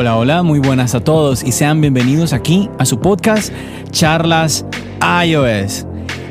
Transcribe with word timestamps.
Hola, 0.00 0.16
hola, 0.16 0.42
muy 0.42 0.60
buenas 0.60 0.94
a 0.94 1.00
todos 1.00 1.44
y 1.44 1.52
sean 1.52 1.82
bienvenidos 1.82 2.32
aquí 2.32 2.70
a 2.78 2.86
su 2.86 3.00
podcast 3.00 3.52
Charlas 3.90 4.64
iOS. 5.26 5.84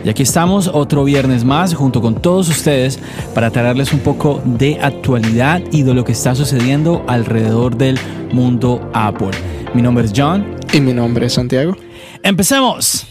Y 0.03 0.09
aquí 0.09 0.23
estamos 0.23 0.67
otro 0.67 1.03
viernes 1.03 1.43
más 1.43 1.75
junto 1.75 2.01
con 2.01 2.19
todos 2.19 2.49
ustedes 2.49 2.97
para 3.35 3.51
traerles 3.51 3.93
un 3.93 3.99
poco 3.99 4.41
de 4.43 4.79
actualidad 4.81 5.61
y 5.71 5.83
de 5.83 5.93
lo 5.93 6.03
que 6.03 6.13
está 6.13 6.33
sucediendo 6.33 7.05
alrededor 7.07 7.77
del 7.77 7.99
mundo 8.33 8.89
Apple. 8.95 9.37
Mi 9.75 9.83
nombre 9.83 10.05
es 10.05 10.13
John. 10.15 10.55
Y 10.73 10.81
mi 10.81 10.93
nombre 10.93 11.27
es 11.27 11.33
Santiago. 11.33 11.77
¡Empecemos! 12.23 13.08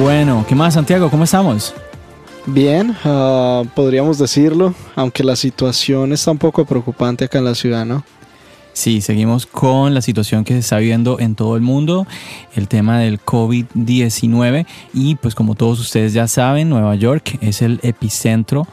Bueno, 0.00 0.44
¿qué 0.48 0.54
más 0.54 0.74
Santiago? 0.74 1.10
¿Cómo 1.10 1.24
estamos? 1.24 1.74
Bien, 2.46 2.96
ah, 3.04 3.64
podríamos 3.74 4.16
decirlo, 4.16 4.72
aunque 4.94 5.24
la 5.24 5.34
situación 5.34 6.12
está 6.12 6.30
un 6.30 6.38
poco 6.38 6.64
preocupante 6.64 7.24
acá 7.24 7.38
en 7.38 7.44
la 7.44 7.54
ciudad, 7.56 7.84
¿no? 7.84 8.04
Sí, 8.74 9.00
seguimos 9.00 9.44
con 9.44 9.94
la 9.94 10.00
situación 10.00 10.44
que 10.44 10.52
se 10.52 10.60
está 10.60 10.78
viendo 10.78 11.18
en 11.18 11.34
todo 11.34 11.56
el 11.56 11.62
mundo, 11.62 12.06
el 12.54 12.68
tema 12.68 13.00
del 13.00 13.20
COVID-19 13.20 14.66
y 14.94 15.16
pues 15.16 15.34
como 15.34 15.56
todos 15.56 15.80
ustedes 15.80 16.12
ya 16.12 16.28
saben, 16.28 16.68
Nueva 16.68 16.94
York 16.94 17.36
es 17.40 17.60
el 17.60 17.80
epicentro 17.82 18.68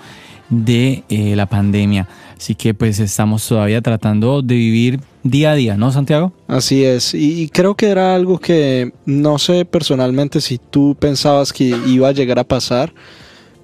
de 0.50 1.04
eh, 1.10 1.36
la 1.36 1.46
pandemia. 1.48 2.08
Así 2.38 2.56
que 2.56 2.74
pues 2.74 3.00
estamos 3.00 3.48
todavía 3.48 3.82
tratando 3.82 4.42
de 4.42 4.56
vivir 4.56 5.00
día 5.24 5.52
a 5.52 5.56
día, 5.56 5.78
¿no, 5.78 5.92
Santiago? 5.92 6.34
Así 6.48 6.84
es, 6.84 7.14
y 7.14 7.50
creo 7.50 7.76
que 7.76 7.88
era 7.88 8.14
algo 8.14 8.40
que 8.40 8.92
no 9.06 9.40
sé 9.40 9.66
personalmente 9.66 10.42
si 10.42 10.58
tú 10.58 10.96
pensabas 11.00 11.52
que 11.52 11.76
iba 11.88 12.10
a 12.10 12.12
llegar 12.12 12.38
a 12.38 12.44
pasar, 12.44 12.94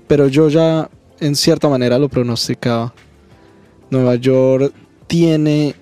pero 0.08 0.28
yo 0.28 0.50
ya 0.50 0.90
en 1.20 1.36
cierta 1.36 1.70
manera 1.70 2.00
lo 2.00 2.10
pronosticaba. 2.10 2.94
Nueva 3.90 4.16
York 4.16 4.74
tiene 5.08 5.76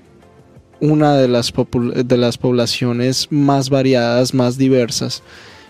una 0.81 1.15
de 1.15 1.27
las, 1.27 1.53
de 1.53 2.17
las 2.17 2.37
poblaciones 2.37 3.27
más 3.29 3.69
variadas, 3.69 4.33
más 4.33 4.57
diversas, 4.57 5.23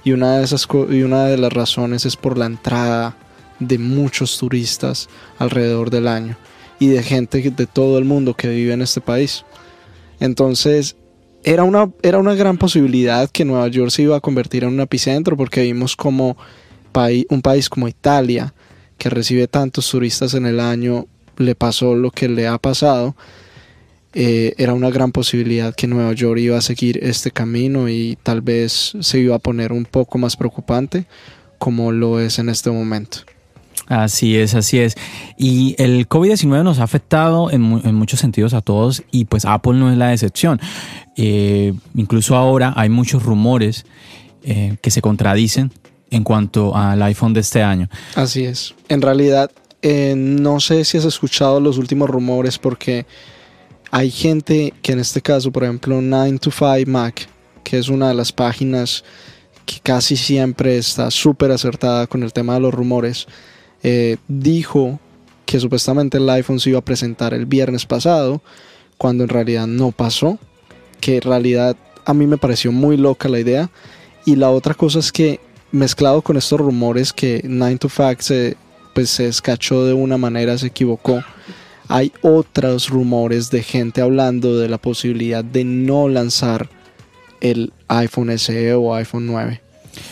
y 0.03 0.11
una, 0.11 0.37
de 0.37 0.45
esas 0.45 0.67
y 0.89 1.03
una 1.03 1.25
de 1.25 1.37
las 1.37 1.51
razones 1.51 2.05
es 2.05 2.15
por 2.15 2.37
la 2.37 2.45
entrada 2.45 3.15
de 3.59 3.77
muchos 3.77 4.37
turistas 4.37 5.09
alrededor 5.37 5.89
del 5.89 6.07
año 6.07 6.37
y 6.79 6.87
de 6.87 7.03
gente 7.03 7.41
de 7.51 7.67
todo 7.67 7.97
el 7.97 8.05
mundo 8.05 8.33
que 8.33 8.49
vive 8.49 8.73
en 8.73 8.81
este 8.81 9.01
país. 9.01 9.45
Entonces, 10.19 10.95
era 11.43 11.63
una, 11.63 11.91
era 12.01 12.17
una 12.19 12.35
gran 12.35 12.57
posibilidad 12.57 13.29
que 13.29 13.45
Nueva 13.45 13.67
York 13.67 13.91
se 13.91 14.03
iba 14.03 14.17
a 14.17 14.21
convertir 14.21 14.63
en 14.63 14.73
un 14.73 14.79
epicentro 14.81 15.37
porque 15.37 15.63
vimos 15.63 15.95
como 15.95 16.37
un 17.29 17.41
país 17.41 17.69
como 17.69 17.87
Italia, 17.87 18.53
que 18.97 19.09
recibe 19.09 19.47
tantos 19.47 19.89
turistas 19.89 20.33
en 20.33 20.45
el 20.45 20.59
año, 20.59 21.07
le 21.37 21.55
pasó 21.55 21.95
lo 21.95 22.11
que 22.11 22.27
le 22.27 22.47
ha 22.47 22.57
pasado. 22.57 23.15
Eh, 24.13 24.53
era 24.57 24.73
una 24.73 24.89
gran 24.89 25.11
posibilidad 25.11 25.73
que 25.73 25.87
Nueva 25.87 26.11
York 26.13 26.39
iba 26.39 26.57
a 26.57 26.61
seguir 26.61 26.99
este 27.01 27.31
camino 27.31 27.87
y 27.87 28.17
tal 28.23 28.41
vez 28.41 28.93
se 28.99 29.19
iba 29.19 29.35
a 29.35 29.39
poner 29.39 29.71
un 29.71 29.85
poco 29.85 30.17
más 30.17 30.35
preocupante 30.35 31.05
como 31.57 31.91
lo 31.91 32.19
es 32.19 32.39
en 32.39 32.49
este 32.49 32.71
momento. 32.71 33.19
Así 33.89 34.37
es, 34.37 34.53
así 34.53 34.77
es. 34.77 34.95
Y 35.35 35.75
el 35.79 36.07
COVID-19 36.07 36.63
nos 36.63 36.79
ha 36.79 36.83
afectado 36.83 37.49
en, 37.49 37.61
muchos 37.61 38.19
sentidos 38.19 38.53
a 38.53 38.61
todos 38.61 39.03
y 39.11 39.25
pues 39.25 39.45
Apple 39.45 39.73
no 39.73 39.91
es 39.91 39.97
la 39.97 40.13
excepción. 40.13 40.61
Eh, 41.17 41.73
incluso 41.95 42.35
ahora 42.35 42.71
hay 42.77 42.89
muchos 42.89 43.23
rumores 43.23 43.85
eh, 44.43 44.77
que 44.81 44.91
se 44.91 45.01
contradicen 45.01 45.71
en 46.11 46.23
cuanto 46.23 46.75
al 46.75 47.01
iPhone 47.01 47.33
de 47.33 47.39
este 47.39 47.63
año. 47.63 47.89
Así 48.13 48.45
es. 48.45 48.75
En 48.89 49.01
realidad, 49.01 49.51
eh, 49.81 50.13
no 50.15 50.59
sé 50.59 50.85
si 50.85 50.99
has 50.99 51.05
escuchado 51.05 51.59
los 51.59 51.79
últimos 51.79 52.09
rumores 52.11 52.59
porque 52.59 53.07
hay 53.89 54.11
gente 54.11 54.71
que 54.83 54.91
en 54.91 54.99
este 54.99 55.19
caso, 55.21 55.51
por 55.51 55.63
ejemplo, 55.63 55.99
9 55.99 56.37
to 56.37 56.51
5 56.51 56.83
Mac, 56.85 57.27
que 57.63 57.79
es 57.79 57.89
una 57.89 58.09
de 58.09 58.13
las 58.13 58.31
páginas 58.31 59.03
que 59.65 59.79
casi 59.81 60.15
siempre 60.15 60.77
está 60.77 61.09
súper 61.09 61.51
acertada 61.51 62.05
con 62.05 62.21
el 62.21 62.33
tema 62.33 62.53
de 62.53 62.59
los 62.59 62.73
rumores, 62.73 63.27
eh, 63.83 64.17
dijo 64.27 64.99
que 65.45 65.59
supuestamente 65.59 66.17
el 66.17 66.29
iPhone 66.29 66.59
se 66.59 66.69
iba 66.69 66.79
a 66.79 66.85
presentar 66.85 67.33
el 67.33 67.45
viernes 67.45 67.85
pasado, 67.85 68.41
cuando 68.97 69.23
en 69.23 69.29
realidad 69.29 69.67
no 69.67 69.91
pasó, 69.91 70.37
que 70.99 71.15
en 71.15 71.21
realidad 71.21 71.75
a 72.05 72.13
mí 72.13 72.27
me 72.27 72.37
pareció 72.37 72.71
muy 72.71 72.97
loca 72.97 73.29
la 73.29 73.39
idea. 73.39 73.69
Y 74.25 74.35
la 74.35 74.51
otra 74.51 74.73
cosa 74.73 74.99
es 74.99 75.11
que 75.11 75.39
mezclado 75.71 76.21
con 76.21 76.37
estos 76.37 76.59
rumores 76.59 77.13
que 77.13 77.41
9 77.43 77.77
to 77.77 77.89
5 77.89 78.15
se, 78.19 78.57
pues, 78.93 79.09
se 79.09 79.27
escachó 79.27 79.85
de 79.85 79.93
una 79.93 80.17
manera, 80.17 80.57
se 80.57 80.67
equivocó, 80.67 81.23
hay 81.87 82.11
otros 82.21 82.89
rumores 82.89 83.49
de 83.49 83.63
gente 83.63 84.01
hablando 84.01 84.57
de 84.57 84.69
la 84.69 84.77
posibilidad 84.77 85.43
de 85.43 85.63
no 85.63 86.07
lanzar 86.07 86.69
el 87.41 87.73
iPhone 87.87 88.37
SE 88.37 88.73
o 88.75 88.93
iPhone 88.93 89.25
9. 89.25 89.61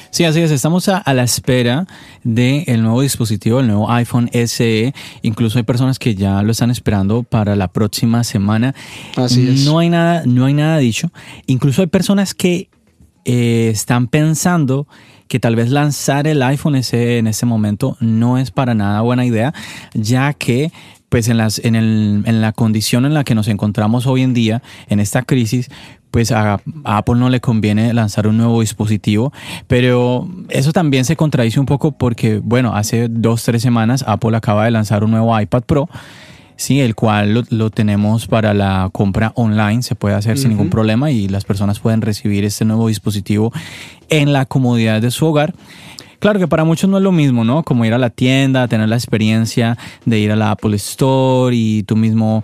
Sí, 0.09 0.23
así 0.23 0.41
es. 0.41 0.51
Estamos 0.51 0.89
a, 0.89 1.03
la 1.13 1.23
espera 1.23 1.87
del 2.23 2.81
nuevo 2.81 3.01
dispositivo, 3.01 3.59
el 3.59 3.67
nuevo 3.67 3.91
iPhone 3.91 4.29
SE. 4.33 4.93
Incluso 5.21 5.57
hay 5.57 5.63
personas 5.63 5.99
que 5.99 6.15
ya 6.15 6.41
lo 6.43 6.51
están 6.51 6.71
esperando 6.71 7.23
para 7.23 7.55
la 7.55 7.67
próxima 7.67 8.23
semana. 8.23 8.73
Así 9.15 9.47
es. 9.47 9.65
No 9.65 9.79
hay 9.79 9.89
nada, 9.89 10.23
no 10.25 10.45
hay 10.45 10.53
nada 10.53 10.77
dicho. 10.77 11.11
Incluso 11.45 11.81
hay 11.81 11.87
personas 11.87 12.33
que 12.33 12.69
eh, 13.25 13.69
están 13.71 14.07
pensando 14.07 14.87
que 15.27 15.39
tal 15.39 15.55
vez 15.55 15.69
lanzar 15.69 16.27
el 16.27 16.41
iPhone 16.41 16.81
SE 16.83 17.17
en 17.17 17.27
este 17.27 17.45
momento 17.45 17.97
no 17.99 18.37
es 18.37 18.51
para 18.51 18.73
nada 18.73 19.01
buena 19.01 19.25
idea, 19.25 19.53
ya 19.93 20.33
que 20.33 20.71
pues 21.09 21.29
en, 21.29 21.37
las, 21.37 21.59
en, 21.59 21.75
el, 21.75 22.23
en 22.25 22.41
la 22.41 22.51
condición 22.51 23.05
en 23.05 23.13
la 23.13 23.23
que 23.23 23.35
nos 23.35 23.47
encontramos 23.47 24.07
hoy 24.07 24.23
en 24.23 24.33
día, 24.33 24.61
en 24.87 24.99
esta 24.99 25.21
crisis, 25.21 25.69
pues 26.11 26.31
a, 26.31 26.59
Apple 26.83 27.15
no 27.15 27.29
le 27.29 27.39
conviene 27.39 27.93
lanzar 27.93 28.27
un 28.27 28.37
nuevo 28.37 28.61
dispositivo, 28.61 29.31
pero 29.67 30.27
eso 30.49 30.71
también 30.73 31.05
se 31.05 31.15
contradice 31.15 31.59
un 31.59 31.65
poco 31.65 31.91
porque, 31.91 32.39
bueno, 32.39 32.75
hace 32.75 33.07
dos, 33.09 33.43
tres 33.43 33.61
semanas 33.61 34.03
Apple 34.07 34.35
acaba 34.35 34.65
de 34.65 34.71
lanzar 34.71 35.03
un 35.03 35.11
nuevo 35.11 35.39
iPad 35.39 35.63
Pro, 35.63 35.89
sí, 36.55 36.81
el 36.81 36.95
cual 36.95 37.45
lo, 37.49 37.69
tenemos 37.69 38.27
para 38.27 38.53
la 38.53 38.89
compra 38.91 39.31
online, 39.35 39.83
se 39.83 39.95
puede 39.95 40.15
hacer 40.15 40.37
sin 40.37 40.49
ningún 40.49 40.69
problema 40.69 41.11
y 41.11 41.27
las 41.29 41.45
personas 41.45 41.79
pueden 41.79 42.01
recibir 42.01 42.43
este 42.43 42.65
nuevo 42.65 42.87
dispositivo 42.87 43.53
en 44.09 44.33
la 44.33 44.45
comodidad 44.45 45.01
de 45.01 45.11
su 45.11 45.25
hogar. 45.25 45.53
Claro 46.19 46.39
que 46.39 46.47
para 46.47 46.63
muchos 46.63 46.89
no 46.89 46.97
es 46.97 47.03
lo 47.03 47.11
mismo, 47.11 47.43
¿no? 47.43 47.63
Como 47.63 47.85
ir 47.85 47.93
a 47.93 47.97
la 47.97 48.09
tienda, 48.09 48.67
tener 48.67 48.89
la 48.89 48.95
experiencia 48.95 49.77
de 50.05 50.19
ir 50.19 50.31
a 50.31 50.35
la 50.35 50.51
Apple 50.51 50.75
Store 50.75 51.55
y 51.55 51.83
tú 51.83 51.95
mismo 51.95 52.43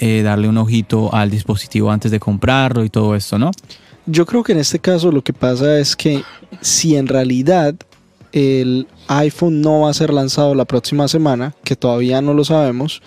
eh, 0.00 0.22
darle 0.22 0.48
un 0.48 0.58
ojito 0.58 1.14
al 1.14 1.30
dispositivo 1.30 1.90
antes 1.90 2.10
de 2.10 2.18
comprarlo 2.18 2.84
y 2.84 2.90
todo 2.90 3.14
esto, 3.14 3.38
¿no? 3.38 3.52
Yo 4.06 4.26
creo 4.26 4.42
que 4.42 4.52
en 4.52 4.58
este 4.58 4.80
caso 4.80 5.12
lo 5.12 5.22
que 5.22 5.32
pasa 5.32 5.78
es 5.78 5.94
que 5.94 6.24
si 6.60 6.96
en 6.96 7.06
realidad 7.06 7.76
el 8.32 8.88
iPhone 9.06 9.60
no 9.60 9.82
va 9.82 9.90
a 9.90 9.94
ser 9.94 10.12
lanzado 10.12 10.54
la 10.54 10.64
próxima 10.64 11.06
semana, 11.06 11.54
que 11.62 11.76
todavía 11.76 12.20
no 12.20 12.34
lo 12.34 12.44
sabemos, 12.44 13.02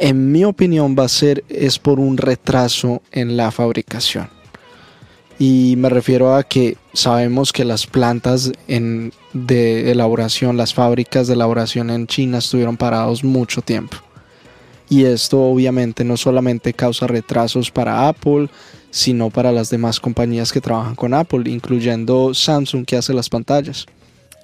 en 0.00 0.32
mi 0.32 0.44
opinión 0.44 0.96
va 0.98 1.04
a 1.04 1.08
ser 1.08 1.44
es 1.48 1.78
por 1.78 2.00
un 2.00 2.16
retraso 2.16 3.02
en 3.12 3.36
la 3.36 3.50
fabricación. 3.50 4.28
Y 5.38 5.74
me 5.76 5.90
refiero 5.90 6.34
a 6.34 6.42
que 6.42 6.76
sabemos 6.96 7.52
que 7.52 7.64
las 7.64 7.86
plantas 7.86 8.52
de 8.66 9.90
elaboración, 9.90 10.56
las 10.56 10.72
fábricas 10.72 11.26
de 11.26 11.34
elaboración 11.34 11.90
en 11.90 12.06
China 12.06 12.38
estuvieron 12.38 12.76
parados 12.76 13.22
mucho 13.22 13.60
tiempo. 13.60 13.98
Y 14.88 15.04
esto 15.04 15.42
obviamente 15.42 16.04
no 16.04 16.16
solamente 16.16 16.72
causa 16.72 17.06
retrasos 17.06 17.70
para 17.70 18.08
Apple, 18.08 18.48
sino 18.90 19.30
para 19.30 19.52
las 19.52 19.68
demás 19.68 20.00
compañías 20.00 20.52
que 20.52 20.60
trabajan 20.60 20.94
con 20.94 21.12
Apple, 21.12 21.50
incluyendo 21.50 22.32
Samsung 22.32 22.86
que 22.86 22.96
hace 22.96 23.12
las 23.12 23.28
pantallas. 23.28 23.86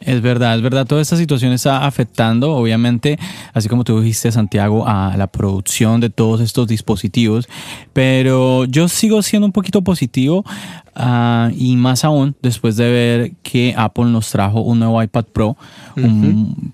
Es 0.04 0.20
verdad, 0.20 0.56
es 0.56 0.62
verdad. 0.62 0.84
Toda 0.84 1.00
esta 1.00 1.16
situación 1.16 1.52
está 1.52 1.86
afectando, 1.86 2.52
obviamente, 2.52 3.18
así 3.52 3.68
como 3.68 3.84
tú 3.84 4.00
dijiste, 4.00 4.32
Santiago, 4.32 4.84
a 4.86 5.16
la 5.16 5.28
producción 5.28 6.00
de 6.00 6.10
todos 6.10 6.40
estos 6.40 6.66
dispositivos. 6.66 7.48
Pero 7.92 8.64
yo 8.64 8.88
sigo 8.88 9.22
siendo 9.22 9.46
un 9.46 9.52
poquito 9.52 9.82
positivo 9.82 10.44
ah, 10.94 11.50
y 11.56 11.76
más 11.76 12.04
aún 12.04 12.34
después 12.42 12.76
de 12.76 12.90
ver 12.90 13.32
que 13.42 13.74
Apple 13.76 14.06
nos 14.06 14.30
trajo 14.30 14.60
un 14.60 14.78
nuevo 14.78 15.02
iPad 15.02 15.24
Pro, 15.32 15.56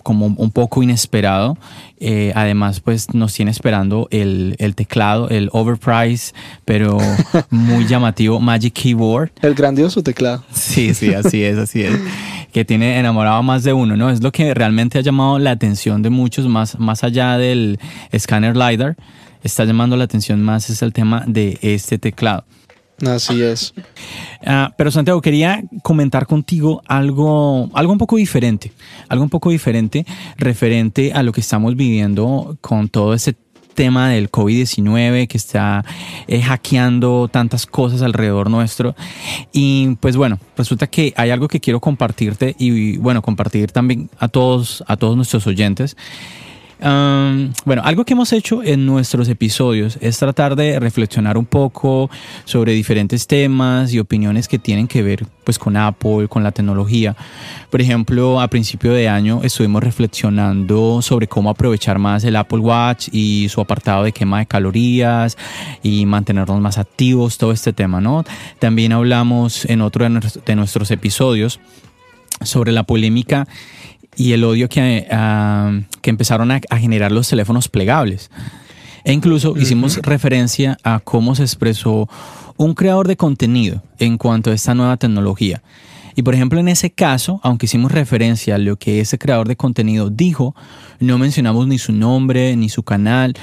como 0.02 0.26
un 0.26 0.50
poco 0.50 0.82
inesperado. 0.82 1.56
Eh, 2.00 2.32
además, 2.36 2.80
pues 2.80 3.12
nos 3.12 3.34
tiene 3.34 3.50
esperando 3.50 4.06
el, 4.10 4.54
el 4.58 4.76
teclado, 4.76 5.28
el 5.30 5.48
overpriced, 5.52 6.32
pero 6.64 6.98
muy 7.50 7.86
llamativo 7.86 8.38
Magic 8.38 8.72
Keyboard. 8.72 9.30
El 9.42 9.54
grandioso 9.54 10.02
teclado. 10.02 10.44
Sí, 10.52 10.94
sí, 10.94 11.12
así 11.12 11.42
es, 11.42 11.58
así 11.58 11.82
es 11.82 11.98
que 12.52 12.64
tiene 12.64 12.98
enamorado 12.98 13.36
a 13.36 13.42
más 13.42 13.62
de 13.62 13.72
uno, 13.72 13.96
¿no? 13.96 14.10
Es 14.10 14.22
lo 14.22 14.32
que 14.32 14.54
realmente 14.54 14.98
ha 14.98 15.02
llamado 15.02 15.38
la 15.38 15.50
atención 15.50 16.02
de 16.02 16.10
muchos, 16.10 16.46
más, 16.46 16.78
más 16.78 17.04
allá 17.04 17.36
del 17.36 17.78
escáner 18.10 18.56
LiDAR, 18.56 18.96
está 19.42 19.64
llamando 19.64 19.96
la 19.96 20.04
atención 20.04 20.42
más 20.42 20.70
es 20.70 20.82
el 20.82 20.92
tema 20.92 21.24
de 21.26 21.58
este 21.62 21.98
teclado. 21.98 22.44
Así 23.06 23.42
es. 23.42 23.74
Ah, 24.44 24.72
pero 24.76 24.90
Santiago, 24.90 25.20
quería 25.20 25.62
comentar 25.82 26.26
contigo 26.26 26.82
algo, 26.86 27.70
algo 27.74 27.92
un 27.92 27.98
poco 27.98 28.16
diferente, 28.16 28.72
algo 29.08 29.24
un 29.24 29.30
poco 29.30 29.50
diferente 29.50 30.04
referente 30.36 31.12
a 31.12 31.22
lo 31.22 31.32
que 31.32 31.40
estamos 31.40 31.76
viviendo 31.76 32.56
con 32.60 32.88
todo 32.88 33.14
ese 33.14 33.36
tema 33.74 34.08
del 34.08 34.28
COVID-19 34.28 35.28
que 35.28 35.36
está 35.36 35.84
eh, 36.26 36.42
hackeando 36.42 37.28
tantas 37.28 37.64
cosas 37.64 38.02
alrededor 38.02 38.50
nuestro. 38.50 38.96
Y 39.52 39.94
pues 40.00 40.16
bueno, 40.16 40.40
resulta 40.56 40.88
que 40.88 41.14
hay 41.16 41.30
algo 41.30 41.46
que 41.46 41.60
quiero 41.60 41.78
compartirte 41.78 42.56
y 42.58 42.96
bueno, 42.96 43.22
compartir 43.22 43.70
también 43.70 44.10
a 44.18 44.26
todos, 44.26 44.82
a 44.88 44.96
todos 44.96 45.14
nuestros 45.14 45.46
oyentes 45.46 45.96
bueno, 46.80 47.82
algo 47.84 48.04
que 48.04 48.12
hemos 48.12 48.32
hecho 48.32 48.62
en 48.62 48.86
nuestros 48.86 49.28
episodios 49.28 49.98
es 50.00 50.18
tratar 50.18 50.54
de 50.54 50.78
reflexionar 50.78 51.36
un 51.36 51.46
poco 51.46 52.08
sobre 52.44 52.72
diferentes 52.72 53.26
temas 53.26 53.92
y 53.92 53.98
opiniones 53.98 54.46
que 54.46 54.58
tienen 54.58 54.86
que 54.86 55.02
ver 55.02 55.26
pues 55.44 55.58
con 55.58 55.76
Apple, 55.76 56.28
con 56.28 56.42
la 56.44 56.52
tecnología. 56.52 57.16
Por 57.70 57.80
ejemplo, 57.80 58.40
a 58.40 58.48
principio 58.48 58.92
de 58.92 59.08
año 59.08 59.40
estuvimos 59.42 59.82
reflexionando 59.82 61.02
sobre 61.02 61.26
cómo 61.26 61.50
aprovechar 61.50 61.98
más 61.98 62.22
el 62.24 62.36
Apple 62.36 62.58
Watch 62.58 63.08
y 63.12 63.48
su 63.48 63.60
apartado 63.60 64.04
de 64.04 64.12
quema 64.12 64.38
de 64.38 64.46
calorías 64.46 65.36
y 65.82 66.06
mantenernos 66.06 66.60
más 66.60 66.78
activos, 66.78 67.38
todo 67.38 67.52
este 67.52 67.72
tema, 67.72 68.00
¿no? 68.00 68.24
También 68.58 68.92
hablamos 68.92 69.64
en 69.64 69.80
otro 69.80 70.08
de 70.08 70.56
nuestros 70.56 70.90
episodios 70.90 71.60
sobre 72.42 72.70
la 72.70 72.84
polémica 72.84 73.48
y 74.18 74.32
el 74.32 74.42
odio 74.42 74.68
que, 74.68 75.06
ah, 75.12 75.80
que 76.02 76.10
empezaron 76.10 76.50
a, 76.50 76.60
generar 76.76 77.12
los 77.12 77.28
teléfonos 77.28 77.68
plegables. 77.68 78.30
E 79.04 79.12
incluso 79.12 79.56
hicimos 79.56 79.96
referencia 79.98 80.76
a 80.82 80.98
cómo 80.98 81.36
se 81.36 81.44
expresó 81.44 82.08
un 82.56 82.74
creador 82.74 83.06
de 83.06 83.16
contenido 83.16 83.80
en 83.98 84.18
cuanto 84.18 84.50
a 84.50 84.54
esta 84.54 84.74
nueva 84.74 84.96
tecnología. 84.96 85.62
Y 86.16 86.22
por 86.22 86.34
ejemplo, 86.34 86.58
en 86.58 86.66
ese 86.66 86.90
caso, 86.90 87.38
aunque 87.44 87.66
hicimos 87.66 87.92
referencia 87.92 88.56
a 88.56 88.58
lo 88.58 88.76
que 88.76 89.00
ese 89.00 89.18
creador 89.18 89.46
de 89.46 89.54
contenido 89.54 90.10
dijo, 90.10 90.56
no 90.98 91.16
mencionamos 91.16 91.68
ni 91.68 91.78
su 91.78 91.92
nombre 91.92 92.56
ni 92.56 92.68
su 92.68 92.82
canal. 92.82 93.34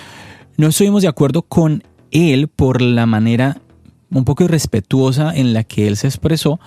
No 0.58 0.68
estuvimos 0.68 1.02
de 1.04 1.08
acuerdo 1.08 1.42
con 1.44 1.84
él 2.12 2.50
por 2.50 2.82
la 2.82 3.06
manera 3.06 3.62
un 4.12 4.26
poco 4.26 4.44
irrespetuosa 4.44 5.34
en 5.34 5.54
la 5.54 5.64
que 5.64 5.88
él 5.88 5.96
se 5.96 6.08
expresó 6.08 6.60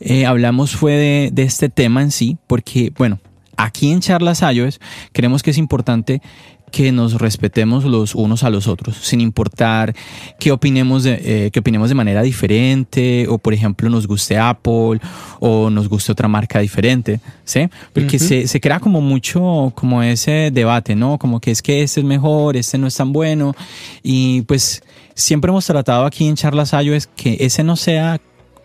eh, 0.00 0.26
hablamos 0.26 0.74
fue 0.74 1.30
de, 1.32 1.42
este 1.42 1.68
tema 1.68 2.02
en 2.02 2.10
sí, 2.10 2.38
porque, 2.46 2.92
bueno, 2.96 3.20
aquí 3.56 3.90
en 3.90 4.00
Charlas 4.00 4.40
iOS 4.42 4.80
creemos 5.12 5.42
que 5.42 5.50
es 5.50 5.58
importante 5.58 6.22
que 6.72 6.92
nos 6.92 7.14
respetemos 7.20 7.84
los 7.84 8.14
unos 8.14 8.44
a 8.44 8.50
los 8.50 8.66
otros, 8.66 8.96
sin 8.96 9.20
importar 9.20 9.94
que 10.38 10.52
opinemos 10.52 11.02
de, 11.02 11.46
eh, 11.46 11.50
que 11.50 11.58
opinemos 11.58 11.88
de 11.88 11.96
manera 11.96 12.22
diferente, 12.22 13.26
o 13.28 13.38
por 13.38 13.52
ejemplo 13.52 13.90
nos 13.90 14.06
guste 14.06 14.38
Apple, 14.38 15.00
o 15.40 15.68
nos 15.68 15.88
guste 15.88 16.12
otra 16.12 16.28
marca 16.28 16.60
diferente, 16.60 17.20
¿sí? 17.44 17.68
Porque 17.92 18.18
se, 18.18 18.46
se, 18.46 18.60
crea 18.60 18.78
como 18.78 19.00
mucho, 19.00 19.72
como 19.74 20.02
ese 20.02 20.50
debate, 20.52 20.94
¿no? 20.94 21.18
Como 21.18 21.40
que 21.40 21.50
es 21.50 21.60
que 21.60 21.82
este 21.82 22.00
es 22.00 22.06
mejor, 22.06 22.56
este 22.56 22.78
no 22.78 22.86
es 22.86 22.94
tan 22.94 23.12
bueno, 23.12 23.54
y 24.02 24.42
pues 24.42 24.82
siempre 25.14 25.50
hemos 25.50 25.66
tratado 25.66 26.04
aquí 26.06 26.26
en 26.26 26.36
Charlas 26.36 26.72
iOS 26.72 27.08
que 27.08 27.36
ese 27.40 27.64
no 27.64 27.76
sea 27.76 28.20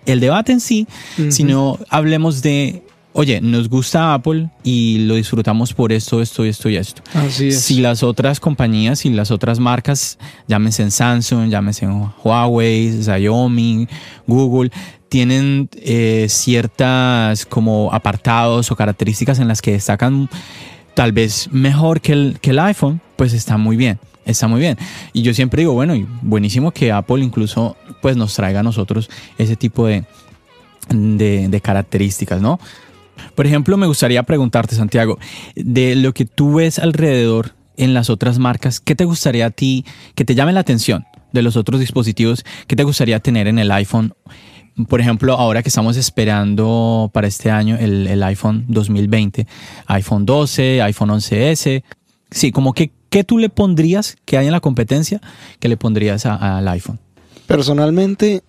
el 0.06 0.20
debate 0.20 0.52
en 0.52 0.60
sí, 0.60 0.88
sino 1.30 1.80
hablemos 1.90 2.42
de, 2.42 2.84
oye, 3.14 3.42
nos 3.42 3.70
gusta 3.70 4.14
Apple 4.14 4.50
y 4.64 5.00
lo 5.00 5.16
disfrutamos 5.16 5.74
por 5.74 5.92
esto, 5.92 6.22
esto, 6.22 6.44
esto 6.46 6.70
y 6.70 6.78
esto. 6.78 7.02
Así 7.14 7.48
es. 7.48 7.62
Si 7.62 7.80
las 7.80 8.04
otras 8.04 8.40
compañías 8.40 9.06
y 9.06 9.10
las 9.10 9.32
otras 9.32 9.60
marcas, 9.60 10.18
llámense 10.48 10.84
en 10.84 10.92
Samsung, 10.92 11.50
llámense 11.50 11.86
en 11.86 12.10
Huawei, 12.24 13.02
Xiaomi, 13.02 13.88
Google, 14.28 14.72
tienen 15.10 15.70
eh, 15.74 16.28
ciertas 16.30 17.46
como 17.46 17.90
apartados 17.94 18.72
o 18.72 18.76
características 18.76 19.40
en 19.40 19.48
las 19.48 19.62
que 19.62 19.72
destacan 19.72 20.30
tal 20.94 21.12
vez 21.12 21.50
mejor 21.52 22.02
que 22.02 22.14
el, 22.14 22.38
que 22.42 22.52
el 22.52 22.60
iPhone, 22.60 23.02
pues 23.16 23.34
está 23.34 23.58
muy 23.58 23.78
bien 23.78 24.00
está 24.26 24.48
muy 24.48 24.60
bien. 24.60 24.78
Y 25.14 25.22
yo 25.22 25.34
siempre 25.34 25.62
digo, 25.62 25.74
bueno, 25.74 25.96
y 25.96 26.06
buenísimo 26.22 26.72
que 26.72 26.92
Apple 26.92 27.24
incluso 27.24 27.78
pues 28.02 28.18
nos 28.18 28.36
traiga 28.36 28.60
a 28.60 28.64
nosotros 28.64 29.10
ese 29.38 29.56
tipo 29.56 29.88
de, 29.88 30.06
de, 30.90 31.62
características, 31.62 32.42
¿no? 32.42 32.60
Por 33.36 33.46
ejemplo, 33.46 33.78
me 33.78 33.88
gustaría 33.88 34.24
preguntarte, 34.24 34.76
Santiago, 34.76 35.18
de 35.56 35.96
lo 35.96 36.14
que 36.14 36.26
tú 36.26 36.56
ves 36.56 36.80
alrededor 36.80 37.54
en 37.78 37.94
las 37.94 38.10
otras 38.10 38.40
marcas, 38.40 38.80
¿qué 38.80 38.96
te 38.96 39.06
gustaría 39.06 39.48
a 39.48 39.52
ti 39.52 39.86
que 40.16 40.26
te 40.26 40.36
llame 40.36 40.54
la 40.54 40.62
atención 40.62 41.06
de 41.32 41.42
los 41.42 41.58
otros 41.58 41.80
dispositivos? 41.80 42.46
¿Qué 42.68 42.76
te 42.76 42.84
gustaría 42.84 43.20
tener 43.20 43.48
en 43.48 43.60
el 43.60 43.72
iPhone? 43.72 44.14
Por 44.88 45.00
ejemplo, 45.00 45.34
ahora 45.34 45.64
que 45.64 45.70
estamos 45.70 45.96
esperando 45.98 47.10
para 47.14 47.28
este 47.28 47.52
año 47.52 47.78
el, 47.78 48.08
el 48.08 48.24
iPhone 48.24 48.66
2020, 48.68 49.48
iPhone 49.88 50.26
12, 50.26 50.82
iPhone 50.82 51.10
11S, 51.10 51.84
sí, 52.32 52.52
como 52.52 52.74
que 52.74 52.92
¿Qué 53.16 53.24
tú 53.24 53.38
le 53.38 53.48
pondrías 53.48 54.18
que 54.26 54.38
hay 54.38 54.48
en 54.48 54.52
la 54.52 54.60
competencia 54.60 55.22
que 55.62 55.70
le 55.70 55.78
pondrías 55.78 56.26
al 56.26 56.68
iPhone? 56.68 57.00
Personalmente, 57.48 58.44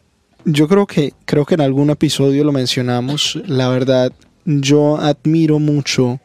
yo 0.45 0.67
creo 0.67 0.89
que, 0.89 1.15
creo 1.25 1.47
que 1.47 1.55
en 1.55 1.61
algún 1.61 1.91
episodio 1.91 2.43
lo 2.43 2.51
mencionamos. 2.51 3.41
La 3.47 3.69
verdad, 3.69 4.13
yo 4.45 4.97
admiro 4.97 5.61
mucho 5.61 6.19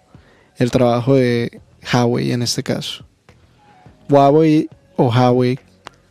el 0.58 0.72
trabajo 0.72 1.14
de 1.14 1.62
Huawei 1.94 2.32
en 2.32 2.42
este 2.42 2.64
caso. 2.64 3.06
Huawei 4.10 4.68
o 4.96 5.12
Huawei 5.12 5.60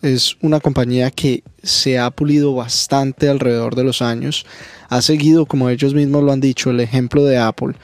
es 0.01 0.37
una 0.41 0.61
compañía 0.61 1.11
que 1.11 1.43
se 1.65 1.99
ha 1.99 2.13
pulido 2.13 2.55
bastante 2.55 3.29
alrededor 3.29 3.75
de 3.75 3.83
los 3.83 4.03
años. 4.03 4.47
Ha 4.89 5.03
seguido, 5.03 5.47
como 5.47 5.69
ellos 5.69 5.95
mismos 5.95 6.23
lo 6.23 6.31
han 6.31 6.41
dicho, 6.41 6.71
el 6.71 6.79
ejemplo 6.79 7.25
de 7.25 7.39
Apple. 7.39 7.75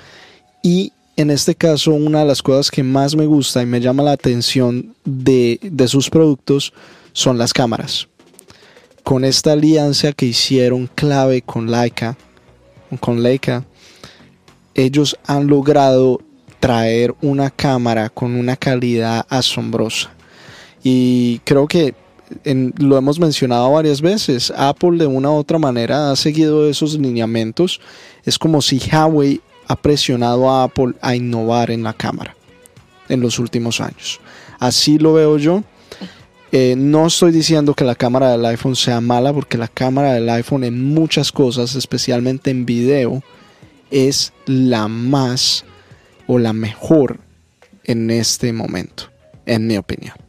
Y 0.62 0.92
en 1.16 1.30
este 1.30 1.54
caso, 1.54 1.92
una 1.92 2.20
de 2.20 2.26
las 2.26 2.42
cosas 2.42 2.70
que 2.70 2.82
más 2.82 3.16
me 3.16 3.24
gusta 3.24 3.62
y 3.62 3.66
me 3.66 3.80
llama 3.80 4.02
la 4.02 4.12
atención 4.12 4.94
de, 5.04 5.58
sus 5.88 6.10
productos 6.10 6.74
son 7.12 7.38
las 7.38 7.54
cámaras. 7.54 8.06
Con 9.02 9.24
esta 9.24 9.52
alianza 9.52 10.12
que 10.12 10.26
hicieron 10.26 10.90
clave 10.94 11.40
con 11.40 11.70
Leica, 11.70 12.18
con 13.00 13.22
Leica, 13.22 13.64
ellos 14.74 15.16
han 15.26 15.46
logrado 15.46 16.20
traer 16.60 17.14
una 17.22 17.50
cámara 17.50 18.10
con 18.10 18.34
una 18.34 18.56
calidad 18.56 19.24
asombrosa. 19.30 20.10
Y 20.82 21.38
creo 21.44 21.66
que 21.66 21.94
lo 22.78 22.98
hemos 22.98 23.18
mencionado 23.18 23.72
varias 23.72 24.02
veces, 24.02 24.52
Apple 24.54 24.98
de 24.98 25.06
una 25.06 25.30
u 25.30 25.36
otra 25.36 25.58
manera 25.58 26.10
ha 26.10 26.16
seguido 26.16 26.68
esos 26.68 26.98
lineamientos. 26.98 27.80
Es 28.24 28.38
como 28.38 28.60
si 28.60 28.78
Huawei 28.78 29.40
ha 29.66 29.76
presionado 29.76 30.50
a 30.50 30.64
Apple 30.64 30.94
a 31.00 31.14
innovar 31.14 31.70
en 31.70 31.82
la 31.82 31.92
cámara 31.92 32.36
en 33.08 33.20
los 33.20 33.38
últimos 33.38 33.80
años. 33.80 34.20
Así 34.58 34.98
lo 34.98 35.12
veo 35.12 35.38
yo. 35.38 35.62
Eh, 36.52 36.74
no 36.76 37.06
estoy 37.06 37.32
diciendo 37.32 37.74
que 37.74 37.84
la 37.84 37.94
cámara 37.94 38.30
del 38.30 38.44
iPhone 38.46 38.76
sea 38.76 39.00
mala, 39.00 39.32
porque 39.32 39.58
la 39.58 39.68
cámara 39.68 40.14
del 40.14 40.28
iPhone 40.28 40.64
en 40.64 40.82
muchas 40.94 41.32
cosas, 41.32 41.74
especialmente 41.74 42.50
en 42.50 42.64
video, 42.64 43.22
es 43.90 44.32
la 44.46 44.88
más 44.88 45.64
o 46.26 46.38
la 46.38 46.52
mejor 46.52 47.20
en 47.84 48.10
este 48.10 48.52
momento, 48.52 49.10
en 49.44 49.66
mi 49.66 49.76
opinión. 49.76 50.25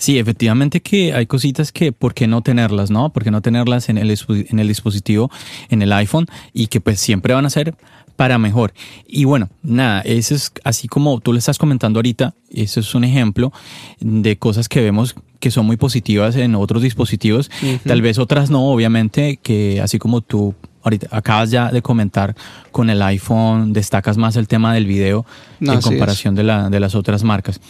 Sí, 0.00 0.18
efectivamente 0.18 0.80
que 0.80 1.12
hay 1.12 1.26
cositas 1.26 1.72
que, 1.72 1.92
¿por 1.92 2.14
qué 2.14 2.26
no 2.26 2.40
tenerlas, 2.40 2.90
no? 2.90 3.12
¿Por 3.12 3.22
qué 3.22 3.30
no 3.30 3.42
tenerlas 3.42 3.90
en 3.90 3.98
el, 3.98 4.18
en 4.28 4.58
el 4.58 4.66
dispositivo, 4.66 5.30
en 5.68 5.82
el 5.82 5.92
iPhone? 5.92 6.26
Y 6.54 6.68
que 6.68 6.80
pues 6.80 6.98
siempre 6.98 7.34
van 7.34 7.44
a 7.44 7.50
ser 7.50 7.74
para 8.16 8.38
mejor. 8.38 8.72
Y 9.06 9.26
bueno, 9.26 9.50
nada, 9.62 10.00
eso 10.00 10.34
es 10.34 10.52
así 10.64 10.88
como 10.88 11.20
tú 11.20 11.34
le 11.34 11.38
estás 11.38 11.58
comentando 11.58 11.98
ahorita, 11.98 12.34
eso 12.50 12.80
es 12.80 12.94
un 12.94 13.04
ejemplo 13.04 13.52
de 14.00 14.38
cosas 14.38 14.70
que 14.70 14.80
vemos 14.80 15.14
que 15.38 15.50
son 15.50 15.66
muy 15.66 15.76
positivas 15.76 16.34
en 16.36 16.54
otros 16.54 16.80
dispositivos, 16.80 17.50
tal 17.86 18.00
vez 18.00 18.18
otras 18.18 18.48
no, 18.48 18.70
obviamente, 18.70 19.38
que 19.42 19.82
así 19.82 19.98
como 19.98 20.22
tú 20.22 20.54
ahorita 20.82 21.08
acabas 21.10 21.50
ya 21.50 21.70
de 21.70 21.82
comentar 21.82 22.34
con 22.70 22.88
el 22.88 23.02
iPhone, 23.02 23.74
destacas 23.74 24.16
más 24.16 24.36
el 24.36 24.48
tema 24.48 24.72
del 24.72 24.86
video 24.86 25.26
en 25.60 25.80
comparación 25.80 26.34
de, 26.34 26.42
la, 26.42 26.70
de 26.70 26.80
las 26.80 26.94
otras 26.94 27.22
marcas. 27.22 27.60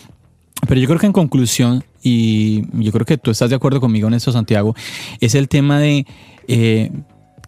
Pero 0.69 0.81
yo 0.81 0.87
creo 0.87 0.99
que 0.99 1.07
en 1.07 1.13
conclusión, 1.13 1.85
y 2.03 2.65
yo 2.83 2.93
creo 2.93 3.07
que 3.07 3.19
tú 3.19 3.31
estás 3.31 3.51
de 3.51 3.57
acuerdo 3.57 3.81
conmigo 3.81 4.09
en 4.09 4.15
esto, 4.15 4.33
Santiago, 4.33 4.75
es 5.21 5.35
el 5.35 5.49
tema 5.49 5.79
de 5.79 6.07
eh, 6.49 6.91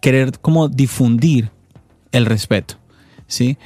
querer 0.01 0.39
como 0.41 0.69
difundir 0.69 1.51
el 2.11 2.27
respeto. 2.27 2.77
¿sí? 3.27 3.57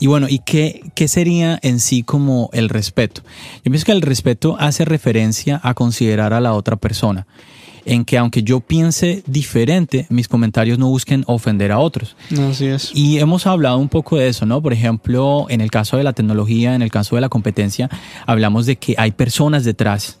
Y 0.00 0.06
bueno, 0.06 0.26
¿y 0.28 0.40
qué, 0.40 0.90
qué, 0.94 1.08
sería 1.08 1.58
en 1.62 1.80
sí 1.80 2.02
como 2.02 2.50
el 2.52 2.68
respeto? 2.68 3.22
Yo 3.64 3.70
pienso 3.70 3.86
que 3.86 3.92
el 3.92 4.02
respeto 4.02 4.56
hace 4.58 4.84
referencia 4.84 5.60
a 5.62 5.74
considerar 5.74 6.32
a 6.32 6.40
la 6.40 6.52
otra 6.52 6.76
persona, 6.76 7.26
en 7.84 8.04
que 8.04 8.18
aunque 8.18 8.42
yo 8.42 8.60
piense 8.60 9.22
diferente, 9.26 10.06
mis 10.08 10.28
comentarios 10.28 10.78
no 10.78 10.88
busquen 10.88 11.24
ofender 11.26 11.72
a 11.72 11.78
otros. 11.78 12.16
Así 12.50 12.66
es. 12.66 12.90
Y 12.94 13.18
hemos 13.18 13.46
hablado 13.46 13.78
un 13.78 13.88
poco 13.88 14.16
de 14.16 14.28
eso, 14.28 14.46
¿no? 14.46 14.62
Por 14.62 14.72
ejemplo, 14.72 15.46
en 15.48 15.60
el 15.60 15.70
caso 15.70 15.96
de 15.96 16.04
la 16.04 16.12
tecnología, 16.12 16.74
en 16.74 16.82
el 16.82 16.90
caso 16.90 17.16
de 17.16 17.22
la 17.22 17.28
competencia, 17.28 17.90
hablamos 18.26 18.66
de 18.66 18.76
que 18.76 18.94
hay 18.98 19.12
personas 19.12 19.64
detrás 19.64 20.18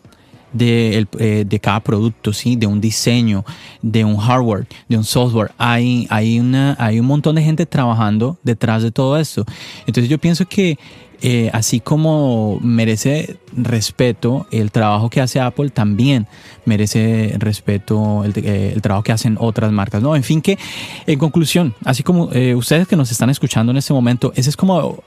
de, 0.52 1.06
eh, 1.18 1.44
de, 1.46 1.60
cada 1.60 1.80
producto, 1.80 2.32
¿sí? 2.32 2.56
de 2.56 2.66
un 2.66 2.80
diseño, 2.80 3.44
de 3.82 4.04
un 4.04 4.16
hardware, 4.16 4.66
de 4.88 4.96
un 4.96 5.04
software. 5.04 5.50
Hay, 5.58 6.06
hay, 6.10 6.38
una, 6.38 6.76
hay 6.78 7.00
un 7.00 7.06
montón 7.06 7.34
de 7.34 7.42
gente 7.42 7.66
trabajando 7.66 8.38
detrás 8.42 8.82
de 8.82 8.90
todo 8.90 9.18
esto. 9.18 9.44
Entonces 9.86 10.08
yo 10.08 10.18
pienso 10.18 10.46
que 10.46 10.78
eh, 11.26 11.48
así 11.54 11.80
como 11.80 12.60
merece 12.60 13.38
respeto 13.56 14.46
el 14.50 14.70
trabajo 14.70 15.08
que 15.08 15.22
hace 15.22 15.40
Apple, 15.40 15.70
también 15.70 16.26
merece 16.66 17.34
respeto 17.38 18.24
el, 18.24 18.34
eh, 18.36 18.72
el, 18.74 18.82
trabajo 18.82 19.02
que 19.02 19.12
hacen 19.12 19.38
otras 19.40 19.72
marcas. 19.72 20.02
¿no? 20.02 20.14
En 20.14 20.22
fin, 20.22 20.42
que 20.42 20.58
en 21.06 21.18
conclusión, 21.18 21.74
así 21.82 22.02
como 22.02 22.30
ustedes 22.56 22.86
que 22.86 22.96
nos 22.96 23.10
están 23.10 23.30
escuchando 23.30 23.72
en 23.72 23.78
este 23.78 23.94
momento, 23.94 24.34
ese 24.36 24.50
es 24.50 24.56
como 24.56 25.02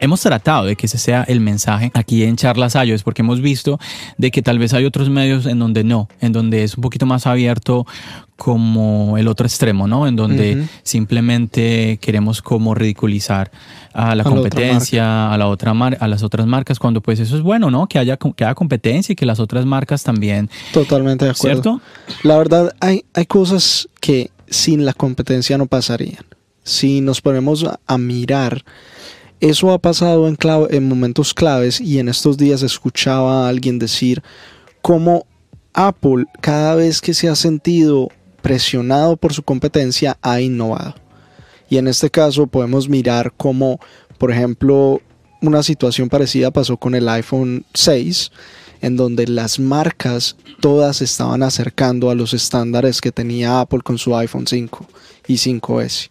hemos 0.00 0.20
tratado 0.20 0.64
de 0.64 0.76
que 0.76 0.86
ese 0.86 0.98
sea 0.98 1.24
el 1.24 1.40
mensaje 1.40 1.90
aquí 1.94 2.24
en 2.24 2.36
Charlas 2.36 2.76
es 2.76 3.02
porque 3.02 3.22
hemos 3.22 3.40
visto 3.40 3.78
de 4.16 4.30
que 4.30 4.42
tal 4.42 4.58
vez 4.58 4.72
hay 4.74 4.84
otros 4.84 5.10
medios 5.10 5.46
en 5.46 5.58
donde 5.58 5.84
no, 5.84 6.08
en 6.20 6.32
donde 6.32 6.64
es 6.64 6.76
un 6.76 6.82
poquito 6.82 7.06
más 7.06 7.26
abierto 7.26 7.86
como 8.36 9.18
el 9.18 9.26
otro 9.26 9.46
extremo, 9.46 9.88
¿no? 9.88 10.06
En 10.06 10.14
donde 10.14 10.68
simplemente 10.84 11.98
queremos 12.00 12.40
como 12.40 12.72
ridiculizar 12.72 13.50
a 13.92 14.14
la 14.14 14.22
competencia, 14.22 15.32
a 15.32 15.38
la 15.38 15.48
otra 15.48 15.74
mar 15.74 15.98
a 16.00 16.06
las 16.06 16.22
otras 16.22 16.46
marcas, 16.46 16.78
cuando 16.78 17.00
pues 17.00 17.18
eso 17.18 17.36
es 17.36 17.42
bueno, 17.42 17.70
¿no? 17.70 17.88
Que 17.88 17.98
haya, 17.98 18.16
que 18.16 18.44
haya 18.44 18.54
competencia 18.54 19.12
y 19.12 19.16
que 19.16 19.26
las 19.26 19.40
otras 19.40 19.66
marcas 19.66 20.04
también. 20.04 20.48
Totalmente 20.72 21.24
de 21.24 21.32
acuerdo. 21.32 21.62
¿Cierto? 21.62 21.80
La 22.22 22.38
verdad, 22.38 22.74
hay, 22.80 23.04
hay 23.12 23.26
cosas 23.26 23.88
que 24.00 24.30
sin 24.48 24.84
la 24.84 24.92
competencia 24.92 25.58
no 25.58 25.66
pasarían. 25.66 26.24
Si 26.62 27.00
nos 27.00 27.20
ponemos 27.20 27.66
a 27.86 27.98
mirar 27.98 28.64
eso 29.40 29.72
ha 29.72 29.78
pasado 29.78 30.28
en, 30.28 30.36
en 30.70 30.88
momentos 30.88 31.34
claves 31.34 31.80
y 31.80 31.98
en 31.98 32.08
estos 32.08 32.36
días 32.36 32.62
escuchaba 32.62 33.46
a 33.46 33.48
alguien 33.48 33.78
decir 33.78 34.22
cómo 34.82 35.26
Apple 35.72 36.24
cada 36.40 36.74
vez 36.74 37.00
que 37.00 37.14
se 37.14 37.28
ha 37.28 37.36
sentido 37.36 38.08
presionado 38.42 39.16
por 39.16 39.32
su 39.32 39.42
competencia 39.42 40.18
ha 40.22 40.40
innovado. 40.40 40.94
Y 41.70 41.76
en 41.76 41.86
este 41.86 42.10
caso 42.10 42.46
podemos 42.46 42.88
mirar 42.88 43.32
cómo, 43.36 43.78
por 44.16 44.30
ejemplo, 44.30 45.00
una 45.40 45.62
situación 45.62 46.08
parecida 46.08 46.50
pasó 46.50 46.76
con 46.76 46.94
el 46.94 47.08
iPhone 47.08 47.64
6, 47.74 48.32
en 48.80 48.96
donde 48.96 49.26
las 49.26 49.58
marcas 49.58 50.36
todas 50.60 51.02
estaban 51.02 51.42
acercando 51.42 52.10
a 52.10 52.14
los 52.14 52.32
estándares 52.34 53.00
que 53.00 53.12
tenía 53.12 53.60
Apple 53.60 53.80
con 53.84 53.98
su 53.98 54.16
iPhone 54.16 54.46
5 54.46 54.86
y 55.26 55.34
5S. 55.34 56.10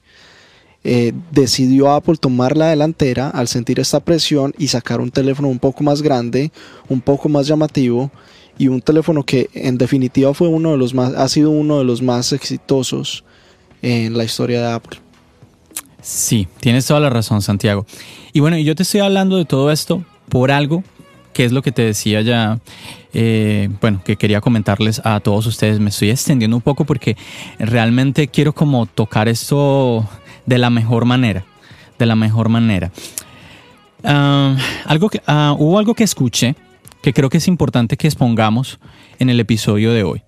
Eh, 0.90 1.12
decidió 1.32 1.92
Apple 1.92 2.16
tomar 2.16 2.56
la 2.56 2.70
delantera 2.70 3.30
al 3.30 3.50
sentir 3.50 3.78
esta 3.78 4.00
presión 4.00 4.54
y 4.58 4.70
sacar 4.70 5.02
un 5.02 5.12
teléfono 5.12 5.50
un 5.50 5.60
poco 5.60 5.84
más 5.84 6.02
grande, 6.02 6.50
un 6.88 7.02
poco 7.02 7.28
más 7.28 7.46
llamativo 7.46 8.10
y 8.58 8.70
un 8.70 8.80
teléfono 8.80 9.26
que 9.26 9.50
en 9.54 9.78
definitiva 9.78 10.34
fue 10.34 10.48
uno 10.48 10.72
de 10.72 10.78
los 10.78 10.94
más, 10.94 11.14
ha 11.14 11.28
sido 11.28 11.50
uno 11.50 11.80
de 11.80 11.84
los 11.84 12.02
más 12.02 12.32
exitosos 12.32 13.26
en 13.82 14.18
la 14.18 14.24
historia 14.24 14.62
de 14.62 14.72
Apple. 14.72 15.00
Sí, 16.02 16.48
tienes 16.62 16.86
toda 16.86 17.02
la 17.02 17.10
razón, 17.10 17.42
Santiago. 17.42 17.86
Y 18.32 18.40
bueno, 18.40 18.58
yo 18.58 18.74
te 18.74 18.84
estoy 18.84 19.02
hablando 19.02 19.36
de 19.36 19.44
todo 19.44 19.74
esto 19.74 20.06
por 20.30 20.52
algo 20.52 20.86
que 21.34 21.44
es 21.44 21.52
lo 21.52 21.62
que 21.62 21.74
te 21.74 21.82
decía 21.82 22.22
ya, 22.22 22.60
eh, 23.14 23.68
bueno, 23.82 24.02
que 24.06 24.16
quería 24.16 24.40
comentarles 24.40 25.02
a 25.04 25.20
todos 25.20 25.46
ustedes. 25.48 25.82
Me 25.82 25.90
estoy 25.90 26.12
extendiendo 26.12 26.56
un 26.56 26.62
poco 26.62 26.86
porque 26.86 27.18
realmente 27.60 28.30
quiero 28.30 28.54
como 28.54 28.86
tocar 28.86 29.28
esto 29.28 30.08
de 30.48 30.58
la 30.58 30.72
mejor 30.72 31.06
manera, 31.06 31.46
de 32.00 32.06
la 32.08 32.16
mejor 32.16 32.50
manera. 32.50 32.92
Ah, 34.04 34.56
algo 34.86 35.10
que, 35.10 35.22
ah, 35.28 35.56
hubo 35.58 35.78
algo 35.78 35.94
que 35.94 36.04
escuché 36.04 36.56
que 37.04 37.14
creo 37.14 37.30
que 37.30 37.38
es 37.38 37.48
importante 37.48 37.98
que 37.98 38.08
expongamos 38.08 38.80
en 39.20 39.30
el 39.30 39.40
episodio 39.40 39.94
de 39.94 40.04
hoy. 40.04 40.24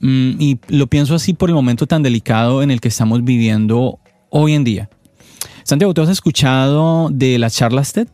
Mm, 0.00 0.40
y 0.40 0.58
lo 0.68 0.86
pienso 0.88 1.14
así 1.14 1.34
por 1.34 1.48
el 1.48 1.54
momento 1.54 1.86
tan 1.86 2.02
delicado 2.02 2.62
en 2.62 2.70
el 2.70 2.80
que 2.80 2.88
estamos 2.88 3.22
viviendo 3.24 3.98
hoy 4.30 4.54
en 4.54 4.64
día. 4.64 4.90
Santiago, 5.62 5.94
¿tú 5.94 6.02
has 6.02 6.08
escuchado 6.08 7.08
de 7.10 7.38
las 7.38 7.54
charlas 7.54 7.92
TED? 7.92 8.08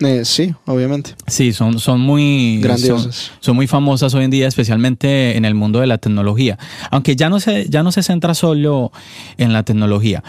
Eh, 0.00 0.24
sí, 0.24 0.54
obviamente. 0.66 1.14
Sí, 1.26 1.52
son, 1.52 1.78
son 1.78 2.00
muy 2.00 2.60
grandiosas. 2.60 3.32
Son, 3.40 3.56
muy 3.56 3.66
famosas 3.66 4.12
hoy 4.14 4.24
en 4.24 4.30
día, 4.30 4.46
especialmente 4.46 5.36
en 5.36 5.44
el 5.46 5.54
mundo 5.54 5.80
de 5.80 5.86
la 5.86 5.98
tecnología. 5.98 6.58
Aunque 6.90 7.16
ya 7.16 7.30
no 7.30 7.40
se, 7.40 7.68
ya 7.70 7.82
no 7.82 7.92
se 7.92 8.02
centra 8.02 8.34
solo 8.34 8.92
en 9.38 9.54
la 9.54 9.62
tecnología. 9.62 10.22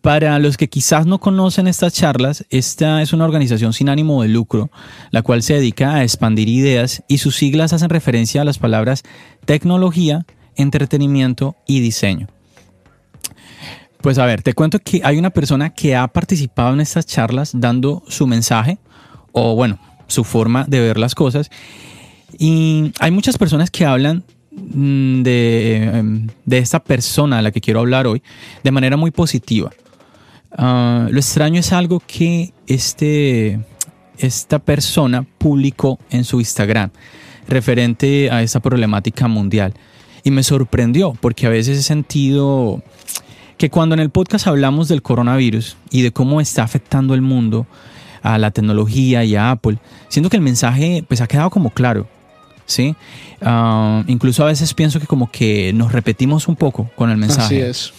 Para 0.00 0.40
los 0.40 0.56
que 0.56 0.68
quizás 0.68 1.06
no 1.06 1.20
conocen 1.20 1.68
estas 1.68 1.92
charlas, 1.92 2.44
esta 2.50 3.02
es 3.02 3.12
una 3.12 3.24
organización 3.24 3.72
sin 3.72 3.88
ánimo 3.88 4.22
de 4.22 4.28
lucro, 4.28 4.72
la 5.12 5.22
cual 5.22 5.44
se 5.44 5.54
dedica 5.54 5.94
a 5.94 6.02
expandir 6.02 6.48
ideas 6.48 7.04
y 7.06 7.18
sus 7.18 7.36
siglas 7.36 7.72
hacen 7.72 7.90
referencia 7.90 8.42
a 8.42 8.44
las 8.44 8.58
palabras 8.58 9.04
tecnología, 9.44 10.26
entretenimiento 10.56 11.54
y 11.68 11.78
diseño. 11.78 12.26
Pues 14.00 14.18
a 14.18 14.26
ver, 14.26 14.42
te 14.42 14.54
cuento 14.54 14.80
que 14.80 15.00
hay 15.04 15.16
una 15.16 15.30
persona 15.30 15.70
que 15.70 15.94
ha 15.94 16.08
participado 16.08 16.74
en 16.74 16.80
estas 16.80 17.06
charlas 17.06 17.52
dando 17.54 18.02
su 18.08 18.26
mensaje 18.26 18.78
o 19.32 19.54
bueno, 19.54 19.78
su 20.06 20.24
forma 20.24 20.64
de 20.68 20.80
ver 20.80 20.98
las 20.98 21.14
cosas. 21.14 21.50
Y 22.38 22.92
hay 23.00 23.10
muchas 23.10 23.36
personas 23.38 23.70
que 23.70 23.84
hablan 23.84 24.24
mm, 24.50 25.22
de, 25.22 26.28
de 26.44 26.58
esta 26.58 26.82
persona 26.82 27.38
a 27.38 27.42
la 27.42 27.50
que 27.50 27.60
quiero 27.60 27.80
hablar 27.80 28.06
hoy 28.06 28.22
de 28.62 28.70
manera 28.70 28.96
muy 28.96 29.10
positiva. 29.10 29.70
Ah, 30.56 31.08
lo 31.10 31.18
extraño 31.18 31.60
es 31.60 31.72
algo 31.72 32.02
que 32.06 32.52
este, 32.66 33.60
esta 34.18 34.58
persona 34.58 35.26
publicó 35.38 35.98
en 36.10 36.24
su 36.24 36.40
Instagram 36.40 36.90
referente 37.48 38.30
a 38.30 38.42
esta 38.42 38.60
problemática 38.60 39.28
mundial. 39.28 39.74
Y 40.24 40.30
me 40.30 40.42
sorprendió 40.42 41.14
porque 41.20 41.46
a 41.46 41.50
veces 41.50 41.78
he 41.78 41.82
sentido 41.82 42.82
que 43.58 43.70
cuando 43.70 43.94
en 43.94 44.00
el 44.00 44.10
podcast 44.10 44.46
hablamos 44.46 44.88
del 44.88 45.02
coronavirus 45.02 45.76
y 45.90 46.02
de 46.02 46.12
cómo 46.12 46.40
está 46.40 46.62
afectando 46.62 47.14
el 47.14 47.22
mundo, 47.22 47.66
a 48.22 48.38
la 48.38 48.50
tecnología 48.50 49.24
y 49.24 49.36
a 49.36 49.50
Apple, 49.50 49.78
siento 50.08 50.30
que 50.30 50.36
el 50.36 50.42
mensaje 50.42 51.04
pues 51.06 51.20
ha 51.20 51.26
quedado 51.26 51.50
como 51.50 51.70
claro. 51.70 52.06
¿sí? 52.66 52.96
Ah, 53.40 54.02
incluso 54.06 54.42
a 54.44 54.46
veces 54.46 54.74
pienso 54.74 55.00
que 55.00 55.06
como 55.06 55.30
que 55.30 55.72
nos 55.72 55.92
repetimos 55.92 56.48
un 56.48 56.56
poco 56.56 56.90
con 56.96 57.10
el 57.10 57.16
mensaje. 57.16 57.44
Así 57.44 57.60
es. 57.60 57.92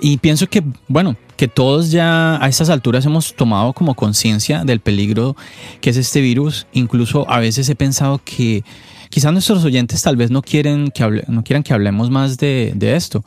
Y 0.00 0.18
pienso 0.18 0.46
que, 0.48 0.62
bueno, 0.88 1.16
que 1.36 1.48
todos 1.48 1.90
ya 1.90 2.42
a 2.42 2.48
estas 2.48 2.68
alturas 2.68 3.06
hemos 3.06 3.34
tomado 3.34 3.72
como 3.72 3.94
conciencia 3.94 4.64
del 4.64 4.80
peligro 4.80 5.36
que 5.80 5.90
es 5.90 5.96
este 5.96 6.20
virus. 6.20 6.66
Incluso 6.72 7.30
a 7.30 7.38
veces 7.40 7.68
he 7.68 7.74
pensado 7.74 8.20
que 8.24 8.64
quizás 9.08 9.32
nuestros 9.32 9.64
oyentes 9.64 10.02
tal 10.02 10.16
vez 10.16 10.30
no, 10.30 10.42
quieren 10.42 10.90
que 10.90 11.24
no 11.28 11.44
quieran 11.44 11.62
que 11.62 11.72
hablemos 11.72 12.10
más 12.10 12.36
de, 12.38 12.72
de 12.74 12.96
esto. 12.96 13.24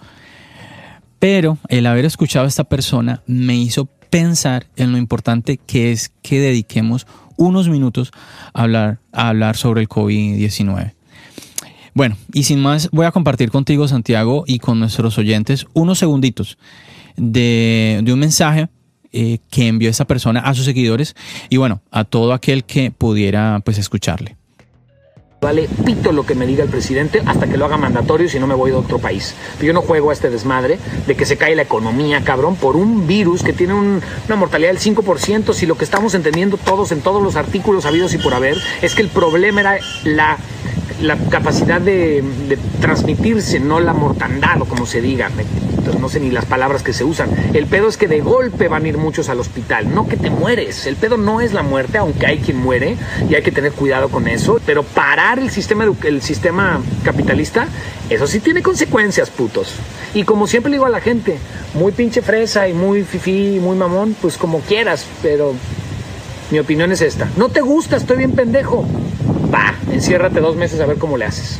Pero 1.20 1.58
el 1.70 1.88
haber 1.88 2.06
escuchado 2.06 2.46
a 2.46 2.48
esta 2.48 2.66
persona 2.66 3.24
me 3.26 3.56
hizo 3.56 3.90
pensar 4.10 4.68
en 4.76 4.92
lo 4.92 4.98
importante 4.98 5.58
que 5.58 5.92
es 5.92 6.12
que 6.22 6.40
dediquemos 6.40 7.08
unos 7.36 7.70
minutos 7.70 8.12
a 8.54 8.64
hablar, 8.64 9.00
a 9.12 9.30
hablar 9.30 9.58
sobre 9.58 9.82
el 9.82 9.90
COVID-19. 9.90 10.94
Bueno, 11.94 12.16
y 12.32 12.44
sin 12.44 12.60
más, 12.60 12.90
voy 12.92 13.06
a 13.06 13.12
compartir 13.12 13.50
contigo, 13.50 13.88
Santiago, 13.88 14.44
y 14.46 14.60
con 14.60 14.80
nuestros 14.80 15.18
oyentes 15.18 15.66
unos 15.74 15.98
segunditos 15.98 16.58
de, 17.16 18.04
un 18.08 18.20
mensaje 18.20 18.70
eh, 19.12 19.40
que 19.50 19.68
envió 19.68 19.90
esa 19.90 20.06
persona 20.06 20.42
a 20.42 20.54
sus 20.54 20.66
seguidores 20.66 21.16
y 21.50 21.58
bueno, 21.58 21.82
a 21.90 22.04
todo 22.04 22.34
aquel 22.34 22.66
que 22.66 22.92
pudiera 22.92 23.62
pues 23.66 23.80
escucharle. 23.80 24.37
Vale 25.40 25.70
pito 25.86 26.12
lo 26.14 26.26
que 26.26 26.34
me 26.34 26.48
diga 26.48 26.64
el 26.64 26.70
presidente 26.72 27.22
hasta 27.24 27.46
que 27.46 27.58
lo 27.58 27.66
haga 27.66 27.78
mandatorio 27.78 28.28
si 28.28 28.40
no 28.40 28.48
me 28.48 28.56
voy 28.56 28.72
de 28.72 28.78
otro 28.78 28.98
país. 28.98 29.36
Yo 29.62 29.72
no 29.72 29.84
juego 29.84 30.10
a 30.10 30.14
este 30.14 30.32
desmadre 30.32 30.80
de 31.06 31.16
que 31.16 31.28
se 31.28 31.38
cae 31.38 31.56
la 31.56 31.62
economía, 31.62 32.24
cabrón, 32.24 32.56
por 32.56 32.76
un 32.76 33.06
virus 33.06 33.44
que 33.44 33.54
tiene 33.54 33.76
un- 33.76 34.02
una 34.26 34.36
mortalidad 34.36 34.70
del 34.72 34.80
5%. 34.80 35.54
Si 35.54 35.68
lo 35.68 35.78
que 35.78 35.84
estamos 35.84 36.16
entendiendo 36.16 36.58
todos 36.58 36.92
en 36.92 37.02
todos 37.02 37.22
los 37.22 37.36
artículos 37.36 37.86
habidos 37.86 38.16
y 38.16 38.18
por 38.18 38.34
haber 38.34 38.58
es 38.82 38.96
que 38.96 39.04
el 39.04 39.10
problema 39.10 39.62
era 39.62 39.78
la, 40.06 40.38
capacidad 41.30 41.80
de, 41.80 42.24
de 42.50 42.58
transmitirse, 42.82 43.60
no 43.60 43.80
la 43.80 43.94
mortandad 43.94 44.60
o 44.64 44.66
como 44.66 44.88
se 44.88 45.02
diga. 45.02 45.30
No 46.02 46.10
sé 46.10 46.20
ni 46.20 46.32
las 46.32 46.44
palabras 46.46 46.84
que 46.84 46.92
se 46.92 47.06
usan. 47.06 47.30
El 47.54 47.66
pedo 47.66 47.88
es 47.88 47.96
que 47.96 48.08
de 48.10 48.20
golpe 48.20 48.68
van 48.68 48.84
a 48.84 48.88
ir 48.90 48.98
muchos 48.98 49.30
al 49.30 49.40
hospital, 49.40 49.94
no 49.96 50.06
que 50.08 50.18
te 50.18 50.30
mueres. 50.30 50.86
El 50.86 50.98
pedo 50.98 51.16
no 51.18 51.40
es 51.40 51.54
la 51.54 51.64
muerte, 51.64 51.98
aunque 51.98 52.26
hay 52.26 52.40
quien 52.40 52.58
muere 52.58 52.98
y 53.30 53.36
hay 53.36 53.42
que 53.42 53.54
tener 53.54 53.72
cuidado 53.72 54.10
con 54.10 54.28
eso. 54.28 54.60
Pero 54.66 54.84
el 55.34 55.52
sistema, 55.52 55.86
el 56.04 56.22
sistema 56.22 56.82
capitalista, 57.04 57.68
eso 58.10 58.28
sí 58.28 58.40
tiene 58.40 58.62
consecuencias, 58.62 59.30
putos. 59.30 59.74
Y 60.14 60.24
como 60.24 60.48
siempre 60.48 60.70
le 60.70 60.78
digo 60.78 60.86
a 60.86 60.90
la 60.90 61.02
gente, 61.02 61.38
muy 61.74 61.92
pinche 61.92 62.22
fresa 62.22 62.68
y 62.68 62.74
muy 62.74 63.04
fifí 63.04 63.60
muy 63.62 63.76
mamón, 63.76 64.16
pues 64.22 64.38
como 64.38 64.62
quieras, 64.62 65.06
pero 65.22 65.54
mi 66.50 66.60
opinión 66.60 66.92
es 66.92 67.02
esta. 67.02 67.30
No 67.36 67.50
te 67.50 67.62
gusta, 67.62 67.98
estoy 67.98 68.18
bien 68.18 68.32
pendejo. 68.32 68.88
Va, 69.54 69.76
enciérrate 69.92 70.40
dos 70.40 70.56
meses 70.56 70.80
a 70.80 70.86
ver 70.86 70.98
cómo 70.98 71.18
le 71.18 71.26
haces. 71.26 71.60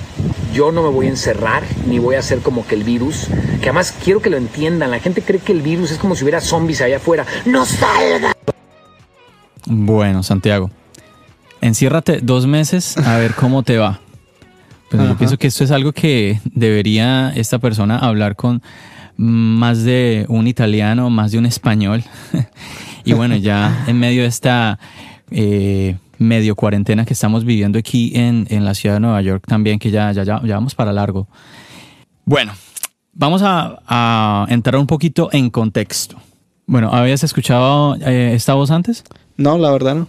Yo 0.54 0.72
no 0.72 0.82
me 0.82 0.90
voy 0.90 1.08
a 1.08 1.10
encerrar, 1.10 1.64
ni 1.86 2.00
voy 2.00 2.16
a 2.16 2.20
hacer 2.20 2.40
como 2.40 2.66
que 2.66 2.76
el 2.76 2.84
virus, 2.84 3.28
que 3.62 3.70
además 3.70 3.94
quiero 4.04 4.22
que 4.22 4.30
lo 4.30 4.38
entiendan. 4.38 4.92
La 4.92 5.00
gente 5.00 5.22
cree 5.22 5.40
que 5.40 5.52
el 5.52 5.62
virus 5.62 5.92
es 5.92 5.98
como 5.98 6.16
si 6.16 6.24
hubiera 6.24 6.42
zombies 6.42 6.82
allá 6.82 6.98
afuera. 6.98 7.26
¡No 7.46 7.66
salga! 7.66 8.34
Bueno, 9.66 10.24
Santiago, 10.24 10.72
enciérrate 11.62 12.20
dos 12.22 12.48
meses 12.48 12.98
a 12.98 13.18
ver 13.18 13.34
cómo 13.34 13.64
te 13.64 13.78
va. 13.78 14.00
Pues 14.90 15.08
yo 15.08 15.18
pienso 15.18 15.38
que 15.38 15.48
esto 15.48 15.64
es 15.64 15.72
algo 15.72 15.92
que 15.92 16.40
debería 16.46 17.34
esta 17.36 17.60
persona 17.60 17.98
hablar 17.98 18.36
con 18.36 18.62
más 19.18 19.84
de 19.84 20.26
un 20.30 20.48
italiano, 20.48 21.10
más 21.10 21.32
de 21.32 21.40
un 21.40 21.46
español. 21.46 22.04
y 23.04 23.14
bueno, 23.14 23.36
ya 23.36 23.86
en 23.88 24.00
medio 24.00 24.22
de 24.22 24.28
esta 24.28 24.80
eh, 25.30 25.98
medio 26.20 26.56
cuarentena 26.56 27.06
que 27.06 27.14
estamos 27.14 27.44
viviendo 27.44 27.78
aquí 27.78 28.12
en, 28.16 28.48
en 28.50 28.64
la 28.64 28.74
ciudad 28.74 28.96
de 28.96 29.02
Nueva 29.02 29.22
York 29.22 29.44
también, 29.46 29.78
que 29.80 29.92
ya, 29.92 30.12
ya, 30.14 30.24
ya, 30.24 30.42
ya 30.44 30.56
vamos 30.56 30.74
para 30.74 30.94
largo. 30.94 31.28
Bueno, 32.24 32.54
vamos 33.12 33.42
a, 33.44 33.80
a 33.88 34.46
entrar 34.50 34.78
un 34.78 34.88
poquito 34.88 35.30
en 35.32 35.50
contexto. 35.50 36.18
Bueno, 36.66 36.92
¿habías 36.92 37.24
escuchado 37.24 37.96
eh, 37.96 38.32
esta 38.34 38.54
voz 38.54 38.72
antes? 38.72 39.04
No, 39.38 39.58
la 39.58 39.72
verdad 39.72 39.96
no. 39.96 40.08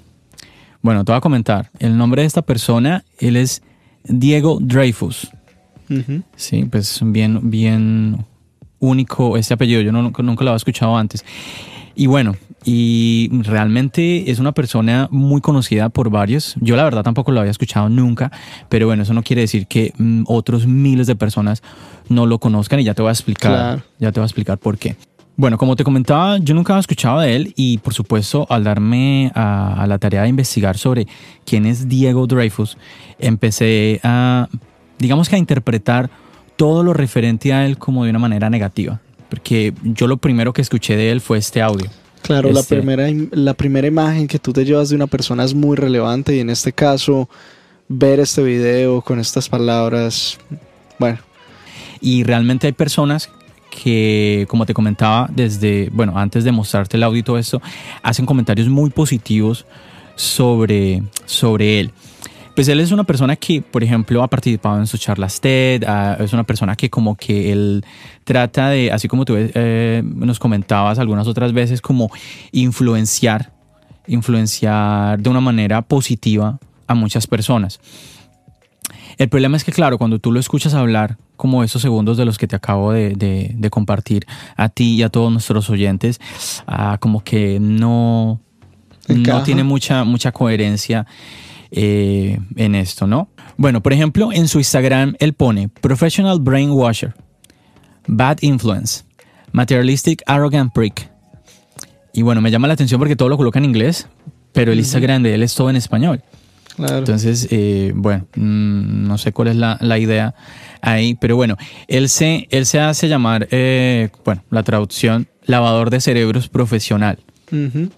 Bueno, 0.83 1.05
te 1.05 1.13
voy 1.13 1.19
a 1.19 1.21
comentar. 1.21 1.71
El 1.79 1.97
nombre 1.97 2.23
de 2.23 2.27
esta 2.29 2.43
persona, 2.43 3.05
él 3.19 3.37
es 3.37 3.63
Diego 4.05 4.59
Dreyfus. 4.61 5.29
Ujú. 5.91 6.23
Sí, 6.37 6.65
pues 6.71 7.01
bien, 7.03 7.51
bien 7.51 8.25
único 8.79 9.37
este 9.37 9.55
apellido. 9.55 9.81
Yo 9.81 9.93
no- 9.93 10.03
nunca, 10.03 10.23
nunca 10.23 10.45
lo 10.45 10.51
había 10.51 10.59
escuchado 10.59 10.97
antes. 10.97 11.25
Y 11.97 12.07
bueno, 12.07 12.37
y 12.65 13.29
realmente 13.43 14.31
es 14.31 14.39
una 14.39 14.53
persona 14.53 15.09
muy 15.11 15.41
conocida 15.41 15.89
por 15.89 16.11
varios. 16.11 16.55
Yo 16.61 16.77
la 16.77 16.85
verdad 16.85 17.03
tampoco 17.03 17.33
lo 17.33 17.41
había 17.41 17.51
escuchado 17.51 17.89
nunca, 17.89 18.31
pero 18.69 18.87
bueno, 18.87 19.03
eso 19.03 19.15
no 19.15 19.25
quiere 19.25 19.43
decir 19.43 19.67
que 19.67 19.93
mm, 19.99 20.23
otros 20.27 20.67
miles 20.69 21.09
de 21.09 21.17
personas 21.17 21.63
no 22.09 22.27
lo 22.27 22.39
conozcan 22.39 22.79
y 22.79 22.85
ya 22.85 22.95
te 22.95 23.03
voy 23.03 23.09
a 23.09 23.13
explicar, 23.13 23.53
Claro. 23.53 23.83
ya 23.99 24.13
te 24.13 24.21
voy 24.21 24.25
a 24.25 24.27
explicar 24.27 24.59
por 24.59 24.79
qué. 24.79 24.95
Bueno, 25.41 25.57
como 25.57 25.77
te 25.77 25.85
comentaba, 25.85 26.39
yo 26.39 26.53
nunca 26.53 26.73
había 26.73 26.81
escuchado 26.81 27.21
de 27.21 27.37
él 27.37 27.53
y 27.55 27.79
por 27.79 27.95
supuesto 27.95 28.45
al 28.51 28.65
darme 28.65 29.31
a, 29.37 29.81
a 29.81 29.87
la 29.87 29.97
tarea 29.99 30.23
de 30.23 30.29
investigar 30.29 30.77
sobre 30.77 31.07
quién 31.47 31.65
es 31.65 31.89
Diego 31.89 32.27
Dreyfus, 32.27 32.77
empecé 33.21 34.01
a, 34.03 34.49
digamos 34.99 35.29
que 35.29 35.37
a 35.37 35.39
interpretar 35.39 36.11
todo 36.57 36.83
lo 36.83 36.93
referente 36.93 37.53
a 37.53 37.65
él 37.67 37.79
como 37.79 38.03
de 38.03 38.11
una 38.11 38.19
manera 38.19 38.51
negativa. 38.51 39.01
Porque 39.31 39.73
yo 39.85 40.09
lo 40.09 40.17
primero 40.17 40.53
que 40.53 40.61
escuché 40.61 40.97
de 40.97 41.13
él 41.13 41.21
fue 41.21 41.39
este 41.39 41.63
audio. 41.63 41.87
Claro, 42.23 42.51
la, 42.51 42.59
Este- 42.61 42.75
primera, 42.75 43.09
im- 43.09 43.29
la 43.31 43.55
primera 43.55 43.87
imagen 43.87 44.27
que 44.27 44.41
tú 44.41 44.53
te 44.53 44.65
llevas 44.65 44.89
de 44.89 44.97
una 44.97 45.07
persona 45.07 45.45
es 45.45 45.55
muy 45.55 45.77
relevante 45.77 46.35
y 46.35 46.41
en 46.41 46.51
este 46.51 46.73
caso 46.73 47.29
ver 47.87 48.19
este 48.19 48.43
video 48.43 49.03
con 49.03 49.21
estas 49.21 49.49
palabras, 49.49 50.37
bueno, 50.99 51.19
Y 52.01 52.25
realmente 52.25 52.67
hay 52.67 52.73
personas 52.73 53.31
que, 53.83 54.47
como 54.49 54.67
te 54.67 54.75
comentaba 54.75 55.29
desde, 55.33 55.89
bueno, 55.93 56.19
antes 56.19 56.43
de 56.43 56.51
mostrarte 56.51 56.97
el 56.97 57.05
audio 57.05 57.21
y 57.21 57.23
todo 57.23 57.39
esto, 57.39 57.63
hacen 58.03 58.27
comentarios 58.27 58.69
muy 58.69 58.91
positivos 58.91 59.67
sobre, 60.17 61.03
sobre 61.27 61.81
él. 61.81 61.93
Pues 62.57 62.67
él 62.67 62.81
es 62.81 62.91
una 62.91 63.05
persona 63.05 63.37
que, 63.37 63.63
por 63.63 63.85
ejemplo, 63.85 64.21
ha 64.25 64.27
participado 64.27 64.81
en 64.81 64.89
sus 64.89 64.99
charlas 64.99 65.41
TED, 65.41 65.85
es 66.19 66.33
una 66.33 66.43
persona 66.43 66.75
que 66.75 66.91
como 66.91 67.15
que 67.15 67.53
él 67.53 67.85
trata 68.25 68.71
de, 68.71 68.91
así 68.91 69.07
como 69.07 69.25
tú 69.25 69.35
eh, 69.37 70.03
nos 70.05 70.41
comentabas 70.41 70.99
algunas 70.99 71.29
otras 71.29 71.53
veces, 71.53 71.81
como 71.81 72.11
influenciar, 72.51 73.53
influenciar 74.09 75.21
de 75.21 75.31
una 75.31 75.41
manera 75.41 75.83
positiva 75.83 76.59
a 76.89 76.95
muchas 76.97 77.29
personas. 77.29 77.79
El 79.19 79.29
problema 79.29 79.57
es 79.57 79.65
que, 79.65 79.73
claro, 79.73 79.99
cuando 79.99 80.19
tú 80.19 80.31
lo 80.33 80.41
escuchas 80.41 80.75
hablar, 80.75 81.17
como 81.37 81.63
esos 81.65 81.83
segundos 81.83 82.17
de 82.17 82.25
los 82.25 82.39
que 82.39 82.47
te 82.47 82.57
acabo 82.57 82.93
de, 82.93 83.11
de- 83.15 83.53
de 83.57 83.71
compartir 83.71 84.27
a 84.57 84.69
ti 84.69 84.95
y 84.95 85.03
a 85.03 85.09
todos 85.09 85.31
nuestros 85.33 85.69
oyentes, 85.71 86.21
ah, 86.67 86.99
como 87.01 87.23
que 87.23 87.59
no, 87.61 88.41
no 89.09 89.43
tiene 89.45 89.63
mucha, 89.65 90.05
mucha 90.05 90.33
coherencia 90.33 91.07
eh, 91.71 92.39
en 92.57 92.75
esto, 92.75 93.07
¿no? 93.07 93.29
Bueno, 93.57 93.83
por 93.83 93.93
ejemplo, 93.93 94.33
en 94.33 94.49
su 94.49 94.59
Instagram 94.59 95.15
él 95.19 95.33
pone 95.35 95.69
Professional 95.69 96.39
Brainwasher, 96.41 97.15
Bad 98.07 98.39
Influence, 98.41 99.05
Materialistic 99.53 100.23
Arrogant 100.27 100.73
Prick. 100.73 101.11
Y 102.13 102.23
bueno, 102.23 102.41
me 102.41 102.51
llama 102.51 102.69
la 102.69 102.75
atención 102.75 102.99
porque 102.99 103.17
todo 103.17 103.29
lo 103.29 103.37
coloca 103.37 103.59
en 103.59 103.65
inglés, 103.65 104.09
pero 104.53 104.73
el 104.73 104.79
Instagram 104.79 105.23
de 105.23 105.35
él 105.35 105.43
es 105.43 105.55
todo 105.55 105.71
en 105.71 105.77
español. 105.77 106.23
Claro. 106.87 106.99
Entonces, 106.99 107.49
eh, 107.51 107.93
bueno, 107.95 108.27
mm, 108.35 109.07
no 109.07 109.19
sé 109.19 109.33
cuál 109.33 109.49
es 109.49 109.57
la, 109.57 109.77
la 109.81 109.99
idea 109.99 110.35
ahí, 110.81 111.15
pero 111.15 111.37
bueno, 111.37 111.57
él 111.87 112.09
se, 112.09 112.49
él 112.51 112.67
se 112.67 112.81
hace 112.81 113.09
llamar, 113.09 113.49
eh, 113.51 114.09
bueno, 114.25 114.43
la 114.51 114.63
traducción, 114.63 115.29
lavador 115.45 115.91
de 115.91 116.01
cerebros 116.01 116.49
profesional. 116.49 117.19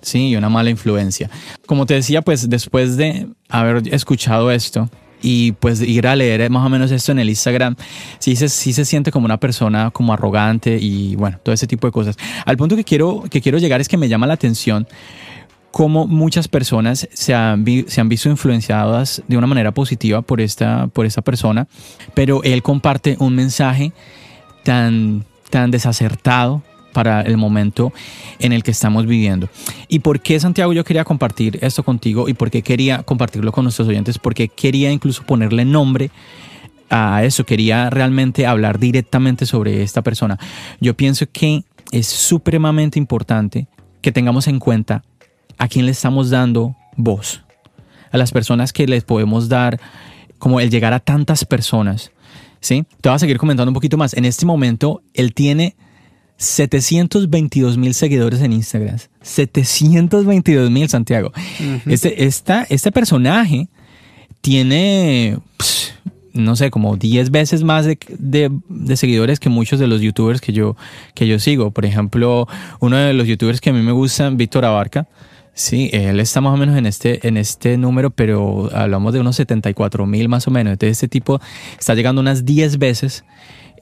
Sí, 0.01 0.29
y 0.29 0.37
una 0.37 0.49
mala 0.49 0.71
influencia. 0.71 1.29
Como 1.67 1.85
te 1.85 1.95
decía, 1.95 2.23
pues 2.23 2.49
después 2.49 2.97
de 2.97 3.27
haber 3.49 3.83
escuchado 3.93 4.53
esto 4.53 4.89
y 5.23 5.53
pues 5.53 5.81
ir 5.81 6.07
a 6.07 6.17
leer 6.17 6.49
más 6.51 6.65
o 6.65 6.69
menos 6.69 6.91
esto 6.91 7.13
en 7.13 7.19
el 7.19 7.29
Instagram, 7.29 7.75
sí 8.21 8.37
se, 8.37 8.49
sí 8.49 8.73
se 8.73 8.85
siente 8.85 9.11
como 9.11 9.25
una 9.25 9.39
persona 9.39 9.91
como 9.91 10.13
arrogante 10.13 10.79
y 10.81 11.17
bueno, 11.17 11.39
todo 11.43 11.53
ese 11.53 11.67
tipo 11.67 11.87
de 11.87 11.93
cosas. 11.93 12.17
Al 12.47 12.57
punto 12.57 12.77
que 12.77 12.85
quiero, 12.85 13.25
que 13.29 13.41
quiero 13.41 13.59
llegar 13.59 13.81
es 13.81 13.89
que 13.89 13.97
me 13.97 14.09
llama 14.09 14.27
la 14.27 14.35
atención 14.35 14.87
cómo 15.71 16.07
muchas 16.07 16.49
personas 16.49 17.09
se 17.13 17.35
han, 17.35 17.65
vi- 17.65 17.85
se 17.89 18.01
han 18.01 18.09
visto 18.09 18.29
influenciadas 18.29 19.23
de 19.29 19.37
una 19.37 19.47
manera 19.47 19.73
positiva 19.73 20.23
por 20.23 20.41
esta, 20.41 20.89
por 20.89 21.07
esta 21.07 21.23
persona, 21.23 21.69
pero 22.15 22.43
él 22.43 22.63
comparte 22.63 23.17
un 23.21 23.35
mensaje 23.35 23.93
tan, 24.65 25.25
tan 25.49 25.71
desacertado 25.71 26.63
para 26.93 27.21
el 27.23 27.37
momento 27.37 27.93
en 28.41 28.53
el 28.53 28.65
que 28.65 28.73
estamos 28.73 29.07
viviendo. 29.07 29.49
¿Y 29.87 30.01
por 30.01 30.21
qué, 30.21 30.41
Santiago, 30.41 30.73
yo 30.73 30.83
quería 30.83 31.05
compartir 31.05 31.59
esto 31.63 31.85
contigo 31.85 32.29
y 32.29 32.35
por 32.35 32.51
qué 32.51 32.63
quería 32.63 33.05
compartirlo 33.05 33.53
con 33.53 33.65
nuestros 33.65 33.87
oyentes? 33.87 34.19
Porque 34.19 34.49
quería 34.49 34.91
incluso 34.91 35.23
ponerle 35.23 35.65
nombre 35.65 36.11
a 36.91 37.23
eso, 37.23 37.47
quería 37.47 37.91
realmente 37.91 38.45
hablar 38.45 38.81
directamente 38.81 39.47
sobre 39.47 39.85
esta 39.85 40.03
persona. 40.03 40.37
Yo 40.81 40.97
pienso 40.97 41.27
que 41.31 41.63
es 41.93 42.09
supremamente 42.09 42.99
importante 42.99 43.69
que 44.03 44.11
tengamos 44.11 44.49
en 44.49 44.59
cuenta 44.59 45.05
a 45.61 45.69
quién 45.69 45.87
le 45.87 45.93
estamos 45.93 46.31
dando 46.31 46.75
voz, 46.97 47.43
a 48.11 48.19
las 48.19 48.33
personas 48.33 48.73
que 48.73 48.87
les 48.89 49.05
podemos 49.05 49.49
dar, 49.49 49.79
como 50.39 50.59
el 50.59 50.71
llegar 50.71 50.93
a 50.93 50.99
tantas 51.01 51.45
personas. 51.45 52.11
¿sí? 52.61 52.85
Te 53.01 53.09
voy 53.09 53.17
a 53.17 53.19
seguir 53.21 53.39
comentando 53.39 53.71
un 53.71 53.75
poquito 53.75 53.97
más. 53.97 54.15
En 54.15 54.25
este 54.25 54.45
momento, 54.47 55.03
él 55.15 55.33
tiene 55.35 55.77
722 56.37 57.77
mil 57.77 57.95
seguidores 57.95 58.41
en 58.41 58.53
Instagram. 58.53 58.97
722 59.23 60.71
mil, 60.71 60.89
Santiago. 60.89 61.33
este, 61.87 62.25
esta- 62.25 62.67
este 62.71 62.91
personaje 62.91 63.69
tiene, 64.41 65.39
pss, 65.59 65.95
no 66.33 66.57
sé, 66.57 66.71
como 66.71 66.97
10 66.97 67.31
veces 67.31 67.63
más 67.63 67.85
de, 67.85 67.99
de- 68.19 68.51
de 68.69 68.97
seguidores 68.97 69.39
que 69.41 69.49
muchos 69.51 69.79
de 69.79 69.87
los 69.87 70.01
youtubers 70.01 70.41
que 70.41 70.53
yo, 70.53 70.77
que 71.15 71.27
yo 71.27 71.39
sigo. 71.39 71.71
Por 71.71 71.85
ejemplo, 71.85 72.49
uno 72.81 72.97
de 72.97 73.13
los 73.13 73.27
youtubers 73.27 73.61
que 73.61 73.71
a 73.71 73.73
mí 73.73 73.83
me 73.83 73.93
gustan, 73.93 74.37
Víctor 74.37 74.65
Abarca. 74.65 75.07
Sí, 75.55 75.91
él 75.93 76.21
está 76.21 76.41
más 76.41 76.55
o 76.55 76.57
menos 76.57 76.77
en 76.77 76.87
este, 76.87 77.27
en 77.27 77.37
este 77.37 77.77
número, 77.77 78.11
pero 78.11 78.71
hablamos 78.75 79.13
de 79.13 79.21
unos 79.21 79.37
74 79.37 80.07
mil 80.07 80.29
más 80.29 80.47
o 80.47 80.51
menos. 80.51 80.73
Entonces, 80.73 80.93
este 80.93 81.09
tipo 81.09 81.41
está 81.79 81.95
llegando 81.95 82.21
unas 82.21 82.45
10 82.45 82.79
veces 82.79 83.25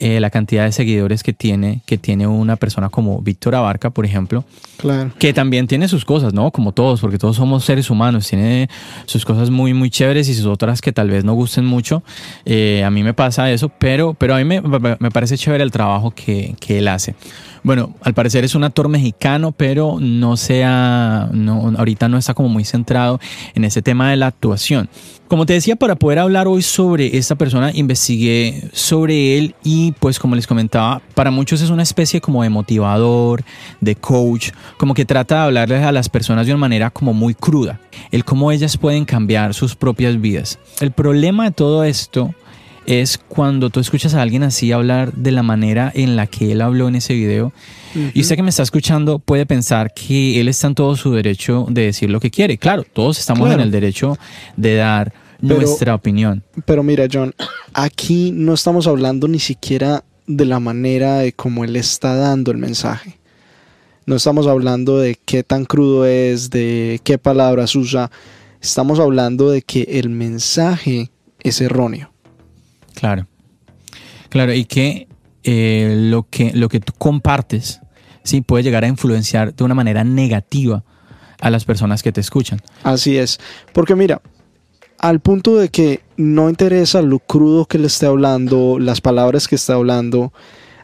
eh, 0.01 0.21
la 0.21 0.31
cantidad 0.31 0.65
de 0.65 0.71
seguidores 0.71 1.25
que 1.25 1.33
tiene, 1.33 1.83
que 1.85 1.99
tiene 1.99 2.29
una 2.29 2.55
persona 2.55 2.89
como 2.89 3.21
Víctor 3.21 3.57
Abarca, 3.57 3.91
por 3.91 4.05
ejemplo. 4.07 4.45
Claro. 4.77 5.11
Que 5.19 5.33
también 5.33 5.67
tiene 5.67 5.89
sus 5.89 6.05
cosas, 6.05 6.33
¿no? 6.33 6.53
Como 6.53 6.71
todos, 6.71 7.01
porque 7.01 7.19
todos 7.19 7.35
somos 7.35 7.65
seres 7.65 7.91
humanos. 7.91 8.29
Tiene 8.29 8.69
sus 9.07 9.25
cosas 9.25 9.51
muy, 9.51 9.75
muy 9.75 9.91
chéveres 9.91 10.29
y 10.29 10.35
sus 10.35 10.47
otras 10.47 10.81
que 10.81 10.93
tal 10.93 11.11
vez 11.11 11.25
no 11.25 11.35
gusten 11.35 11.65
mucho. 11.65 12.05
Eh, 12.45 12.85
a 12.85 12.91
mí 12.91 13.03
me 13.03 13.13
pasa 13.13 13.51
eso, 13.51 13.71
pero, 13.71 14.15
pero 14.15 14.37
a 14.37 14.39
mí 14.39 14.45
me, 14.45 14.61
me 14.61 15.11
parece 15.11 15.37
chévere 15.37 15.65
el 15.65 15.73
trabajo 15.73 16.13
que, 16.13 16.55
que, 16.61 16.79
él 16.79 16.87
hace. 16.87 17.17
Bueno, 17.63 17.95
al 18.03 18.15
parecer 18.15 18.45
es 18.45 18.55
un 18.55 18.65
actor 18.65 18.89
mexicano, 18.89 19.53
pero 19.53 19.99
no 20.01 20.37
sea, 20.37 21.29
no, 21.33 21.73
ahorita 21.77 22.09
no 22.09 22.19
está 22.19 22.35
como 22.35 22.49
muy 22.49 22.65
centrado 22.65 23.21
en 23.55 23.65
ese 23.65 23.83
tema 23.83 24.11
de 24.11 24.17
la 24.17 24.29
actuación. 24.29 24.89
Como 25.29 25.45
te 25.45 25.53
decía, 25.53 25.77
para 25.77 25.97
poder 25.97 26.21
hablar 26.21 26.49
hoy 26.49 26.63
sobre 26.63 27.19
esta 27.19 27.35
persona, 27.35 27.71
investigué 27.75 28.71
sobre 28.73 29.37
él 29.37 29.55
y 29.63 29.93
pues 29.93 30.19
como 30.19 30.35
les 30.35 30.47
comentaba, 30.47 31.03
para 31.15 31.31
muchos 31.31 31.61
es 31.61 31.69
una 31.69 31.83
especie 31.83 32.23
como 32.23 32.43
de 32.43 32.49
motivador, 32.49 33.45
de 33.83 33.95
coach, 33.95 34.53
como 34.79 34.95
que 34.95 35.05
trata 35.05 35.35
de 35.35 35.43
hablarles 35.43 35.85
a 35.85 35.93
las 35.93 36.09
personas 36.09 36.47
de 36.47 36.53
una 36.53 36.61
manera 36.61 36.91
como 36.91 37.13
muy 37.13 37.35
cruda, 37.35 37.79
el 38.11 38.25
cómo 38.25 38.51
ellas 38.53 38.79
pueden 38.79 39.05
cambiar 39.05 39.53
sus 39.53 39.77
propias 39.77 40.19
vidas. 40.19 40.59
El 40.81 40.93
problema 40.93 41.45
de 41.45 41.51
todo 41.51 41.85
esto 41.85 42.35
es 42.89 43.19
cuando 43.19 43.69
tú 43.69 43.81
escuchas 43.81 44.15
a 44.15 44.23
alguien 44.23 44.43
así 44.43 44.73
hablar 44.73 45.13
de 45.13 45.31
la 45.31 45.43
manera 45.43 45.93
en 45.95 46.17
la 46.17 46.27
que 46.27 46.53
él 46.53 46.63
habló 46.63 46.89
en 46.89 46.95
ese 46.97 47.13
video. 47.13 47.53
Y 48.15 48.21
usted 48.23 48.37
que 48.37 48.43
me 48.43 48.49
está 48.49 48.63
escuchando 48.63 49.19
puede 49.19 49.45
pensar 49.45 49.93
que 49.93 50.41
él 50.41 50.49
está 50.49 50.69
en 50.69 50.75
todo 50.75 50.97
su 50.97 51.13
derecho 51.13 51.67
de 51.69 51.83
decir 51.83 52.09
lo 52.09 52.19
que 52.19 52.31
quiere. 52.31 52.57
Claro, 52.57 52.85
todos 52.91 53.19
estamos 53.19 53.47
Claro. 53.47 53.61
en 53.61 53.67
el 53.67 53.71
derecho 53.71 54.17
de 54.57 54.77
dar 54.77 55.13
Pero- 55.41 55.57
nuestra 55.61 55.95
opinión. 55.95 56.43
Pero 56.65 56.83
mira, 56.83 57.07
John, 57.13 57.35
aquí 57.75 58.33
no 58.33 58.55
estamos 58.55 58.87
hablando 58.87 59.29
ni 59.29 59.39
siquiera 59.39 60.03
de 60.27 60.45
la 60.47 60.59
manera 60.59 61.19
de 61.19 61.33
cómo 61.35 61.65
él 61.65 61.77
está 61.77 62.15
dando 62.17 62.51
el 62.53 62.57
mensaje. 62.59 63.19
No 64.07 64.17
estamos 64.17 64.47
hablando 64.47 64.99
de 64.99 65.19
qué 65.27 65.43
tan 65.43 65.67
crudo 65.67 66.07
es, 66.07 66.49
de 66.49 67.01
qué 67.05 67.19
palabras 67.19 67.77
usa. 67.77 68.11
Estamos 68.63 68.99
hablando 68.99 69.51
de 69.51 69.61
que 69.61 69.83
el 69.83 70.09
mensaje 70.09 71.11
es 71.43 71.61
erróneo. 71.61 72.11
Claro. 72.99 73.29
Claro, 74.29 74.53
y 74.53 74.65
que, 74.65 75.07
eh, 75.45 75.95
lo 76.11 76.27
que 76.29 76.53
lo 76.53 76.69
que 76.69 76.81
tú 76.81 76.93
compartes 76.99 77.81
sí 78.25 78.41
puede 78.41 78.65
llegar 78.65 78.85
a 78.85 78.89
influenciar 78.89 79.55
de 79.55 79.63
una 79.63 79.75
manera 79.75 80.03
negativa 80.03 80.83
a 81.41 81.51
las 81.51 81.65
personas 81.65 82.03
que 82.03 82.11
te 82.11 82.21
escuchan. 82.21 82.61
Así 82.83 83.17
es. 83.17 83.39
Porque 83.73 83.95
mira, 83.95 84.21
al 84.99 85.21
punto 85.21 85.57
de 85.57 85.69
que 85.69 86.01
no 86.17 86.51
interesa 86.51 87.01
lo 87.01 87.21
crudo 87.21 87.67
que 87.67 87.79
le 87.79 87.87
esté 87.87 88.07
hablando, 88.07 88.81
las 88.81 89.01
palabras 89.01 89.47
que 89.47 89.55
está 89.55 89.75
hablando, 89.75 90.33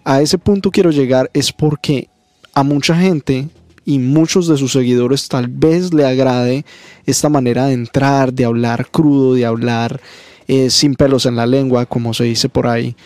a 0.05 0.21
ese 0.23 0.39
punto 0.39 0.71
quiero 0.71 0.93
llegar 0.93 1.31
es 1.35 1.53
porque 1.53 2.09
a 2.55 2.63
mucha 2.63 2.95
gente 2.95 3.49
y 3.85 3.99
muchos 3.99 4.47
de 4.47 4.57
sus 4.57 4.73
seguidores 4.73 5.29
tal 5.29 5.49
vez 5.49 5.93
le 5.93 6.07
agrade 6.07 6.65
esta 7.07 7.29
manera 7.29 7.67
de 7.67 7.75
entrar, 7.75 8.33
de 8.33 8.45
hablar 8.45 8.87
crudo, 8.87 9.35
de 9.35 9.45
hablar 9.45 10.01
eh, 10.49 10.71
sin 10.71 10.95
pelos 10.95 11.27
en 11.27 11.37
la 11.37 11.47
lengua, 11.47 11.87
como 11.87 12.15
se 12.15 12.25
dice 12.25 12.49
por 12.49 12.67
ahí. 12.67 12.97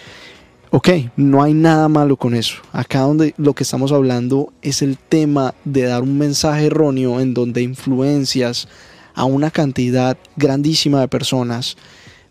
Ok, 0.71 0.89
no 1.17 1.43
hay 1.43 1.55
nada 1.55 1.89
malo 1.89 2.17
con 2.17 2.35
eso. 2.35 2.57
Acá 2.73 3.01
donde 3.01 3.35
lo 3.39 3.55
que 3.55 3.63
estamos 3.63 3.91
hablando 3.91 4.53
es 4.61 4.83
el 4.83 4.99
tema 4.99 5.55
de 5.65 5.83
dar 5.85 6.03
un 6.03 6.19
mensaje 6.19 6.67
erróneo 6.67 7.21
en 7.21 7.33
donde 7.33 7.63
influencias 7.63 8.69
a 9.15 9.25
una 9.25 9.51
cantidad 9.51 10.19
grandísima 10.37 11.01
de 11.01 11.09
personas 11.09 11.77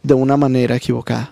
de 0.03 0.13
una 0.13 0.37
manera 0.37 0.75
equivocada. 0.75 1.31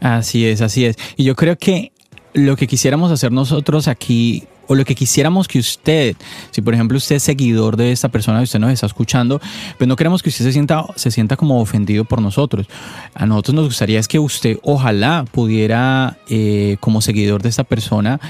Así 0.00 0.46
es, 0.46 0.60
así 0.60 0.84
es. 0.84 0.96
Y 1.16 1.24
yo 1.24 1.34
creo 1.34 1.56
que 1.56 1.92
lo 2.34 2.56
que 2.56 2.66
quisiéramos 2.66 3.10
hacer 3.10 3.32
nosotros 3.32 3.88
aquí, 3.88 4.44
o 4.68 4.74
lo 4.74 4.84
que 4.84 4.94
quisiéramos 4.94 5.48
que 5.48 5.58
usted, 5.58 6.14
si 6.50 6.62
por 6.62 6.74
ejemplo 6.74 6.98
usted 6.98 7.16
es 7.16 7.22
seguidor 7.22 7.76
de 7.76 7.90
esta 7.90 8.10
persona 8.10 8.40
y 8.40 8.44
usted 8.44 8.58
nos 8.58 8.70
está 8.70 8.86
escuchando, 8.86 9.40
pues 9.78 9.88
no 9.88 9.96
queremos 9.96 10.22
que 10.22 10.28
usted 10.28 10.44
se 10.44 10.52
sienta, 10.52 10.84
se 10.94 11.10
sienta 11.10 11.36
como 11.36 11.60
ofendido 11.60 12.04
por 12.04 12.20
nosotros. 12.20 12.66
A 13.14 13.26
nosotros 13.26 13.54
nos 13.54 13.64
gustaría 13.64 13.98
es 13.98 14.06
que 14.06 14.18
usted 14.18 14.58
ojalá 14.62 15.24
pudiera, 15.30 16.18
eh, 16.28 16.76
como 16.80 17.00
seguidor 17.00 17.42
de 17.42 17.48
esta 17.48 17.64
persona, 17.64 18.20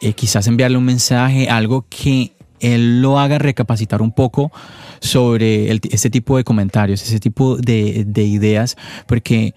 eh, 0.00 0.12
quizás 0.14 0.46
enviarle 0.46 0.78
un 0.78 0.84
mensaje, 0.84 1.48
algo 1.50 1.84
que 1.88 2.32
él 2.60 3.02
lo 3.02 3.18
haga 3.18 3.38
recapacitar 3.38 4.02
un 4.02 4.12
poco 4.12 4.52
sobre 5.00 5.72
este 5.90 6.10
tipo 6.10 6.36
de 6.36 6.44
comentarios, 6.44 7.02
ese 7.02 7.18
tipo 7.18 7.56
de 7.56 8.22
ideas, 8.22 8.76
porque 9.08 9.52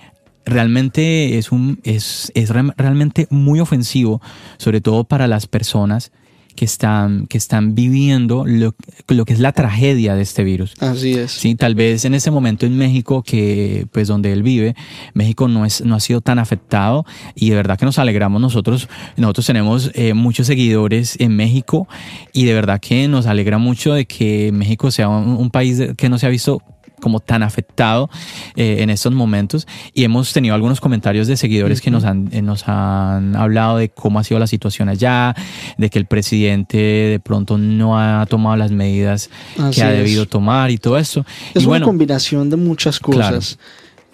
realmente 0.46 1.38
es, 1.38 1.52
un, 1.52 1.80
es, 1.84 2.32
es 2.36 2.50
re- 2.50 2.74
realmente 2.78 3.28
muy 3.30 3.60
ofensivo, 3.60 4.22
sobre 4.58 4.82
todo 4.82 5.04
para 5.04 5.28
las 5.28 5.48
personas 5.48 6.12
que 6.56 6.64
están, 6.64 7.28
que 7.28 7.38
están 7.38 7.76
viviendo 7.76 8.46
lo, 8.48 8.76
lo 9.10 9.26
que 9.26 9.34
es 9.34 9.42
la 9.42 9.52
tragedia 9.52 10.16
de 10.16 10.22
este 10.22 10.46
virus. 10.46 10.74
Así 10.80 11.12
es. 11.12 11.32
Sí, 11.32 11.56
tal 11.56 11.76
vez 11.76 12.06
en 12.06 12.14
ese 12.14 12.32
momento 12.32 12.66
en 12.66 12.78
México, 12.78 13.24
que 13.24 13.88
pues 13.92 14.08
donde 14.08 14.32
él 14.32 14.42
vive, 14.42 14.74
México 15.14 15.50
no 15.50 15.66
es, 15.66 15.84
no 15.84 15.96
ha 15.96 16.00
sido 16.00 16.22
tan 16.22 16.40
afectado 16.40 17.06
y 17.36 17.50
de 17.50 17.58
verdad 17.58 17.78
que 17.78 17.84
nos 17.84 18.00
alegramos 18.00 18.40
nosotros. 18.40 18.88
Nosotros 19.18 19.46
tenemos 19.48 19.92
eh, 19.96 20.14
muchos 20.14 20.48
seguidores 20.48 21.20
en 21.20 21.36
México 21.36 21.90
y 22.32 22.46
de 22.46 22.54
verdad 22.54 22.80
que 22.80 23.10
nos 23.10 23.26
alegra 23.26 23.58
mucho 23.58 23.94
de 23.94 24.06
que 24.06 24.52
México 24.54 24.92
sea 24.92 25.10
un, 25.10 25.36
un 25.36 25.50
país 25.50 25.82
que 25.98 26.08
no 26.08 26.18
se 26.18 26.26
ha 26.26 26.30
visto 26.30 26.62
como 27.02 27.20
tan 27.20 27.44
afectado 27.44 28.10
eh, 28.56 28.78
en 28.80 28.90
estos 28.90 29.14
momentos 29.14 29.68
y 29.94 30.04
hemos 30.04 30.34
tenido 30.34 30.56
algunos 30.56 30.82
comentarios 30.82 31.28
de 31.28 31.38
seguidores 31.38 31.82
que 31.82 31.92
nos 31.92 32.04
han, 32.04 32.30
eh, 32.32 32.42
nos 32.42 32.68
han 32.68 33.36
hablado 33.36 33.78
de 33.78 33.90
cómo 33.90 34.20
ha 34.20 34.24
sido 34.24 34.40
la 34.40 34.48
situación 34.48 34.90
allá, 34.90 35.36
de 35.78 35.90
que 35.90 36.00
el 36.00 36.06
presidente 36.06 36.78
de 36.78 37.20
pronto 37.20 37.58
no 37.58 38.00
ha 38.00 38.26
tomado 38.26 38.56
las 38.56 38.72
medidas 38.72 39.30
Así 39.58 39.76
que 39.76 39.84
ha 39.84 39.92
es. 39.92 39.98
debido 39.98 40.26
tomar 40.26 40.72
y 40.72 40.78
todo 40.78 40.98
eso. 40.98 41.26
Es 41.54 41.64
y 41.64 41.66
una 41.66 41.68
bueno, 41.68 41.86
combinación 41.86 42.50
de 42.50 42.58
muchas 42.58 43.00
cosas. 43.00 43.58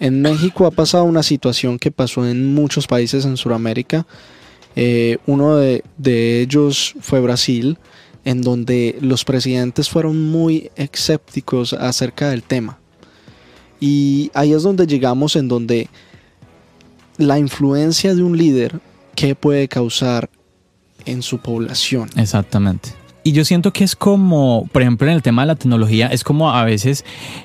En 0.00 0.20
México 0.20 0.66
ha 0.66 0.70
pasado 0.72 1.04
una 1.04 1.22
situación 1.22 1.78
que 1.78 1.92
pasó 1.92 2.26
en 2.26 2.54
muchos 2.54 2.86
países 2.86 3.24
en 3.24 3.36
Sudamérica. 3.36 4.04
Eh, 4.74 5.18
uno 5.26 5.56
de, 5.56 5.84
de 5.96 6.40
ellos 6.40 6.94
fue 7.00 7.20
Brasil, 7.20 7.78
en 8.24 8.42
donde 8.42 8.98
los 9.00 9.24
presidentes 9.24 9.88
fueron 9.88 10.30
muy 10.30 10.70
escépticos 10.76 11.72
acerca 11.72 12.30
del 12.30 12.42
tema. 12.42 12.78
Y 13.80 14.30
ahí 14.34 14.52
es 14.52 14.62
donde 14.62 14.86
llegamos 14.86 15.34
en 15.36 15.48
donde 15.48 15.88
la 17.16 17.38
influencia 17.38 18.14
de 18.14 18.22
un 18.22 18.36
líder, 18.36 18.80
¿qué 19.14 19.34
puede 19.34 19.68
causar 19.68 20.30
en 21.04 21.22
su 21.22 21.38
población? 21.38 22.08
Exactamente. 22.16 22.90
Y 23.24 23.32
yo 23.32 23.44
siento 23.44 23.72
que 23.72 23.84
es 23.84 23.94
como, 23.94 24.68
por 24.72 24.82
ejemplo, 24.82 25.06
en 25.06 25.14
el 25.14 25.22
tema 25.22 25.42
de 25.42 25.46
la 25.46 25.54
tecnología, 25.54 26.08
es 26.08 26.24
como 26.24 26.50
a 26.50 26.64
veces 26.64 27.04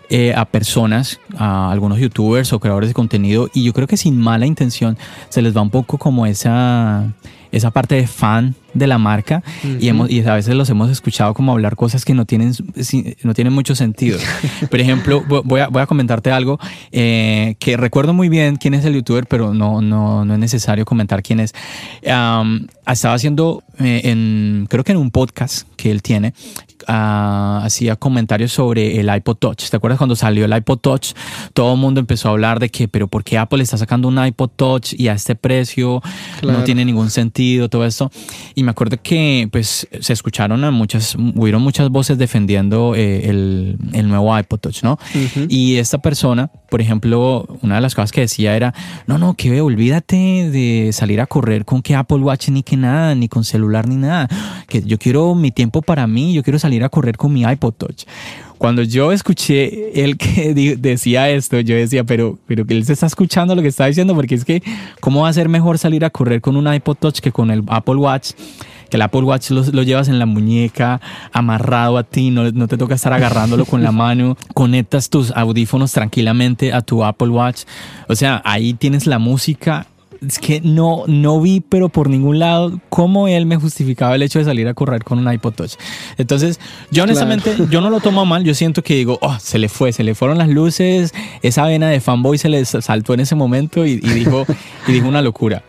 eh, 0.10 0.34
a 0.36 0.46
personas, 0.46 1.20
a 1.38 1.72
algunos 1.72 2.00
youtubers 2.00 2.52
o 2.52 2.60
creadores 2.60 2.90
de 2.90 2.94
contenido, 2.96 3.50
y 3.54 3.64
yo 3.64 3.74
creo 3.74 3.88
que 3.88 3.98
sin 3.98 4.20
mala 4.20 4.48
intención 4.48 4.98
se 5.30 5.42
les 5.44 5.56
va 5.56 5.62
un 5.62 5.70
poco 5.70 6.00
como 6.00 6.26
esa, 6.26 7.14
esa 7.52 7.72
parte 7.72 7.96
de 7.96 8.08
fan 8.08 8.56
de 8.74 8.86
la 8.86 8.98
marca 9.00 9.42
y, 9.80 9.88
hemos, 9.88 10.10
y 10.12 10.22
a 10.22 10.36
veces 10.36 10.54
los 10.54 10.70
hemos 10.70 10.92
escuchado 10.92 11.34
como 11.34 11.52
hablar 11.52 11.76
cosas 11.76 12.06
que 12.06 12.14
no 12.14 12.26
tienen, 12.26 12.54
no 13.24 13.34
tienen 13.34 13.54
mucho 13.54 13.74
sentido. 13.76 14.20
Por 14.70 14.80
ejemplo, 14.80 15.24
vo- 15.28 15.42
voy 15.44 15.62
a, 15.62 15.68
voy 15.68 15.82
a 15.82 15.88
comentarte 15.88 16.30
algo 16.32 16.60
eh, 16.92 17.56
que 17.60 17.76
recuerdo 17.78 18.14
muy 18.14 18.30
bien 18.30 18.58
quién 18.58 18.74
es 18.76 18.86
el 18.86 18.94
youtuber, 18.94 19.26
pero 19.26 19.54
no, 19.54 19.82
no, 19.82 20.26
no 20.26 20.34
es 20.34 20.40
necesario 20.40 20.86
comentar 20.86 21.24
quién 21.24 21.40
es. 21.40 21.54
Estaba 22.86 23.16
haciendo, 23.16 23.64
eh, 23.80 24.02
en, 24.06 24.68
creo 24.70 24.84
que 24.84 24.92
en 24.92 24.98
un 24.98 25.12
podcast 25.12 25.68
que 25.76 25.92
él 25.92 26.02
tiene, 26.02 26.34
ah, 26.88 27.62
hacía 27.64 27.96
comentarios 27.96 28.52
sobre 28.54 29.00
el 29.00 29.14
iPod 29.14 29.36
Touch. 29.38 29.70
¿Te 29.70 29.76
acuerdas 29.78 29.98
cuando 29.98 30.16
salió 30.16 30.46
el 30.46 30.56
iPod 30.56 30.80
Touch? 30.80 31.14
Todo 31.54 31.74
el 31.74 31.80
mundo 31.80 32.00
empezó 32.00 32.30
a 32.30 32.32
hablar 32.32 32.60
de 32.60 32.70
que, 32.70 32.88
pero 32.88 33.08
¿por 33.08 33.24
qué 33.24 33.38
Apple 33.38 33.62
está 33.62 33.78
sacando 33.78 34.08
un 34.08 34.24
iPod 34.24 34.50
Touch 34.56 34.94
y 34.94 35.08
a 35.10 35.14
este 35.14 35.36
precio? 35.36 36.02
Claro. 36.40 36.60
No 36.60 36.64
tiene 36.64 36.86
ningún 36.86 37.10
sentido, 37.10 37.37
todo 37.70 37.86
esto. 37.86 38.12
Y 38.56 38.64
me 38.64 38.72
acuerdo 38.72 38.98
que 39.02 39.48
pues 39.52 39.88
se 40.00 40.14
escucharon 40.14 40.64
a 40.64 40.72
muchas, 40.72 41.16
hubieron 41.16 41.62
muchas 41.62 41.90
voces 41.90 42.18
defendiendo 42.18 42.96
eh, 42.96 43.30
el, 43.30 43.78
el 43.94 44.08
nuevo 44.08 44.38
iPod 44.38 44.60
Touch, 44.60 44.84
¿no? 44.84 44.94
Ujú. 44.94 45.46
Y 45.50 45.78
esta 45.78 46.00
persona, 46.00 46.52
por 46.70 46.82
ejemplo, 46.82 47.46
una 47.62 47.76
de 47.76 47.82
las 47.82 47.96
cosas 47.96 48.12
que 48.12 48.22
decía 48.22 48.56
era, 48.56 48.74
no, 49.06 49.18
no, 49.18 49.36
que 49.36 49.62
olvídate 49.62 50.50
de 50.50 50.92
salir 50.94 51.22
a 51.22 51.28
correr 51.28 51.66
con 51.66 51.82
que 51.82 51.96
Apple 51.96 52.18
Watch 52.18 52.50
ni 52.50 52.64
que 52.64 52.78
nada, 52.78 53.16
ni 53.16 53.28
con 53.28 53.44
celular 53.44 53.88
ni 53.88 53.96
nada, 53.96 54.28
que 54.68 54.82
yo 54.82 54.98
quiero 54.98 55.36
mi 55.36 55.52
tiempo 55.52 55.82
para 55.82 56.08
mí, 56.08 56.34
yo 56.34 56.44
quiero 56.44 56.60
salir 56.60 56.84
a 56.84 56.90
correr 56.90 57.18
con 57.18 57.34
mi 57.34 57.44
iPod 57.44 57.74
Touch. 57.74 58.06
Cuando 58.58 58.82
yo 58.82 59.12
escuché 59.12 60.04
él 60.04 60.18
que 60.18 60.54
decía 60.80 61.30
esto, 61.30 61.60
yo 61.60 61.76
decía, 61.76 62.04
pero, 62.04 62.38
pero 62.48 62.66
que 62.66 62.76
él 62.76 62.86
se 62.86 62.94
está 62.94 63.06
escuchando 63.06 63.56
lo 63.56 63.62
que 63.62 63.68
está 63.68 63.86
diciendo, 63.86 64.16
porque 64.16 64.36
es 64.36 64.46
que, 64.46 64.64
¿cómo 65.00 65.22
va 65.22 65.30
a 65.30 65.34
ser 65.34 65.50
mejor 65.50 65.78
salir 65.78 66.06
a 66.06 66.10
correr 66.10 66.42
con 66.42 66.56
un 66.56 66.72
iPod 66.72 66.98
Touch 66.98 67.20
que 67.20 67.32
con 67.32 67.52
el 67.52 67.64
Apple 67.68 67.96
Watch? 67.96 68.32
Que 68.90 68.96
el 68.96 69.02
Apple 69.02 69.22
Watch 69.22 69.52
lo, 69.52 69.64
lo 69.64 69.84
llevas 69.84 70.08
en 70.08 70.18
la 70.18 70.26
muñeca, 70.26 71.02
amarrado 71.34 71.98
a 71.98 72.04
ti, 72.04 72.30
no, 72.30 72.50
no 72.52 72.68
te 72.68 72.78
toca 72.78 72.96
estar 72.96 73.12
agarrándolo 73.12 73.66
con 73.66 73.84
la 73.84 73.92
mano, 73.92 74.38
conectas 74.54 75.10
tus 75.10 75.32
audífonos 75.32 75.92
tranquilamente 75.92 76.72
a 76.72 76.82
tu 76.82 77.04
Apple 77.04 77.30
Watch. 77.30 77.64
O 78.08 78.16
sea, 78.16 78.42
ahí 78.46 78.74
tienes 78.74 79.06
la 79.06 79.20
música 79.20 79.88
es 80.26 80.40
que 80.40 80.62
no, 80.62 81.04
no 81.08 81.42
vi, 81.42 81.62
pero 81.62 81.90
por 81.90 82.10
ningún 82.10 82.40
lado, 82.40 82.80
cómo 82.90 83.28
él 83.28 83.46
me 83.46 83.58
justificaba 83.58 84.16
el 84.16 84.24
hecho 84.24 84.40
de 84.40 84.46
salir 84.46 84.68
a 84.68 84.74
correr 84.74 85.04
con 85.04 85.20
un 85.20 85.32
iPod 85.32 85.54
Touch. 85.54 85.74
Entonces, 86.18 86.60
yo 86.92 87.04
honestamente, 87.04 87.56
yo 87.70 87.82
no 87.82 87.90
lo 87.90 88.00
tomo 88.00 88.26
mal, 88.26 88.44
yo 88.44 88.54
siento 88.54 88.84
que 88.84 88.96
digo, 88.96 89.18
oh, 89.22 89.38
se 89.40 89.60
le 89.60 89.70
fue, 89.70 89.92
se 89.94 90.04
le 90.04 90.16
fueron 90.16 90.38
las 90.38 90.50
luces, 90.50 91.14
esa 91.42 91.66
vena 91.66 91.90
de 91.90 92.00
fanboy 92.00 92.38
se 92.38 92.50
le 92.50 92.64
saltó 92.66 93.14
en 93.14 93.22
ese 93.22 93.36
momento 93.36 93.86
y, 93.86 93.94
y 93.94 94.10
dijo, 94.10 94.46
y 94.88 94.92
dijo 94.92 95.08
una 95.08 95.22
locura. 95.22 95.64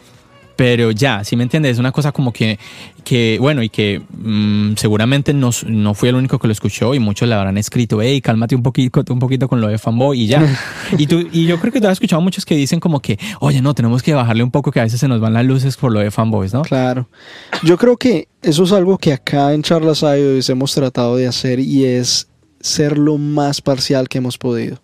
Pero 0.58 0.90
ya, 0.90 1.22
si 1.22 1.36
me 1.36 1.44
entiendes, 1.44 1.74
es 1.74 1.78
una 1.78 1.92
cosa 1.92 2.10
como 2.10 2.32
que, 2.32 2.58
que 3.04 3.38
bueno, 3.40 3.62
y 3.62 3.68
que 3.68 4.02
mm, 4.10 4.72
seguramente 4.74 5.32
no, 5.32 5.50
no 5.68 5.94
fui 5.94 6.08
el 6.08 6.16
único 6.16 6.40
que 6.40 6.48
lo 6.48 6.52
escuchó 6.52 6.94
y 6.94 6.98
muchos 6.98 7.28
le 7.28 7.36
habrán 7.36 7.56
escrito, 7.58 8.02
hey, 8.02 8.20
cálmate 8.20 8.56
un 8.56 8.64
poquito, 8.64 9.04
un 9.08 9.20
poquito 9.20 9.46
con 9.46 9.60
lo 9.60 9.68
de 9.68 9.78
fanboy 9.78 10.20
y 10.20 10.26
ya. 10.26 10.44
y, 10.98 11.06
tú, 11.06 11.28
y 11.30 11.46
yo 11.46 11.60
creo 11.60 11.72
que 11.72 11.80
tú 11.80 11.86
has 11.86 11.92
escuchado 11.92 12.20
muchos 12.22 12.44
que 12.44 12.56
dicen 12.56 12.80
como 12.80 12.98
que, 12.98 13.20
oye, 13.38 13.62
no, 13.62 13.72
tenemos 13.72 14.02
que 14.02 14.14
bajarle 14.14 14.42
un 14.42 14.50
poco 14.50 14.72
que 14.72 14.80
a 14.80 14.82
veces 14.82 14.98
se 14.98 15.06
nos 15.06 15.20
van 15.20 15.32
las 15.32 15.44
luces 15.44 15.76
por 15.76 15.92
lo 15.92 16.00
de 16.00 16.10
fanboys, 16.10 16.52
¿no? 16.52 16.62
Claro. 16.62 17.08
Yo 17.62 17.78
creo 17.78 17.96
que 17.96 18.26
eso 18.42 18.64
es 18.64 18.72
algo 18.72 18.98
que 18.98 19.12
acá 19.12 19.54
en 19.54 19.62
Charlas 19.62 20.02
iOS 20.02 20.50
hemos 20.50 20.74
tratado 20.74 21.14
de 21.14 21.28
hacer 21.28 21.60
y 21.60 21.84
es 21.84 22.26
ser 22.58 22.98
lo 22.98 23.16
más 23.16 23.60
parcial 23.60 24.08
que 24.08 24.18
hemos 24.18 24.38
podido. 24.38 24.82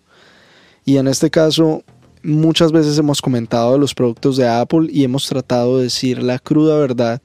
Y 0.85 0.95
en 0.99 1.09
este 1.09 1.29
caso, 1.29 1.83
muchas 2.25 2.71
veces 2.71 2.97
hemos 2.97 3.21
comentado 3.21 3.77
los 3.77 3.93
productos 3.93 4.37
de 4.37 4.47
Apple 4.47 4.87
y 4.91 5.03
hemos 5.03 5.27
tratado 5.27 5.77
de 5.77 5.83
decir 5.83 6.21
la 6.21 6.39
cruda 6.39 6.77
verdad 6.77 7.21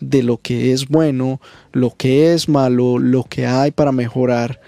de 0.00 0.22
lo 0.22 0.38
que 0.38 0.72
es 0.72 0.88
bueno, 0.88 1.40
lo 1.72 1.94
que 1.96 2.32
es 2.32 2.48
malo, 2.48 2.98
lo 2.98 3.24
que 3.24 3.46
hay 3.46 3.70
para 3.70 3.92
mejorar. 3.92 4.60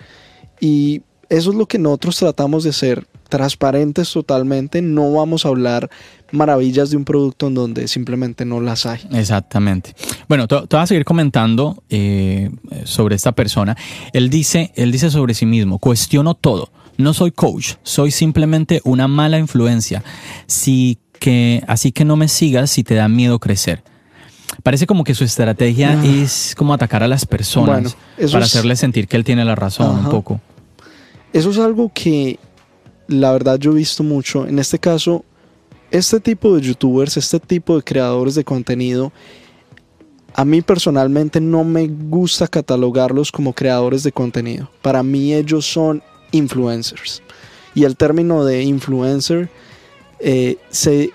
Y 0.60 1.02
eso 1.28 1.50
es 1.50 1.56
lo 1.56 1.66
que 1.66 1.78
nosotros 1.78 2.16
tratamos 2.16 2.64
de 2.64 2.72
ser 2.72 3.06
transparentes 3.28 4.12
totalmente. 4.12 4.82
No 4.82 5.12
vamos 5.12 5.46
a 5.46 5.48
hablar 5.48 5.88
maravillas 6.32 6.90
de 6.90 6.96
un 6.96 7.04
producto 7.04 7.46
en 7.46 7.54
donde 7.54 7.88
simplemente 7.88 8.44
no 8.44 8.60
las 8.60 8.86
hay. 8.86 9.00
Exactamente. 9.12 9.94
Bueno, 10.28 10.46
te, 10.46 10.56
voy 10.56 10.80
a 10.80 10.86
seguir 10.86 11.04
comentando 11.04 11.82
eh, 11.88 12.50
sobre 12.84 13.14
esta 13.14 13.32
persona. 13.32 13.76
Él 14.12 14.28
dice, 14.28 14.72
él 14.74 14.92
dice 14.92 15.10
sobre 15.10 15.34
sí 15.34 15.46
mismo, 15.46 15.78
cuestiono 15.78 16.34
todo 16.34 16.70
no 17.00 17.14
soy 17.14 17.30
coach, 17.30 17.74
soy 17.82 18.10
simplemente 18.10 18.80
una 18.84 19.08
mala 19.08 19.38
influencia. 19.38 20.02
que, 21.18 21.62
así 21.66 21.92
que 21.92 22.04
no 22.04 22.16
me 22.16 22.28
sigas 22.28 22.70
si 22.70 22.82
te 22.82 22.94
da 22.94 23.08
miedo 23.08 23.38
crecer. 23.38 23.82
Parece 24.62 24.86
como 24.86 25.04
que 25.04 25.14
su 25.14 25.24
estrategia 25.24 25.98
ah. 25.98 26.06
es 26.06 26.54
como 26.56 26.74
atacar 26.74 27.02
a 27.02 27.08
las 27.08 27.24
personas 27.24 27.96
para 28.30 28.44
hacerles 28.44 28.78
sentir 28.78 29.06
que 29.06 29.16
él 29.16 29.24
tiene 29.24 29.44
la 29.44 29.54
razón 29.54 30.04
un 30.04 30.10
poco. 30.10 30.40
Eso 31.32 31.50
es 31.50 31.58
algo 31.58 31.90
que 31.94 32.38
la 33.06 33.32
verdad 33.32 33.58
yo 33.58 33.72
he 33.72 33.74
visto 33.74 34.02
mucho. 34.02 34.46
En 34.46 34.58
este 34.58 34.78
caso, 34.78 35.24
este 35.90 36.20
tipo 36.20 36.54
de 36.54 36.62
youtubers, 36.62 37.16
este 37.16 37.40
tipo 37.40 37.76
de 37.76 37.82
creadores 37.82 38.34
de 38.34 38.44
contenido, 38.44 39.12
a 40.34 40.44
mí 40.44 40.62
personalmente 40.62 41.40
no 41.40 41.64
me 41.64 41.88
gusta 41.88 42.46
catalogarlos 42.46 43.32
como 43.32 43.52
creadores 43.52 44.02
de 44.02 44.12
contenido. 44.12 44.70
Para 44.82 45.02
mí 45.02 45.34
ellos 45.34 45.66
son 45.66 46.02
influencers. 46.32 47.22
Y 47.74 47.84
el 47.84 47.96
término 47.96 48.44
de 48.44 48.62
influencer 48.62 49.48
eh, 50.18 50.56
se, 50.70 51.10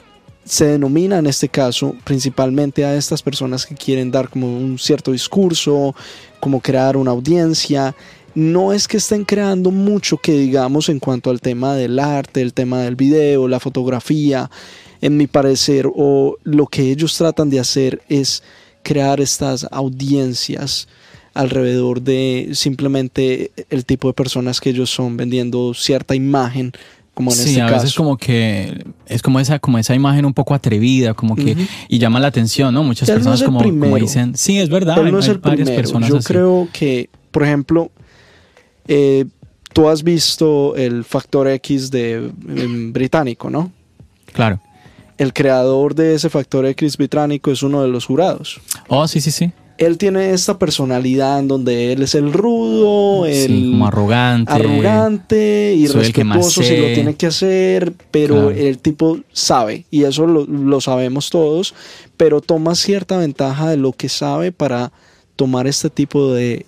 se 0.46 0.66
denomina 0.66 1.20
en 1.20 1.28
este 1.28 1.50
caso 1.50 1.96
principalmente 2.04 2.86
a 2.86 2.96
estas 2.96 3.22
personas 3.22 3.66
que 3.66 3.76
quieren 3.76 4.12
dar 4.12 4.30
como 4.30 4.58
un 4.58 4.80
cierto 4.80 5.12
discurso, 5.12 5.96
como 6.40 6.62
crear 6.62 6.98
una 6.98 7.12
audiencia. 7.12 7.96
No 8.34 8.74
es 8.74 8.88
que 8.88 8.98
estén 8.98 9.24
creando 9.24 9.72
mucho 9.72 10.18
que 10.18 10.34
digamos 10.34 10.90
en 10.90 11.00
cuanto 11.00 11.30
al 11.30 11.42
tema 11.42 11.76
del 11.76 12.00
arte, 12.00 12.42
el 12.42 12.54
tema 12.54 12.82
del 12.82 12.96
video, 12.96 13.48
la 13.48 13.60
fotografía, 13.60 14.50
en 15.02 15.18
mi 15.18 15.28
parecer, 15.28 15.88
o 15.94 16.38
lo 16.44 16.68
que 16.68 16.92
ellos 16.92 17.18
tratan 17.18 17.50
de 17.50 17.60
hacer 17.60 18.02
es 18.10 18.44
crear 18.84 19.20
estas 19.20 19.68
audiencias 19.72 20.88
alrededor 21.36 22.02
de 22.02 22.50
simplemente 22.54 23.52
el 23.70 23.86
tipo 23.86 24.08
de 24.08 24.14
personas 24.14 24.60
que 24.62 24.72
ellos 24.72 24.90
son 24.90 25.18
vendiendo 25.18 25.74
cierta 25.74 26.16
imagen 26.16 26.72
como 27.14 27.32
en 27.32 27.38
sí, 27.38 27.50
este 27.50 27.62
a 27.62 27.72
veces 27.72 27.94
como 27.94 28.18
que 28.18 28.86
es 29.06 29.22
como 29.22 29.40
esa 29.40 29.60
como 29.60 29.78
esa 29.78 29.94
imagen 29.96 30.26
un 30.26 30.34
poco 30.34 30.54
atrevida 30.54 31.14
como 31.14 31.36
que 31.36 31.56
y 31.88 32.00
llama 32.00 32.20
la 32.20 32.28
atención 32.28 32.74
no 32.74 32.84
muchas 32.84 33.10
personas 33.10 33.44
como, 33.44 33.62
dicen 33.98 34.36
sí 34.36 34.60
es 34.60 34.70
verdad 34.70 34.96
no 34.98 35.20
es 35.20 35.28
el 35.28 35.40
primero. 35.40 36.00
yo 36.08 36.20
creo 36.20 36.68
que 36.74 37.10
por 37.32 37.44
ejemplo 37.44 37.92
eh, 38.88 39.26
tú 39.74 39.90
has 39.90 40.04
visto 40.04 40.76
el 40.76 41.04
factor 41.04 41.48
X 41.50 41.92
de 41.92 42.32
británico 42.92 43.50
no 43.50 43.72
claro. 44.32 44.62
El 45.18 45.32
creador 45.32 45.96
de 45.96 46.16
ese 46.16 46.30
factor 46.30 46.66
X 46.66 46.98
británico 46.98 47.50
es 47.50 47.64
uno 47.64 47.82
de 47.82 47.88
los 47.88 48.06
jurados. 48.06 48.60
Oh 48.90 49.08
sí 49.08 49.22
sí 49.22 49.32
sí 49.32 49.54
él 49.78 49.98
tiene 49.98 50.32
esta 50.32 50.58
personalidad 50.58 51.40
en 51.40 51.48
donde 51.48 51.92
él 51.92 52.02
es 52.02 52.16
el 52.16 52.32
rudo, 52.32 53.26
el 53.26 53.72
como 53.72 53.88
arrogante, 53.88 54.52
arrogante 54.52 55.74
y 55.76 55.88
respetuoso 55.88 56.64
si 56.64 56.78
lo 56.78 56.94
tiene 56.94 57.16
que 57.16 57.28
hacer, 57.28 57.94
pero 58.12 58.52
el 58.52 58.78
tipo 58.80 59.20
sabe 59.34 59.86
y 59.92 60.04
eso 60.04 60.26
lo, 60.28 60.82
sabemos 60.82 61.30
todos, 61.30 61.74
pero 62.16 62.42
toma 62.42 62.76
cierta 62.76 63.18
ventaja 63.18 63.70
de 63.70 63.78
lo 63.78 63.92
que 63.92 64.08
sabe 64.08 64.52
para 64.52 64.92
tomar 65.36 65.68
este 65.68 65.90
tipo 65.90 66.34
de, 66.34 66.66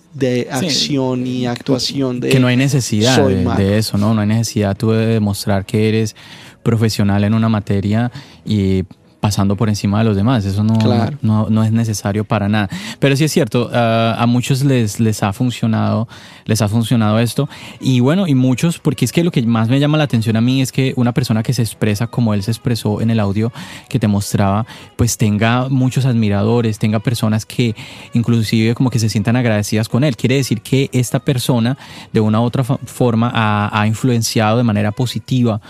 acción 0.50 1.26
y 1.26 1.46
actuación 1.46 2.20
de 2.20 2.28
que 2.28 2.40
no 2.40 2.48
hay 2.48 2.56
necesidad 2.56 3.26
de, 3.26 3.44
de, 3.56 3.78
eso, 3.78 3.96
no, 3.96 4.12
no 4.12 4.20
hay 4.20 4.26
necesidad 4.26 4.76
tú 4.76 4.90
de 4.90 5.06
demostrar 5.06 5.64
que 5.64 5.88
eres 5.88 6.14
profesional 6.62 7.24
en 7.24 7.32
una 7.32 7.48
materia 7.48 8.12
y 8.44 8.84
pasando 9.20 9.56
por 9.56 9.68
encima 9.68 9.98
de 9.98 10.04
los 10.04 10.16
demás. 10.16 10.44
Eso 10.44 10.62
no, 10.62 10.78
no, 11.22 11.48
no, 11.50 11.64
es 11.64 11.72
necesario 11.72 12.24
para 12.24 12.48
nada. 12.48 12.68
Pero 12.98 13.16
sí 13.16 13.24
es 13.24 13.32
cierto, 13.32 13.70
ah, 13.72 14.16
a 14.18 14.26
muchos 14.26 14.64
les, 14.64 15.00
les 15.00 15.22
ha 15.22 15.32
funcionado, 15.32 16.08
les 16.44 16.62
ha 16.62 16.68
funcionado 16.68 17.18
esto. 17.18 17.48
Y 17.80 18.00
bueno, 18.00 18.26
y 18.26 18.34
muchos, 18.34 18.78
porque 18.78 19.04
es 19.04 19.12
que 19.12 19.24
lo 19.24 19.30
que 19.30 19.42
más 19.42 19.68
me 19.68 19.80
llama 19.80 19.98
la 19.98 20.04
atención 20.04 20.36
a 20.36 20.40
mí 20.40 20.62
es 20.62 20.72
que 20.72 20.92
una 20.96 21.12
persona 21.12 21.42
que 21.42 21.52
se 21.52 21.62
expresa 21.62 22.06
como 22.06 22.32
él 22.34 22.42
se 22.42 22.52
expresó 22.52 23.00
en 23.00 23.10
el 23.10 23.20
audio 23.20 23.52
que 23.88 23.98
te 23.98 24.06
mostraba, 24.06 24.66
pues 24.96 25.16
tenga 25.16 25.68
muchos 25.68 26.04
admiradores, 26.04 26.78
tenga 26.78 27.00
personas 27.00 27.44
que 27.44 27.74
inclusive 28.12 28.74
como 28.74 28.90
que 28.90 28.98
se 28.98 29.08
sientan 29.08 29.36
agradecidas 29.36 29.88
con 29.88 30.04
él. 30.04 30.16
Quiere 30.16 30.36
decir 30.36 30.60
que 30.60 30.90
esta 30.92 31.18
persona 31.18 31.76
de 32.12 32.20
una 32.20 32.40
u 32.40 32.44
otra 32.44 32.62
forma 32.62 33.32
ha, 33.34 33.80
ha 33.80 33.86
influenciado 33.86 34.58
de 34.58 34.62
manera 34.62 34.92
positiva 34.92 35.60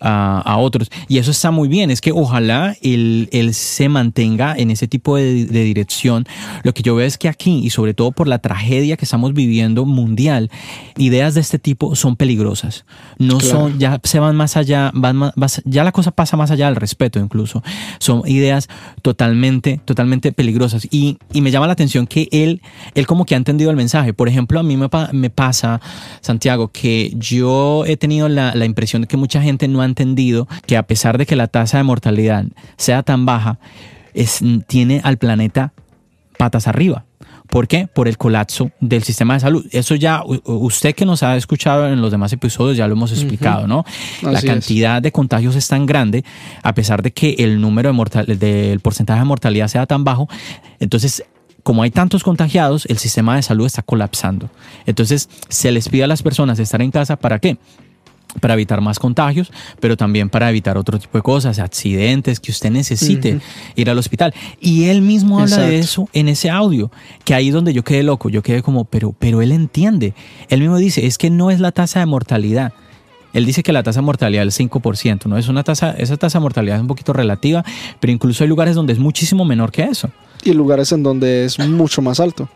a, 0.00 0.40
a 0.44 0.56
otros. 0.56 0.90
Y 1.08 1.18
eso 1.18 1.30
está 1.30 1.50
muy 1.50 1.68
bien. 1.68 1.90
Es 1.90 2.00
que 2.00 2.12
ojalá 2.12 2.74
él, 3.30 3.54
se 3.54 3.88
mantenga 3.88 4.54
en 4.56 4.70
ese 4.70 4.88
tipo 4.88 5.16
de, 5.16 5.46
dirección. 5.46 6.26
Lo 6.62 6.74
que 6.74 6.82
yo 6.82 6.94
veo 6.94 7.06
es 7.06 7.18
que 7.18 7.28
aquí, 7.28 7.60
y 7.64 7.70
sobre 7.70 7.94
todo 7.94 8.12
por 8.12 8.28
la 8.28 8.38
tragedia 8.38 8.96
que 8.96 9.04
estamos 9.04 9.34
viviendo 9.34 9.84
mundial, 9.84 10.50
ideas 10.96 11.34
de 11.34 11.40
este 11.40 11.58
tipo 11.58 11.94
son 11.94 12.16
peligrosas. 12.16 12.84
No 13.18 13.40
son, 13.40 13.78
ya 13.78 14.00
se 14.02 14.18
van 14.18 14.36
más 14.36 14.56
allá, 14.56 14.90
van 14.94 15.32
ya 15.64 15.84
la 15.84 15.92
cosa 15.92 16.10
pasa 16.10 16.36
más 16.36 16.50
allá 16.50 16.66
del 16.66 16.76
respeto 16.76 17.18
incluso. 17.18 17.62
Son 17.98 18.22
ideas 18.26 18.68
totalmente, 19.02 19.80
totalmente 19.84 20.32
peligrosas. 20.32 20.86
Y, 20.90 21.18
me 21.34 21.50
llama 21.52 21.68
la 21.68 21.74
atención 21.74 22.08
que 22.08 22.28
él, 22.32 22.60
él 22.94 23.06
como 23.06 23.24
que 23.24 23.34
ha 23.34 23.38
entendido 23.38 23.70
el 23.70 23.76
mensaje. 23.76 24.12
Por 24.12 24.28
ejemplo, 24.28 24.58
a 24.58 24.64
mí 24.64 24.76
me, 24.76 24.88
me 25.12 25.30
pasa, 25.30 25.80
Santiago, 26.20 26.68
que 26.68 27.12
yo 27.16 27.84
he 27.86 27.96
tenido 27.96 28.28
la, 28.28 28.54
la 28.54 28.64
impresión 28.64 29.02
de 29.02 29.08
que 29.08 29.16
mucha 29.16 29.40
gente 29.40 29.68
no 29.68 29.80
ha 29.80 29.84
entendido 29.84 30.48
que 30.66 30.76
a 30.76 30.82
pesar 30.82 31.18
de 31.18 31.26
que 31.26 31.36
la 31.36 31.46
tasa 31.46 31.78
de 31.78 31.84
mortalidad 31.84 32.44
sea 32.86 33.02
tan 33.02 33.26
baja, 33.26 33.58
es, 34.14 34.40
tiene 34.66 35.00
al 35.04 35.18
planeta 35.18 35.72
patas 36.38 36.68
arriba. 36.68 37.04
¿Por 37.48 37.68
qué? 37.68 37.86
Por 37.86 38.08
el 38.08 38.18
colapso 38.18 38.70
del 38.80 39.02
sistema 39.04 39.34
de 39.34 39.40
salud. 39.40 39.66
Eso 39.70 39.94
ya, 39.94 40.22
usted 40.24 40.94
que 40.94 41.04
nos 41.04 41.22
ha 41.22 41.36
escuchado 41.36 41.88
en 41.88 42.00
los 42.00 42.10
demás 42.10 42.32
episodios, 42.32 42.76
ya 42.76 42.88
lo 42.88 42.94
hemos 42.94 43.12
explicado, 43.12 43.66
¿no? 43.66 43.84
la 44.22 44.42
cantidad 44.42 45.00
de 45.00 45.12
contagios 45.12 45.54
es 45.54 45.68
tan 45.68 45.86
grande, 45.86 46.24
a 46.62 46.74
pesar 46.74 47.02
de 47.02 47.12
que 47.12 47.36
el 47.38 47.60
número 47.60 47.88
de 47.88 47.92
mortal, 47.92 48.26
del 48.26 48.80
porcentaje 48.80 49.20
de 49.20 49.26
mortalidad 49.26 49.68
sea 49.68 49.86
tan 49.86 50.02
bajo. 50.02 50.28
Entonces, 50.80 51.24
como 51.62 51.82
hay 51.82 51.90
tantos 51.90 52.24
contagiados, 52.24 52.86
el 52.86 52.98
sistema 52.98 53.36
de 53.36 53.42
salud 53.42 53.66
está 53.66 53.82
colapsando. 53.82 54.50
Entonces, 54.84 55.28
se 55.48 55.70
les 55.70 55.88
pide 55.88 56.04
a 56.04 56.08
las 56.08 56.22
personas 56.22 56.58
estar 56.58 56.82
en 56.82 56.90
casa, 56.90 57.16
¿para 57.16 57.38
qué? 57.38 57.58
Para 58.40 58.54
evitar 58.54 58.80
más 58.80 58.98
contagios, 58.98 59.52
pero 59.80 59.96
también 59.96 60.28
para 60.28 60.50
evitar 60.50 60.76
otro 60.76 60.98
tipo 60.98 61.18
de 61.18 61.22
cosas, 61.22 61.58
accidentes, 61.58 62.40
que 62.40 62.50
usted 62.50 62.70
necesite 62.70 63.40
ir 63.74 63.90
al 63.90 63.98
hospital. 63.98 64.34
Y 64.60 64.84
él 64.84 65.02
mismo 65.02 65.40
habla 65.40 65.58
de 65.58 65.78
eso 65.78 66.08
en 66.12 66.28
ese 66.28 66.50
audio, 66.50 66.90
que 67.24 67.34
ahí 67.34 67.48
es 67.48 67.54
donde 67.54 67.72
yo 67.72 67.84
quedé 67.84 68.02
loco, 68.02 68.28
yo 68.28 68.42
quedé 68.42 68.62
como, 68.62 68.84
pero, 68.84 69.14
pero 69.18 69.42
él 69.42 69.52
entiende. 69.52 70.14
Él 70.48 70.60
mismo 70.60 70.76
dice, 70.78 71.06
es 71.06 71.18
que 71.18 71.30
no 71.30 71.50
es 71.50 71.60
la 71.60 71.72
tasa 71.72 72.00
de 72.00 72.06
mortalidad. 72.06 72.72
Él 73.32 73.44
dice 73.44 73.62
que 73.62 73.72
la 73.72 73.82
tasa 73.82 74.00
de 74.00 74.06
mortalidad 74.06 74.46
es 74.46 74.58
el 74.58 74.70
5%, 74.70 75.26
¿no? 75.26 75.36
Es 75.36 75.48
una 75.48 75.62
tasa, 75.62 75.90
esa 75.90 76.16
tasa 76.16 76.38
de 76.38 76.42
mortalidad 76.42 76.76
es 76.76 76.80
un 76.80 76.88
poquito 76.88 77.12
relativa, 77.12 77.64
pero 78.00 78.12
incluso 78.12 78.44
hay 78.44 78.48
lugares 78.48 78.74
donde 78.74 78.94
es 78.94 78.98
muchísimo 78.98 79.44
menor 79.44 79.72
que 79.72 79.82
eso. 79.82 80.10
Y 80.42 80.52
lugares 80.52 80.90
en 80.92 81.02
donde 81.02 81.44
es 81.44 81.58
mucho 81.58 82.00
más 82.00 82.18
alto. 82.18 82.48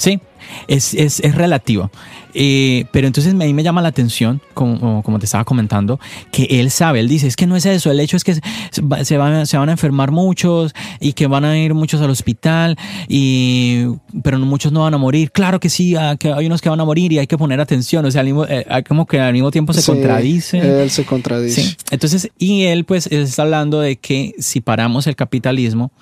Sí, 0.00 0.18
es, 0.66 0.94
es, 0.94 1.20
es 1.20 1.34
relativo. 1.34 1.90
Eh, 2.32 2.86
pero 2.90 3.06
entonces 3.06 3.34
mí 3.34 3.52
me 3.52 3.62
llama 3.62 3.82
la 3.82 3.88
atención, 3.88 4.40
como, 4.54 5.02
como, 5.02 5.18
te 5.18 5.26
estaba 5.26 5.44
comentando, 5.44 6.00
que 6.30 6.44
él 6.44 6.70
sabe, 6.70 7.00
él 7.00 7.08
dice, 7.08 7.26
es 7.26 7.36
que 7.36 7.46
no 7.46 7.54
es 7.54 7.66
eso, 7.66 7.90
el 7.90 8.00
hecho 8.00 8.16
es 8.16 8.24
que 8.24 8.34
se 8.34 9.16
van, 9.18 9.46
se 9.46 9.58
van 9.58 9.68
a 9.68 9.72
enfermar 9.72 10.10
muchos 10.10 10.72
y 11.00 11.12
que 11.12 11.26
van 11.26 11.44
a 11.44 11.58
ir 11.58 11.74
muchos 11.74 12.00
al 12.00 12.08
hospital, 12.08 12.78
y, 13.08 13.84
pero 14.22 14.38
muchos 14.38 14.72
no 14.72 14.80
van 14.82 14.94
a 14.94 14.98
morir. 14.98 15.32
Claro 15.32 15.60
que 15.60 15.68
sí, 15.68 15.96
ah, 15.96 16.16
que 16.18 16.32
hay 16.32 16.46
unos 16.46 16.62
que 16.62 16.70
van 16.70 16.80
a 16.80 16.84
morir 16.86 17.12
y 17.12 17.18
hay 17.18 17.26
que 17.26 17.36
poner 17.36 17.60
atención, 17.60 18.06
o 18.06 18.10
sea, 18.10 18.24
eh, 18.24 18.84
como 18.88 19.06
que 19.06 19.20
al 19.20 19.34
mismo 19.34 19.50
tiempo 19.50 19.74
se 19.74 19.84
contradice. 19.84 20.82
Él 20.82 20.90
se 20.90 21.04
contradice. 21.04 21.62
Sí. 21.62 21.76
Entonces, 21.90 22.30
y 22.38 22.62
él 22.62 22.84
pues 22.84 23.06
está 23.08 23.42
hablando 23.42 23.80
de 23.80 23.96
que 23.96 24.34
si 24.38 24.62
paramos 24.62 25.06
el 25.06 25.16
capitalismo, 25.16 25.92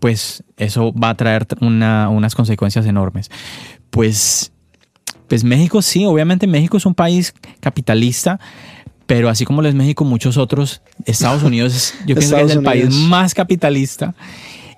pues 0.00 0.42
eso 0.56 0.92
va 0.92 1.10
a 1.10 1.16
traer 1.16 1.46
una, 1.60 2.08
unas 2.08 2.34
consecuencias 2.34 2.86
enormes. 2.86 3.30
Pues 3.90 4.52
pues 5.28 5.44
México 5.44 5.80
sí, 5.80 6.04
obviamente 6.04 6.48
México 6.48 6.76
es 6.76 6.86
un 6.86 6.94
país 6.94 7.32
capitalista, 7.60 8.40
pero 9.06 9.28
así 9.28 9.44
como 9.44 9.62
lo 9.62 9.68
es 9.68 9.76
México, 9.76 10.04
muchos 10.04 10.36
otros, 10.36 10.82
Estados 11.04 11.44
Unidos, 11.44 11.94
yo 12.04 12.16
pienso 12.16 12.34
que 12.34 12.42
es 12.42 12.50
el 12.50 12.64
país 12.64 12.90
más 12.90 13.32
capitalista 13.32 14.12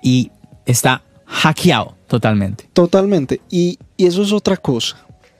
y 0.03 0.29
está 0.67 1.01
hackeado 1.25 1.95
totalmente. 2.07 2.69
Totalmente. 2.73 3.41
Y, 3.49 3.79
y 3.97 4.05
eso 4.05 4.21
es 4.21 4.31
otra 4.31 4.55
cosa. 4.55 4.97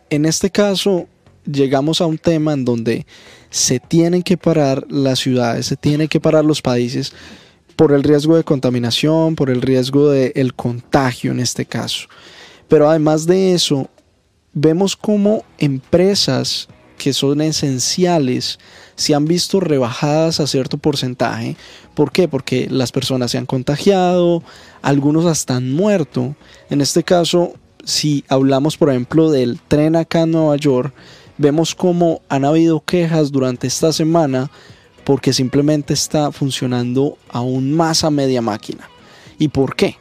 En 0.10 0.26
este 0.26 0.50
caso, 0.50 1.08
llegamos 1.46 2.02
a 2.02 2.08
un 2.08 2.18
tema 2.18 2.54
en 2.54 2.66
donde 2.66 3.06
se 3.52 3.80
tienen 3.80 4.24
que 4.24 4.36
parar 4.36 4.84
las 4.90 5.20
ciudades, 5.20 5.68
se 5.68 5.76
tienen 5.76 6.08
que 6.08 6.20
parar 6.20 6.44
los 6.44 6.64
países 6.64 7.14
por 7.76 7.92
el 7.92 8.04
riesgo 8.04 8.36
de 8.36 8.44
contaminación, 8.44 9.36
por 9.36 9.50
el 9.50 9.62
riesgo 9.62 10.10
del 10.10 10.54
contagio 10.54 11.32
en 11.32 11.40
este 11.40 11.66
caso. 11.66 12.08
Pero 12.68 12.90
además 12.90 13.26
de 13.26 13.54
eso, 13.54 13.90
vemos 14.54 14.96
cómo 14.96 15.44
empresas 15.58 16.68
que 16.98 17.14
son 17.14 17.42
esenciales 17.42 18.60
se 18.96 19.16
han 19.16 19.26
visto 19.26 19.60
rebajadas 19.60 20.40
a 20.40 20.48
cierto 20.48 20.78
porcentaje. 20.78 21.58
¿Por 21.96 22.12
qué? 22.12 22.28
Porque 22.28 22.68
las 22.70 22.92
personas 22.92 23.32
se 23.32 23.38
han 23.38 23.46
contagiado, 23.46 24.44
algunos 24.82 25.26
hasta 25.26 25.56
han 25.56 25.72
muerto. 25.72 26.36
En 26.70 26.82
este 26.82 27.04
caso, 27.04 27.54
si 27.84 28.24
hablamos 28.30 28.78
por 28.78 28.90
ejemplo 28.90 29.32
del 29.32 29.60
tren 29.68 29.96
acá 29.96 30.22
en 30.22 30.32
Nueva 30.32 30.56
York, 30.58 30.94
vemos 31.38 31.76
cómo 31.76 32.22
han 32.30 32.46
habido 32.46 32.80
quejas 32.82 33.32
durante 33.32 33.68
esta 33.68 33.92
semana 33.92 34.52
porque 35.04 35.34
simplemente 35.34 35.94
está 35.94 36.32
funcionando 36.32 37.18
aún 37.30 37.74
más 37.74 38.04
a 38.04 38.10
media 38.10 38.42
máquina. 38.42 38.90
¿Y 39.38 39.50
por 39.50 39.76
qué? 39.76 39.98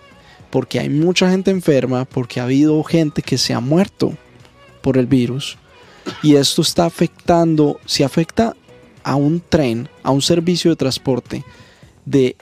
Porque 0.51 0.79
hay 0.79 0.89
mucha 0.89 1.31
gente 1.31 1.51
enferma, 1.51 2.05
porque 2.05 2.41
ha 2.41 2.45
habido 2.45 2.83
gente 2.85 3.23
que 3.23 3.39
se 3.39 3.55
ha 3.55 3.61
muerto 3.61 4.13
por 4.83 4.99
el 4.99 5.07
virus 5.07 5.57
y 6.23 6.37
esto 6.37 6.63
está 6.63 6.85
afectando, 6.85 7.81
si 7.87 8.03
afecta 8.03 8.55
a 9.05 9.17
un 9.17 9.41
tren, 9.41 9.89
a 10.03 10.11
un 10.11 10.23
servicio 10.23 10.71
de 10.71 10.77
transporte 10.77 11.45
de 12.05 12.37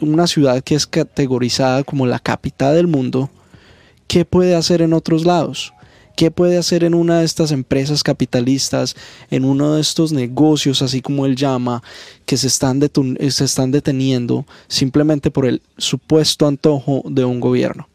una 0.00 0.26
ciudad 0.26 0.62
que 0.62 0.74
es 0.74 0.86
categorizada 0.86 1.82
como 1.82 2.06
la 2.06 2.18
capital 2.18 2.74
del 2.74 2.86
mundo, 2.86 3.30
¿qué 4.06 4.24
puede 4.24 4.54
hacer 4.54 4.82
en 4.82 4.92
otros 4.92 5.24
lados? 5.24 5.72
¿Qué 6.16 6.30
puede 6.30 6.56
hacer 6.56 6.82
en 6.82 6.94
una 6.94 7.20
de 7.20 7.26
estas 7.26 7.52
empresas 7.52 8.02
capitalistas, 8.02 8.96
en 9.30 9.44
uno 9.44 9.74
de 9.74 9.82
estos 9.82 10.12
negocios, 10.12 10.82
así 10.82 11.02
como 11.02 11.26
él 11.26 11.36
llama, 11.36 11.82
que 12.24 12.36
se 12.36 12.46
están, 12.46 12.80
se 13.28 13.44
están 13.44 13.70
deteniendo 13.70 14.46
simplemente 14.66 15.30
por 15.30 15.46
el 15.46 15.62
supuesto 15.76 16.46
antojo 16.46 17.02
de 17.04 17.24
un 17.24 17.38
gobierno? 17.38 17.86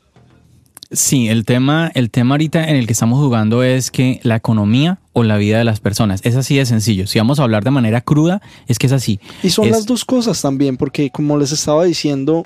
Sí, 0.91 1.29
el 1.29 1.45
tema, 1.45 1.89
el 1.95 2.11
tema 2.11 2.35
ahorita 2.35 2.67
en 2.67 2.75
el 2.75 2.85
que 2.85 2.91
estamos 2.91 3.17
jugando 3.17 3.63
es 3.63 3.91
que 3.91 4.19
la 4.23 4.35
economía 4.35 4.99
o 5.13 5.23
la 5.23 5.37
vida 5.37 5.57
de 5.57 5.63
las 5.63 5.79
personas. 5.79 6.19
Es 6.23 6.35
así 6.35 6.57
de 6.57 6.65
sencillo. 6.65 7.07
Si 7.07 7.17
vamos 7.17 7.39
a 7.39 7.43
hablar 7.43 7.63
de 7.63 7.71
manera 7.71 8.01
cruda, 8.01 8.41
es 8.67 8.77
que 8.77 8.87
es 8.87 8.93
así. 8.93 9.19
Y 9.41 9.51
son 9.51 9.71
las 9.71 9.85
dos 9.85 10.03
cosas 10.03 10.41
también, 10.41 10.75
porque 10.75 11.09
como 11.09 11.37
les 11.37 11.53
estaba 11.53 11.85
diciendo, 11.85 12.45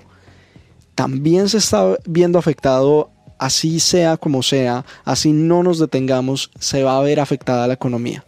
también 0.93 1.49
se 1.49 1.57
está 1.57 1.97
viendo 2.05 2.37
afectado, 2.37 3.09
así 3.37 3.79
sea 3.79 4.17
como 4.17 4.43
sea, 4.43 4.85
así 5.03 5.31
no 5.31 5.63
nos 5.63 5.79
detengamos, 5.79 6.51
se 6.59 6.83
va 6.83 6.97
a 6.97 7.01
ver 7.01 7.19
afectada 7.19 7.67
la 7.67 7.73
economía. 7.73 8.23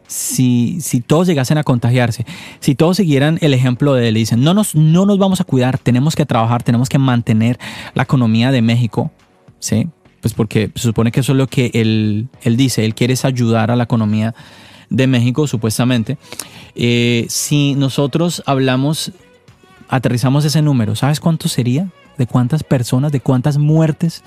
Si, 0.08 0.80
si, 0.80 1.02
todos 1.02 1.28
llegasen 1.28 1.58
a 1.58 1.64
contagiarse, 1.64 2.26
si 2.62 2.76
todos 2.76 2.98
siguieran 2.98 3.40
el 3.42 3.54
ejemplo 3.54 3.94
de 3.94 4.08
él 4.08 4.18
y 4.18 4.22
dicen, 4.22 4.42
no 4.42 4.54
nos, 4.54 4.74
no 4.74 5.06
nos 5.06 5.18
vamos 5.18 5.42
a 5.42 5.44
cuidar, 5.44 5.78
tenemos 5.80 6.16
que 6.16 6.26
trabajar, 6.26 6.64
tenemos 6.64 6.88
que 6.88 6.98
mantener 6.98 7.60
la 7.94 8.04
economía 8.04 8.52
de 8.52 8.62
México, 8.62 9.12
¿sí? 9.60 9.90
Pues 10.22 10.34
porque 10.34 10.72
se 10.76 10.84
supone 10.84 11.12
que 11.12 11.20
eso 11.20 11.34
es 11.34 11.38
lo 11.38 11.48
que 11.48 11.72
él, 11.74 12.30
él 12.42 12.58
dice, 12.58 12.86
él 12.86 12.96
quiere 12.96 13.16
ayudar 13.24 13.72
a 13.72 13.76
la 13.76 13.84
economía 13.84 14.34
de 14.90 15.06
México, 15.08 15.48
supuestamente. 15.48 16.18
Eh, 16.76 17.26
si 17.30 17.76
nosotros 17.76 18.42
hablamos, 18.46 19.12
aterrizamos 19.90 20.46
ese 20.46 20.62
número, 20.62 20.96
¿sabes 20.96 21.20
cuánto 21.20 21.50
sería? 21.50 21.90
¿De 22.18 22.28
cuántas 22.28 22.64
personas, 22.64 23.12
de 23.12 23.20
cuántas 23.20 23.58
muertes? 23.58 24.24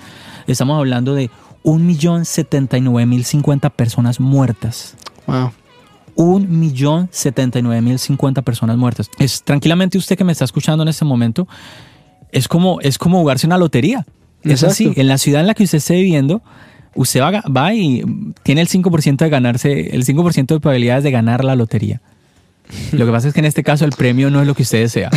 Estamos 0.47 0.77
hablando 0.77 1.13
de 1.13 1.29
1.079.050 1.63 3.69
personas 3.71 4.19
muertas. 4.19 4.95
Wow. 5.27 5.51
1.079.050 6.15 8.43
personas 8.43 8.77
muertas. 8.77 9.09
Es 9.17 9.43
tranquilamente 9.43 9.97
usted 9.97 10.17
que 10.17 10.23
me 10.23 10.31
está 10.31 10.45
escuchando 10.45 10.83
en 10.83 10.89
este 10.89 11.05
momento, 11.05 11.47
es 12.31 12.47
como, 12.47 12.79
es 12.81 12.97
como 12.97 13.19
jugarse 13.19 13.45
una 13.47 13.57
lotería. 13.57 14.05
Es 14.43 14.63
así, 14.63 14.91
en 14.95 15.07
la 15.07 15.17
ciudad 15.17 15.41
en 15.41 15.47
la 15.47 15.53
que 15.53 15.63
usted 15.63 15.77
esté 15.77 15.95
viviendo, 15.95 16.41
usted 16.95 17.21
va, 17.21 17.41
va 17.41 17.73
y 17.73 18.03
tiene 18.43 18.61
el 18.61 18.67
5% 18.67 19.17
de 19.17 19.29
ganarse, 19.29 19.95
el 19.95 20.05
5% 20.05 20.47
de 20.47 20.59
probabilidades 20.59 21.03
de 21.03 21.11
ganar 21.11 21.43
la 21.43 21.55
lotería. 21.55 22.01
Lo 22.91 23.05
que 23.05 23.11
pasa 23.11 23.27
es 23.27 23.33
que 23.33 23.39
en 23.39 23.45
este 23.45 23.63
caso 23.63 23.85
el 23.85 23.91
premio 23.91 24.29
no 24.29 24.41
es 24.41 24.47
lo 24.47 24.55
que 24.55 24.63
usted 24.63 24.81
desea. 24.81 25.09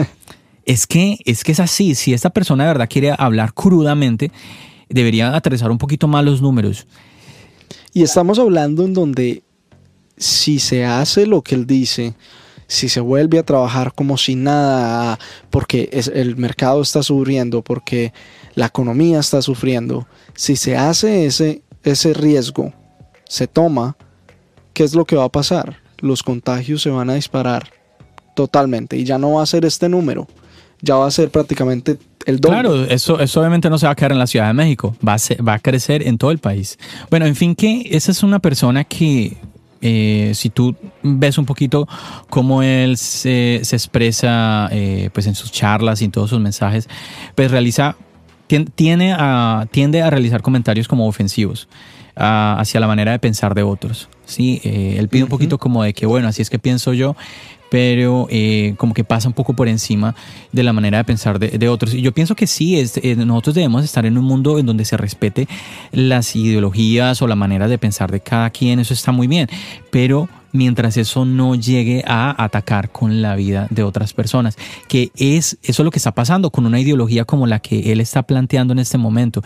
es 0.66 0.86
que, 0.86 1.18
es 1.24 1.44
que 1.44 1.52
es 1.52 1.60
así. 1.60 1.94
Si 1.94 2.12
esta 2.12 2.30
persona 2.30 2.64
de 2.64 2.68
verdad 2.68 2.88
quiere 2.88 3.14
hablar 3.16 3.54
crudamente, 3.54 4.30
debería 4.88 5.34
aterrizar 5.34 5.70
un 5.70 5.78
poquito 5.78 6.08
más 6.08 6.24
los 6.24 6.42
números. 6.42 6.86
Y 7.92 8.02
estamos 8.02 8.38
hablando 8.38 8.84
en 8.84 8.94
donde 8.94 9.42
si 10.16 10.58
se 10.58 10.84
hace 10.84 11.26
lo 11.26 11.42
que 11.42 11.54
él 11.54 11.66
dice, 11.66 12.14
si 12.72 12.88
se 12.88 13.00
vuelve 13.00 13.38
a 13.38 13.42
trabajar 13.42 13.92
como 13.92 14.16
si 14.16 14.34
nada, 14.34 15.18
porque 15.50 15.90
el 16.14 16.36
mercado 16.36 16.80
está 16.80 17.02
sufriendo, 17.02 17.60
porque 17.60 18.14
la 18.54 18.66
economía 18.66 19.20
está 19.20 19.42
sufriendo, 19.42 20.06
si 20.34 20.56
se 20.56 20.74
hace 20.76 21.26
ese, 21.26 21.62
ese 21.84 22.14
riesgo, 22.14 22.72
se 23.28 23.46
toma, 23.46 23.96
¿qué 24.72 24.84
es 24.84 24.94
lo 24.94 25.04
que 25.04 25.16
va 25.16 25.24
a 25.24 25.28
pasar? 25.28 25.76
Los 25.98 26.22
contagios 26.22 26.80
se 26.80 26.88
van 26.88 27.10
a 27.10 27.14
disparar 27.14 27.70
totalmente 28.34 28.96
y 28.96 29.04
ya 29.04 29.18
no 29.18 29.32
va 29.32 29.42
a 29.42 29.46
ser 29.46 29.66
este 29.66 29.90
número, 29.90 30.26
ya 30.80 30.94
va 30.94 31.06
a 31.06 31.10
ser 31.10 31.30
prácticamente 31.30 31.98
el 32.24 32.40
doble. 32.40 32.60
Claro, 32.60 32.84
eso, 32.86 33.20
eso 33.20 33.40
obviamente 33.40 33.68
no 33.68 33.76
se 33.76 33.84
va 33.84 33.92
a 33.92 33.94
quedar 33.94 34.12
en 34.12 34.18
la 34.18 34.26
Ciudad 34.26 34.46
de 34.46 34.54
México, 34.54 34.96
va 35.06 35.16
a, 35.16 35.42
va 35.42 35.54
a 35.54 35.58
crecer 35.58 36.08
en 36.08 36.16
todo 36.16 36.30
el 36.30 36.38
país. 36.38 36.78
Bueno, 37.10 37.26
en 37.26 37.36
fin, 37.36 37.54
que 37.54 37.86
esa 37.90 38.12
es 38.12 38.22
una 38.22 38.38
persona 38.38 38.84
que 38.84 39.36
eh, 39.82 40.32
si 40.34 40.48
tú 40.48 40.74
ves 41.02 41.36
un 41.38 41.44
poquito 41.44 41.88
cómo 42.30 42.62
él 42.62 42.96
se, 42.96 43.56
expresa 43.56 44.68
eh, 44.70 45.10
pues 45.12 45.26
en 45.26 45.34
sus 45.34 45.52
charlas 45.52 46.00
y 46.00 46.06
en 46.06 46.12
todos 46.12 46.30
sus 46.30 46.40
mensajes, 46.40 46.88
pues 47.34 47.50
realiza, 47.50 47.96
tiene 48.74 49.14
a, 49.18 49.66
tiende 49.70 50.00
a 50.02 50.10
realizar 50.10 50.40
comentarios 50.40 50.88
como 50.88 51.06
ofensivos 51.06 51.68
hacia 52.14 52.78
la 52.78 52.86
manera 52.86 53.12
de 53.12 53.18
pensar 53.18 53.54
de 53.54 53.62
otros. 53.62 54.08
¿Sí? 54.24 54.60
Eh, 54.64 54.96
él 54.98 55.08
pide 55.08 55.24
un 55.24 55.28
poquito 55.28 55.58
como 55.58 55.82
de 55.82 55.92
que, 55.94 56.06
bueno, 56.06 56.28
así 56.28 56.42
es 56.42 56.50
que 56.50 56.58
pienso 56.58 56.92
yo, 56.92 57.16
pero 57.72 58.26
eh, 58.28 58.74
como 58.76 58.92
que 58.92 59.02
pasa 59.02 59.28
un 59.28 59.32
poco 59.32 59.54
por 59.54 59.66
encima 59.66 60.14
de 60.52 60.62
la 60.62 60.74
manera 60.74 60.98
de 60.98 61.04
pensar 61.04 61.38
de, 61.38 61.68
otros. 61.70 61.94
Y 61.94 62.02
yo 62.02 62.12
pienso 62.12 62.34
que 62.34 62.46
sí, 62.46 62.78
es, 62.78 62.98
eh, 62.98 63.16
nosotros 63.16 63.54
debemos 63.54 63.82
estar 63.82 64.04
en 64.04 64.18
un 64.18 64.24
mundo 64.24 64.58
en 64.58 64.66
donde 64.66 64.84
se 64.84 64.98
respete 64.98 65.48
las 65.90 66.36
ideologías 66.36 67.22
o 67.22 67.26
la 67.26 67.34
manera 67.34 67.68
de 67.68 67.78
pensar 67.78 68.12
de 68.12 68.20
cada 68.20 68.50
quien, 68.50 68.78
eso 68.78 68.92
está 68.92 69.10
muy 69.10 69.26
bien, 69.26 69.48
pero 69.90 70.28
mientras 70.52 70.98
eso 70.98 71.24
no 71.24 71.54
llegue 71.54 72.04
a 72.06 72.44
atacar 72.44 72.90
con 72.90 73.22
la 73.22 73.36
vida 73.36 73.68
de 73.70 73.82
otras 73.82 74.12
personas, 74.12 74.58
que 74.86 75.10
es 75.16 75.56
eso 75.62 75.82
es 75.82 75.84
lo 75.84 75.90
que 75.90 75.98
está 75.98 76.12
pasando 76.12 76.50
con 76.50 76.66
una 76.66 76.78
ideología 76.78 77.24
como 77.24 77.46
la 77.46 77.60
que 77.60 77.90
él 77.90 78.00
está 78.02 78.22
planteando 78.22 78.72
en 78.72 78.80
este 78.80 78.98
momento 78.98 79.42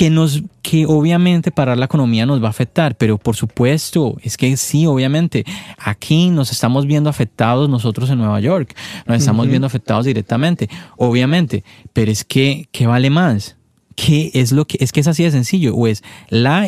que 0.00 0.08
nos 0.08 0.42
que 0.62 0.86
obviamente 0.86 1.50
parar 1.50 1.76
la 1.76 1.84
economía 1.84 2.24
nos 2.24 2.42
va 2.42 2.46
a 2.46 2.50
afectar, 2.50 2.96
pero 2.96 3.18
por 3.18 3.36
supuesto, 3.36 4.16
es 4.22 4.38
que 4.38 4.56
sí, 4.56 4.86
obviamente, 4.86 5.44
aquí 5.76 6.30
nos 6.30 6.52
estamos 6.52 6.86
viendo 6.86 7.10
afectados 7.10 7.68
nosotros 7.68 8.08
en 8.08 8.16
Nueva 8.16 8.40
York, 8.40 8.74
nos 9.04 9.18
estamos 9.18 9.46
viendo 9.46 9.66
afectados 9.66 10.06
directamente, 10.06 10.70
obviamente, 10.96 11.64
pero 11.92 12.10
es 12.10 12.24
que 12.24 12.66
¿qué 12.72 12.86
vale 12.86 13.10
más? 13.10 13.58
¿Qué 13.94 14.30
es 14.32 14.52
lo 14.52 14.66
que 14.66 14.78
es 14.80 14.90
que 14.90 15.00
es 15.00 15.06
así 15.06 15.22
de 15.22 15.32
sencillo? 15.32 15.74
O 15.74 15.86
es 15.86 16.02
la 16.30 16.66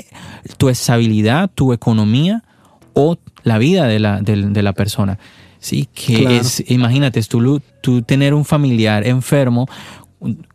tu 0.59 0.69
estabilidad, 0.69 1.51
tu 1.55 1.73
economía 1.73 2.45
o 2.93 3.17
la 3.45 3.57
vida 3.57 3.87
de 3.87 3.99
la, 3.99 4.21
de, 4.21 4.63
la 4.63 4.75
persona. 4.75 5.19
Sí, 5.59 5.89
que 5.95 6.37
es, 6.37 6.63
imagínate, 6.69 7.23
tú, 7.23 7.63
tú 7.81 8.03
tener 8.03 8.35
un 8.35 8.45
familiar 8.45 9.07
enfermo 9.07 9.69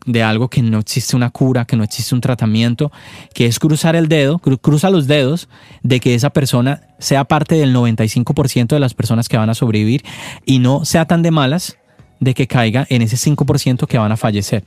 de 0.06 0.22
algo 0.22 0.48
que 0.48 0.62
no 0.62 0.78
existe 0.78 1.16
una 1.16 1.30
cura, 1.30 1.64
que 1.64 1.76
no 1.76 1.84
existe 1.84 2.14
un 2.14 2.20
tratamiento, 2.20 2.90
que 3.34 3.46
es 3.46 3.58
cruzar 3.58 3.96
el 3.96 4.08
dedo, 4.08 4.38
cruza 4.38 4.90
los 4.90 5.06
dedos 5.06 5.48
de 5.82 6.00
que 6.00 6.14
esa 6.14 6.30
persona 6.30 6.82
sea 6.98 7.24
parte 7.24 7.54
del 7.54 7.74
95% 7.74 8.68
de 8.68 8.80
las 8.80 8.94
personas 8.94 9.28
que 9.28 9.36
van 9.36 9.50
a 9.50 9.54
sobrevivir 9.54 10.04
y 10.44 10.58
no 10.58 10.84
sea 10.84 11.06
tan 11.06 11.22
de 11.22 11.30
malas 11.30 11.76
de 12.20 12.34
que 12.34 12.46
caiga 12.46 12.86
en 12.88 13.02
ese 13.02 13.16
5% 13.16 13.86
que 13.86 13.98
van 13.98 14.10
a 14.10 14.16
fallecer. 14.16 14.64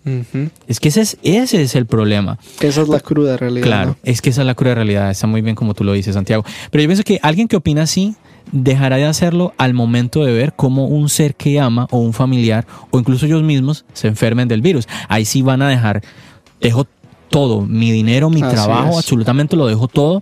Es 0.68 0.80
que 0.80 0.90
ese 0.90 1.02
es, 1.02 1.18
ese 1.22 1.62
es 1.62 1.76
el 1.76 1.86
problema. 1.86 2.40
Esa 2.62 2.82
es 2.82 2.88
la 2.88 3.00
cruda 3.00 3.38
realidad. 3.38 3.66
Claro, 3.66 3.98
es 4.04 4.22
que 4.22 4.30
esa 4.30 4.42
es 4.42 4.48
la 4.48 4.56
cruda 4.56 4.76
realidad. 4.76 5.12
Está 5.12 5.28
muy 5.28 5.42
bien 5.42 5.56
como 5.56 5.74
tú 5.74 5.84
lo 5.84 5.94
dices, 5.94 6.14
Santiago. 6.14 6.46
Pero 6.70 6.82
yo 6.82 6.88
pienso 6.88 7.04
que 7.04 7.20
alguien 7.22 7.48
que 7.48 7.58
opina 7.58 7.84
así 7.84 8.16
dejará 8.52 8.98
de 8.98 9.06
hacerlo 9.06 9.54
al 9.58 9.74
momento 9.74 10.24
de 10.24 10.34
ver 10.34 10.54
cómo 10.56 10.88
un 10.88 11.10
ser 11.10 11.36
que 11.36 11.60
ama 11.60 11.88
o 11.92 12.00
un 12.00 12.14
familiar 12.14 12.66
o 12.92 13.00
incluso 13.00 13.26
ellos 13.26 13.44
mismos 13.44 13.86
se 13.94 14.08
enfermen 14.08 14.48
del 14.48 14.62
virus. 14.62 14.88
Ahí 15.08 15.26
sí 15.26 15.42
van 15.42 15.62
a 15.62 15.70
dejar, 15.70 16.02
dejo 16.60 16.86
todo, 17.30 17.62
mi 17.62 17.92
dinero, 17.92 18.30
mi 18.30 18.42
trabajo, 18.42 18.98
absolutamente 18.98 19.56
lo 19.56 19.68
dejo 19.68 19.88
todo 19.88 20.22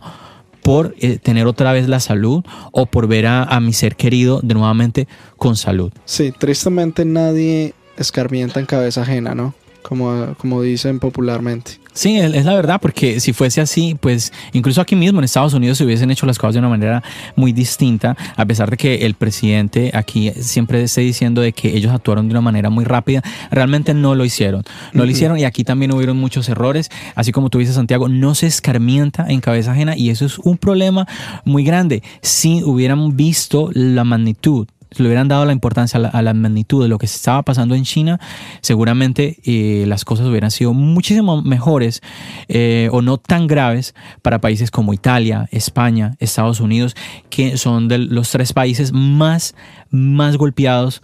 por 0.61 0.93
eh, 0.99 1.17
tener 1.17 1.47
otra 1.47 1.71
vez 1.73 1.87
la 1.87 1.99
salud 1.99 2.43
o 2.71 2.85
por 2.85 3.07
ver 3.07 3.25
a, 3.25 3.43
a, 3.43 3.59
mi 3.59 3.73
ser 3.73 3.95
querido 3.95 4.39
de 4.43 4.53
nuevamente 4.53 5.07
con 5.37 5.55
salud. 5.55 5.91
Sí, 6.05 6.31
tristemente 6.37 7.05
nadie 7.05 7.73
escarmienta 7.97 8.59
en 8.59 8.65
cabeza 8.65 9.01
ajena, 9.01 9.33
¿no? 9.33 9.55
Como, 9.81 10.35
como 10.37 10.61
dicen 10.61 10.99
popularmente. 10.99 11.78
Sí, 11.93 12.17
es 12.17 12.45
la 12.45 12.53
verdad, 12.53 12.79
porque 12.81 13.19
si 13.19 13.33
fuese 13.33 13.61
así, 13.61 13.95
pues 13.99 14.31
incluso 14.53 14.79
aquí 14.79 14.95
mismo 14.95 15.19
en 15.19 15.25
Estados 15.25 15.53
Unidos 15.53 15.77
se 15.77 15.83
hubiesen 15.83 16.11
hecho 16.11 16.25
las 16.25 16.37
cosas 16.37 16.53
de 16.53 16.59
una 16.59 16.69
manera 16.69 17.03
muy 17.35 17.51
distinta, 17.51 18.15
a 18.35 18.45
pesar 18.45 18.69
de 18.69 18.77
que 18.77 19.05
el 19.05 19.15
presidente 19.15 19.91
aquí 19.93 20.31
siempre 20.39 20.81
esté 20.83 21.01
diciendo 21.01 21.41
de 21.41 21.51
que 21.51 21.75
ellos 21.75 21.91
actuaron 21.91 22.27
de 22.27 22.33
una 22.33 22.41
manera 22.41 22.69
muy 22.69 22.85
rápida, 22.85 23.21
realmente 23.51 23.93
no 23.93 24.15
lo 24.15 24.23
hicieron. 24.23 24.63
No 24.93 25.03
lo 25.03 25.11
hicieron 25.11 25.39
y 25.39 25.43
aquí 25.43 25.63
también 25.63 25.91
hubieron 25.91 26.17
muchos 26.17 26.47
errores, 26.47 26.89
así 27.15 27.31
como 27.31 27.49
tú 27.49 27.57
dices, 27.57 27.75
Santiago, 27.75 28.07
no 28.07 28.35
se 28.35 28.47
escarmienta 28.47 29.25
en 29.27 29.41
cabeza 29.41 29.71
ajena 29.71 29.97
y 29.97 30.09
eso 30.09 30.25
es 30.25 30.37
un 30.39 30.57
problema 30.57 31.07
muy 31.43 31.63
grande. 31.63 32.03
Si 32.21 32.63
hubieran 32.63 33.17
visto 33.17 33.71
la 33.73 34.03
magnitud 34.03 34.67
le 34.97 35.05
hubieran 35.05 35.27
dado 35.27 35.45
la 35.45 35.53
importancia 35.53 35.99
a 35.99 36.21
la, 36.21 36.33
magnitud 36.33 36.81
de 36.81 36.89
lo 36.89 36.97
que 36.97 37.05
estaba 37.05 37.43
pasando 37.43 37.75
en 37.75 37.83
China, 37.83 38.19
seguramente 38.61 39.37
eh, 39.43 39.85
las 39.87 40.05
cosas 40.05 40.27
hubieran 40.27 40.51
sido 40.51 40.73
muchísimo 40.73 41.41
mejores 41.41 42.01
eh, 42.47 42.89
o 42.91 43.01
no 43.01 43.17
tan 43.17 43.47
graves 43.47 43.93
para 44.21 44.41
países 44.41 44.71
como 44.71 44.93
Italia, 44.93 45.47
España, 45.51 46.15
Estados 46.19 46.59
Unidos, 46.59 46.95
que 47.29 47.57
son 47.57 47.87
de 47.87 47.99
los 47.99 48.31
tres 48.31 48.53
países 48.53 48.91
más, 48.91 49.55
más 49.89 50.37
golpeados 50.37 51.01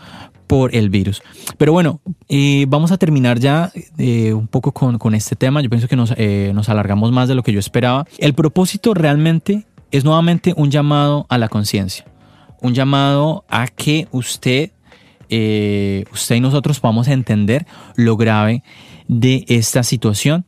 por 0.48 0.76
el 0.76 0.90
virus. 0.90 1.24
Pero 1.58 1.72
bueno, 1.72 2.02
eh, 2.30 2.66
vamos 2.68 2.92
a 2.92 2.98
terminar 2.98 3.40
ya 3.40 3.72
un 3.98 4.48
poco 4.48 4.72
con, 4.72 5.00
con, 5.00 5.16
este 5.16 5.36
tema. 5.36 5.62
Yo 5.62 5.70
pienso 5.70 5.88
que 5.88 5.96
nos, 5.96 6.14
nos 6.54 6.70
alargamos 6.70 7.12
más 7.12 7.28
de 7.28 7.36
lo 7.36 7.42
que 7.42 7.52
yo 7.52 7.60
esperaba. 7.60 8.06
El 8.20 8.36
propósito 8.36 8.94
realmente 8.94 9.66
es 9.92 10.04
nuevamente 10.04 10.54
un 10.58 10.72
llamado 10.72 11.26
a 11.30 11.38
la 11.38 11.48
conciencia, 11.48 12.06
un 12.66 12.74
llamado 12.74 13.46
a 13.50 13.68
que 13.68 14.08
usted, 14.12 14.72
eh, 15.30 16.06
usted 16.12 16.36
y 16.36 16.40
nosotros 16.40 16.80
podamos 16.80 17.08
entender 17.08 17.66
lo 17.96 18.18
grave 18.18 18.64
de 19.08 19.46
esta 19.48 19.84
situación 19.84 20.46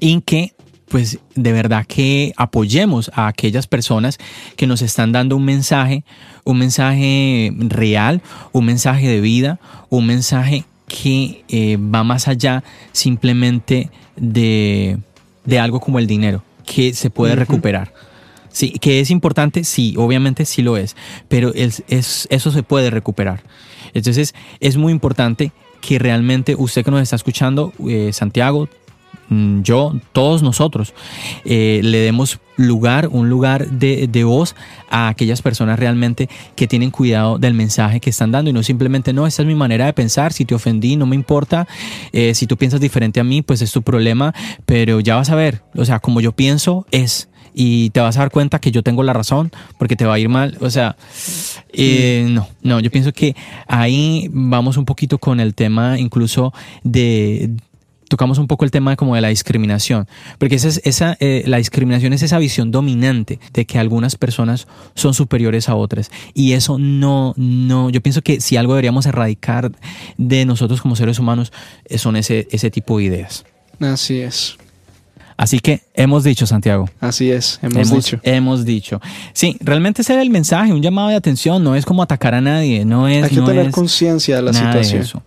y 0.00 0.20
que 0.20 0.54
pues 0.88 1.18
de 1.34 1.52
verdad 1.52 1.84
que 1.86 2.32
apoyemos 2.36 3.10
a 3.14 3.26
aquellas 3.26 3.66
personas 3.66 4.18
que 4.56 4.66
nos 4.66 4.80
están 4.80 5.12
dando 5.12 5.36
un 5.36 5.44
mensaje, 5.44 6.02
un 6.44 6.58
mensaje 6.58 7.52
real, 7.58 8.22
un 8.52 8.64
mensaje 8.64 9.06
de 9.06 9.20
vida, 9.20 9.60
un 9.90 10.06
mensaje 10.06 10.64
que 10.86 11.44
eh, 11.48 11.76
va 11.76 12.04
más 12.04 12.26
allá 12.26 12.64
simplemente 12.92 13.90
de, 14.16 14.98
de, 15.44 15.58
algo 15.58 15.80
como 15.80 15.98
el 15.98 16.06
dinero, 16.06 16.42
que 16.64 16.94
se 16.94 17.10
puede 17.10 17.36
recuperar. 17.36 17.92
Sí, 18.50 18.72
que 18.72 19.00
es 19.00 19.10
importante, 19.10 19.64
sí, 19.64 19.94
obviamente 19.96 20.44
sí 20.44 20.62
lo 20.62 20.76
es, 20.76 20.96
pero 21.28 21.52
es, 21.54 21.82
es, 21.88 22.26
eso 22.30 22.50
se 22.50 22.62
puede 22.62 22.90
recuperar. 22.90 23.42
Entonces 23.94 24.34
es 24.60 24.76
muy 24.76 24.92
importante 24.92 25.52
que 25.80 25.98
realmente 25.98 26.54
usted 26.58 26.84
que 26.84 26.90
nos 26.90 27.02
está 27.02 27.16
escuchando, 27.16 27.72
eh, 27.86 28.10
Santiago, 28.12 28.68
mm, 29.28 29.62
yo, 29.62 29.94
todos 30.12 30.42
nosotros, 30.42 30.92
eh, 31.44 31.80
le 31.82 31.98
demos 31.98 32.40
lugar, 32.56 33.08
un 33.12 33.28
lugar 33.28 33.70
de, 33.70 34.08
de, 34.08 34.24
voz 34.24 34.56
a 34.90 35.08
aquellas 35.08 35.42
personas 35.42 35.78
realmente 35.78 36.28
que 36.56 36.66
tienen 36.66 36.90
cuidado 36.90 37.38
del 37.38 37.54
mensaje 37.54 38.00
que 38.00 38.10
están 38.10 38.32
dando 38.32 38.50
y 38.50 38.52
no 38.52 38.62
simplemente, 38.62 39.12
no, 39.12 39.26
esta 39.26 39.42
es 39.42 39.48
mi 39.48 39.54
manera 39.54 39.86
de 39.86 39.92
pensar, 39.92 40.32
si 40.32 40.44
te 40.44 40.54
ofendí, 40.54 40.96
no 40.96 41.06
me 41.06 41.14
importa, 41.14 41.68
eh, 42.12 42.34
si 42.34 42.46
tú 42.46 42.56
piensas 42.56 42.80
diferente 42.80 43.20
a 43.20 43.24
mí, 43.24 43.42
pues 43.42 43.62
es 43.62 43.70
tu 43.70 43.82
problema, 43.82 44.34
pero 44.66 44.98
ya 45.00 45.14
vas 45.14 45.30
a 45.30 45.36
ver, 45.36 45.62
o 45.76 45.84
sea, 45.84 46.00
como 46.00 46.20
yo 46.20 46.32
pienso 46.32 46.86
es 46.90 47.27
y 47.60 47.90
te 47.90 47.98
vas 47.98 48.16
a 48.16 48.20
dar 48.20 48.30
cuenta 48.30 48.60
que 48.60 48.70
yo 48.70 48.84
tengo 48.84 49.02
la 49.02 49.12
razón 49.12 49.50
porque 49.78 49.96
te 49.96 50.04
va 50.04 50.14
a 50.14 50.18
ir 50.20 50.28
mal. 50.28 50.56
O 50.60 50.70
sea, 50.70 50.96
eh, 51.72 52.24
no, 52.30 52.46
no, 52.62 52.78
yo 52.78 52.88
pienso 52.88 53.12
que 53.12 53.34
ahí 53.66 54.28
vamos 54.30 54.76
un 54.76 54.84
poquito 54.84 55.18
con 55.18 55.40
el 55.40 55.56
tema 55.56 55.98
incluso 55.98 56.54
de 56.84 57.50
tocamos 58.08 58.38
un 58.38 58.46
poco 58.46 58.64
el 58.64 58.70
tema 58.70 58.94
como 58.94 59.16
de 59.16 59.22
la 59.22 59.28
discriminación, 59.28 60.06
porque 60.38 60.54
esa, 60.54 60.68
es, 60.68 60.80
esa 60.84 61.16
eh, 61.18 61.42
la 61.46 61.56
discriminación 61.56 62.12
es 62.12 62.22
esa 62.22 62.38
visión 62.38 62.70
dominante 62.70 63.40
de 63.52 63.66
que 63.66 63.78
algunas 63.78 64.14
personas 64.14 64.68
son 64.94 65.12
superiores 65.12 65.68
a 65.68 65.74
otras 65.74 66.12
y 66.34 66.52
eso 66.52 66.78
no, 66.78 67.34
no, 67.36 67.90
yo 67.90 68.00
pienso 68.00 68.22
que 68.22 68.40
si 68.40 68.56
algo 68.56 68.74
deberíamos 68.74 69.04
erradicar 69.04 69.72
de 70.16 70.44
nosotros 70.46 70.80
como 70.80 70.94
seres 70.94 71.18
humanos 71.18 71.52
son 71.96 72.14
ese, 72.14 72.46
ese 72.52 72.70
tipo 72.70 72.98
de 72.98 73.04
ideas. 73.04 73.44
Así 73.80 74.20
es. 74.20 74.56
Así 75.38 75.60
que 75.60 75.82
hemos 75.94 76.24
dicho, 76.24 76.46
Santiago. 76.46 76.90
Así 77.00 77.30
es, 77.30 77.60
hemos, 77.62 77.92
dicho. 77.92 78.20
Hemos 78.24 78.64
dicho. 78.64 79.00
Sí, 79.32 79.56
realmente 79.60 80.02
ese 80.02 80.14
era 80.14 80.22
el 80.22 80.30
mensaje, 80.30 80.72
un 80.72 80.82
llamado 80.82 81.10
de 81.10 81.14
atención, 81.14 81.62
no 81.62 81.76
es 81.76 81.86
como 81.86 82.02
atacar 82.02 82.34
a 82.34 82.40
nadie, 82.40 82.84
no 82.84 83.06
es... 83.06 83.22
Hay 83.22 83.30
que 83.30 83.36
no 83.36 83.46
tener 83.46 83.70
conciencia 83.70 84.34
de 84.36 84.42
la 84.42 84.50
de 84.50 84.58
situación. 84.58 85.00
eso. 85.00 85.22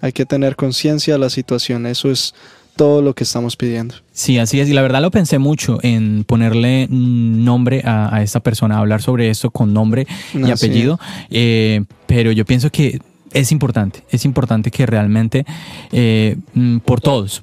Hay 0.00 0.12
que 0.12 0.26
tener 0.26 0.54
conciencia 0.54 1.14
de 1.14 1.18
la 1.18 1.28
situación, 1.28 1.86
eso 1.86 2.08
es 2.08 2.34
todo 2.76 3.02
lo 3.02 3.14
que 3.14 3.24
estamos 3.24 3.56
pidiendo. 3.56 3.96
Sí, 4.12 4.38
así 4.38 4.60
es. 4.60 4.68
Y 4.68 4.74
la 4.74 4.82
verdad 4.82 5.02
lo 5.02 5.10
pensé 5.10 5.40
mucho 5.40 5.78
en 5.82 6.22
ponerle 6.22 6.86
nombre 6.88 7.82
a, 7.84 8.14
a 8.14 8.22
esta 8.22 8.38
persona, 8.38 8.78
hablar 8.78 9.02
sobre 9.02 9.28
eso 9.28 9.50
con 9.50 9.74
nombre 9.74 10.06
y 10.34 10.48
apellido. 10.52 11.00
Eh, 11.30 11.82
pero 12.06 12.30
yo 12.30 12.44
pienso 12.44 12.70
que 12.70 13.00
es 13.32 13.50
importante, 13.50 14.04
es 14.10 14.24
importante 14.24 14.70
que 14.70 14.86
realmente 14.86 15.44
eh, 15.90 16.36
mm, 16.54 16.78
por 16.78 17.00
todos, 17.00 17.42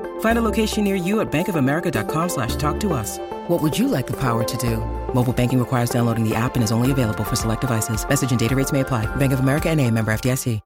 Find 0.21 0.37
a 0.37 0.41
location 0.43 0.83
near 0.83 0.95
you 0.95 1.19
at 1.21 1.31
bankofamerica.com 1.31 2.29
slash 2.29 2.55
talk 2.55 2.79
to 2.81 2.93
us. 2.93 3.17
What 3.47 3.59
would 3.61 3.77
you 3.77 3.87
like 3.87 4.05
the 4.05 4.15
power 4.17 4.43
to 4.43 4.57
do? 4.57 4.77
Mobile 5.15 5.33
banking 5.33 5.59
requires 5.59 5.89
downloading 5.89 6.23
the 6.23 6.35
app 6.35 6.55
and 6.55 6.63
is 6.63 6.71
only 6.71 6.91
available 6.91 7.23
for 7.23 7.35
select 7.35 7.61
devices. 7.61 8.07
Message 8.07 8.31
and 8.31 8.39
data 8.39 8.55
rates 8.55 8.71
may 8.71 8.81
apply. 8.81 9.07
Bank 9.17 9.33
of 9.33 9.39
America 9.39 9.69
and 9.69 9.79
a 9.79 9.89
member 9.89 10.11
FDIC. 10.13 10.61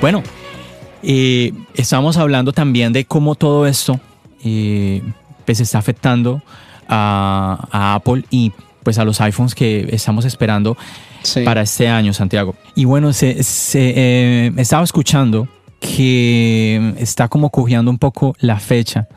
Bueno, 0.00 0.22
eh, 1.02 1.52
estamos 1.74 2.16
hablando 2.16 2.52
también 2.52 2.92
de 2.92 3.04
cómo 3.04 3.34
todo 3.34 3.66
esto 3.66 4.00
eh, 4.44 5.02
pues 5.44 5.60
está 5.60 5.78
afectando 5.78 6.40
a, 6.88 7.68
a 7.70 7.94
Apple 7.96 8.24
y 8.30 8.52
pues 8.82 8.98
a 8.98 9.04
los 9.04 9.20
iPhones 9.20 9.54
que 9.54 9.88
estamos 9.92 10.24
esperando 10.24 10.78
Para 11.44 11.62
este 11.62 11.88
año, 11.88 12.12
Santiago. 12.12 12.54
Y 12.74 12.84
bueno, 12.84 13.12
se, 13.12 13.42
se, 13.42 13.92
eh, 13.96 14.52
estaba 14.56 14.84
escuchando 14.84 15.48
que 15.80 16.94
está 16.98 17.28
como 17.28 17.50
cojeando 17.50 17.90
un 17.90 17.98
poco 17.98 18.34
la 18.40 18.60
fecha 18.60 19.08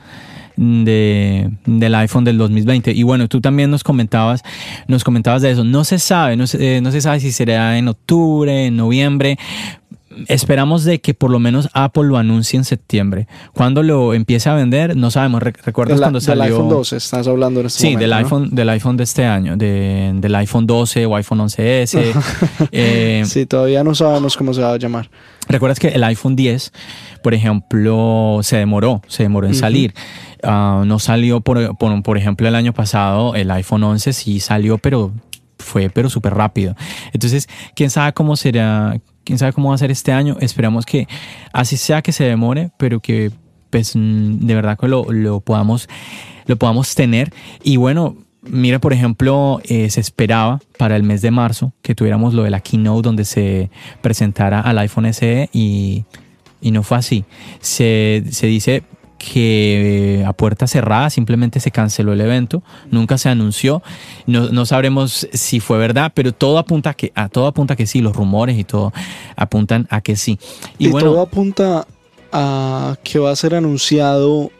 de, 0.56 1.50
del 1.66 1.96
iPhone 1.96 2.24
del 2.24 2.38
2020 2.38 2.92
y 2.92 3.04
bueno 3.04 3.28
tú 3.28 3.42
también 3.42 3.72
nos 3.72 3.84
comentabas 3.84 4.44
nos 4.88 5.04
comentabas 5.04 5.42
de 5.42 5.52
eso. 5.52 5.64
No 5.64 5.84
se 5.84 6.00
sabe 6.00 6.38
no 6.38 6.48
se, 6.48 6.78
eh, 6.78 6.82
no 6.82 6.92
se 6.92 7.02
sabe 7.02 7.20
si 7.20 7.32
será 7.32 7.78
en 7.78 7.88
octubre 7.88 8.68
en 8.68 8.78
noviembre 8.78 9.38
esperamos 10.28 10.84
de 10.84 11.02
que 11.02 11.14
por 11.14 11.30
lo 11.32 11.40
menos 11.40 11.70
Apple 11.74 12.04
lo 12.04 12.18
anuncie 12.18 12.58
en 12.58 12.64
septiembre 12.66 13.28
cuando 13.54 13.84
lo 13.84 14.14
empiece 14.14 14.50
a 14.50 14.54
vender 14.56 14.96
no 14.96 15.12
sabemos 15.12 15.42
Re- 15.44 15.54
recuerdas 15.66 15.96
Del, 15.98 16.04
cuando 16.04 16.20
del 16.20 16.26
salió 16.26 16.44
iPhone 16.46 16.70
12 16.70 16.98
estás 16.98 17.28
hablando 17.28 17.60
en 17.60 17.66
este 17.68 17.80
Sí, 17.80 17.86
momento, 17.88 18.00
del 18.02 18.10
¿no? 18.10 18.16
iPhone, 18.18 18.50
del 18.56 18.70
iPhone 18.70 18.98
de 18.98 19.04
este 19.04 19.26
año, 19.26 19.58
de- 19.58 20.12
del 20.16 20.36
iPhone 20.36 20.66
12 20.68 21.06
o 21.06 21.16
iPhone 21.16 21.40
11S. 21.40 22.14
Eh, 22.72 23.24
Sí, 23.26 23.46
todavía 23.46 23.84
no 23.84 23.96
sabemos 23.96 24.38
cómo 24.38 24.54
se 24.54 24.62
va 24.62 24.74
a 24.74 24.78
llamar. 24.78 25.10
¿Recuerdas 25.48 25.80
que 25.80 25.90
el 25.90 26.04
iPhone 26.06 26.36
10, 26.36 26.72
por 27.22 27.34
ejemplo, 27.34 28.40
se 28.44 28.58
demoró, 28.58 29.02
se 29.08 29.24
demoró 29.24 29.48
en 29.48 29.56
salir? 29.56 29.94
Ah, 30.42 30.84
no 30.86 31.00
salió, 31.00 31.42
por, 31.42 31.76
por, 31.78 32.02
por 32.04 32.18
ejemplo, 32.18 32.48
el 32.48 32.56
año 32.56 32.74
pasado, 32.74 33.36
el 33.36 33.52
iPhone 33.52 33.84
11 33.84 34.14
sí 34.14 34.40
salió, 34.40 34.78
pero 34.78 35.12
fue 35.60 35.90
pero 35.90 36.10
súper 36.10 36.34
rápido. 36.34 36.76
Entonces, 37.14 37.48
quién 37.76 37.90
sabe 37.90 38.14
cómo 38.14 38.36
será, 38.36 39.00
quién 39.24 39.38
sabe 39.38 39.54
cómo 39.54 39.70
va 39.70 39.76
a 39.76 39.78
ser 39.78 39.92
este 39.92 40.12
año. 40.12 40.38
Esperamos 40.40 40.86
que 40.86 41.08
así 41.52 41.78
sea 41.78 42.02
que 42.02 42.12
se 42.12 42.24
demore, 42.24 42.72
pero 42.78 43.00
que 43.00 43.32
pues 43.70 43.96
mm, 43.96 44.46
de 44.46 44.56
verdad 44.56 44.78
que 44.78 44.88
lo, 44.88 45.12
lo 45.12 45.40
podamos, 45.40 45.88
lo 46.46 46.56
podamos 46.58 46.94
tener. 46.96 47.34
Y 47.64 47.78
bueno, 47.78 48.16
mira, 48.44 48.80
por 48.80 48.94
ejemplo, 48.94 49.62
eh, 49.64 49.90
se 49.90 50.00
esperaba 50.00 50.62
para 50.78 50.96
el 50.96 51.04
mes 51.04 51.22
de 51.22 51.32
marzo 51.32 51.74
que 51.82 51.96
tuviéramos 51.96 52.34
lo 52.34 52.44
de 52.44 52.50
la 52.50 52.60
keynote 52.60 53.02
donde 53.02 53.26
se 53.26 53.70
presentara 54.02 54.60
al 54.62 54.78
iPhone 54.80 55.12
SE 55.14 55.50
y, 55.54 56.06
y 56.62 56.72
no 56.72 56.84
fue 56.84 56.98
así. 56.98 57.26
Se, 57.62 58.24
se 58.30 58.48
dice 58.48 58.84
que 59.32 60.20
eh, 60.20 60.26
a 60.26 60.34
puerta 60.34 60.68
cerrada 60.68 61.10
simplemente 61.10 61.60
se 61.60 61.72
canceló 61.72 62.14
el 62.14 62.22
evento, 62.22 62.64
nunca 62.92 63.18
se 63.18 63.30
anunció, 63.30 63.82
no, 64.28 64.50
no 64.50 64.66
sabremos 64.66 65.28
si 65.34 65.60
fue 65.60 65.78
verdad, 65.78 66.12
pero 66.14 66.34
todo 66.34 66.58
apunta 66.58 66.92
a 66.92 66.94
que, 66.94 67.12
a 67.16 67.30
todo 67.30 67.48
apunta 67.48 67.74
a 67.74 67.78
que 67.78 67.88
sí, 67.88 68.02
los 68.02 68.16
rumores 68.16 68.58
y 68.58 68.64
todo 68.64 68.92
apuntan 69.36 69.88
a 69.90 70.02
que 70.02 70.16
sí. 70.16 70.40
Y, 70.78 70.88
Y, 70.88 70.92
bueno, 70.92 71.12
todo 71.12 71.22
apunta 71.22 71.88
a 72.32 72.98
que 73.04 73.20
va 73.20 73.32
a 73.32 73.36
ser 73.36 73.56
anunciado, 73.56 74.52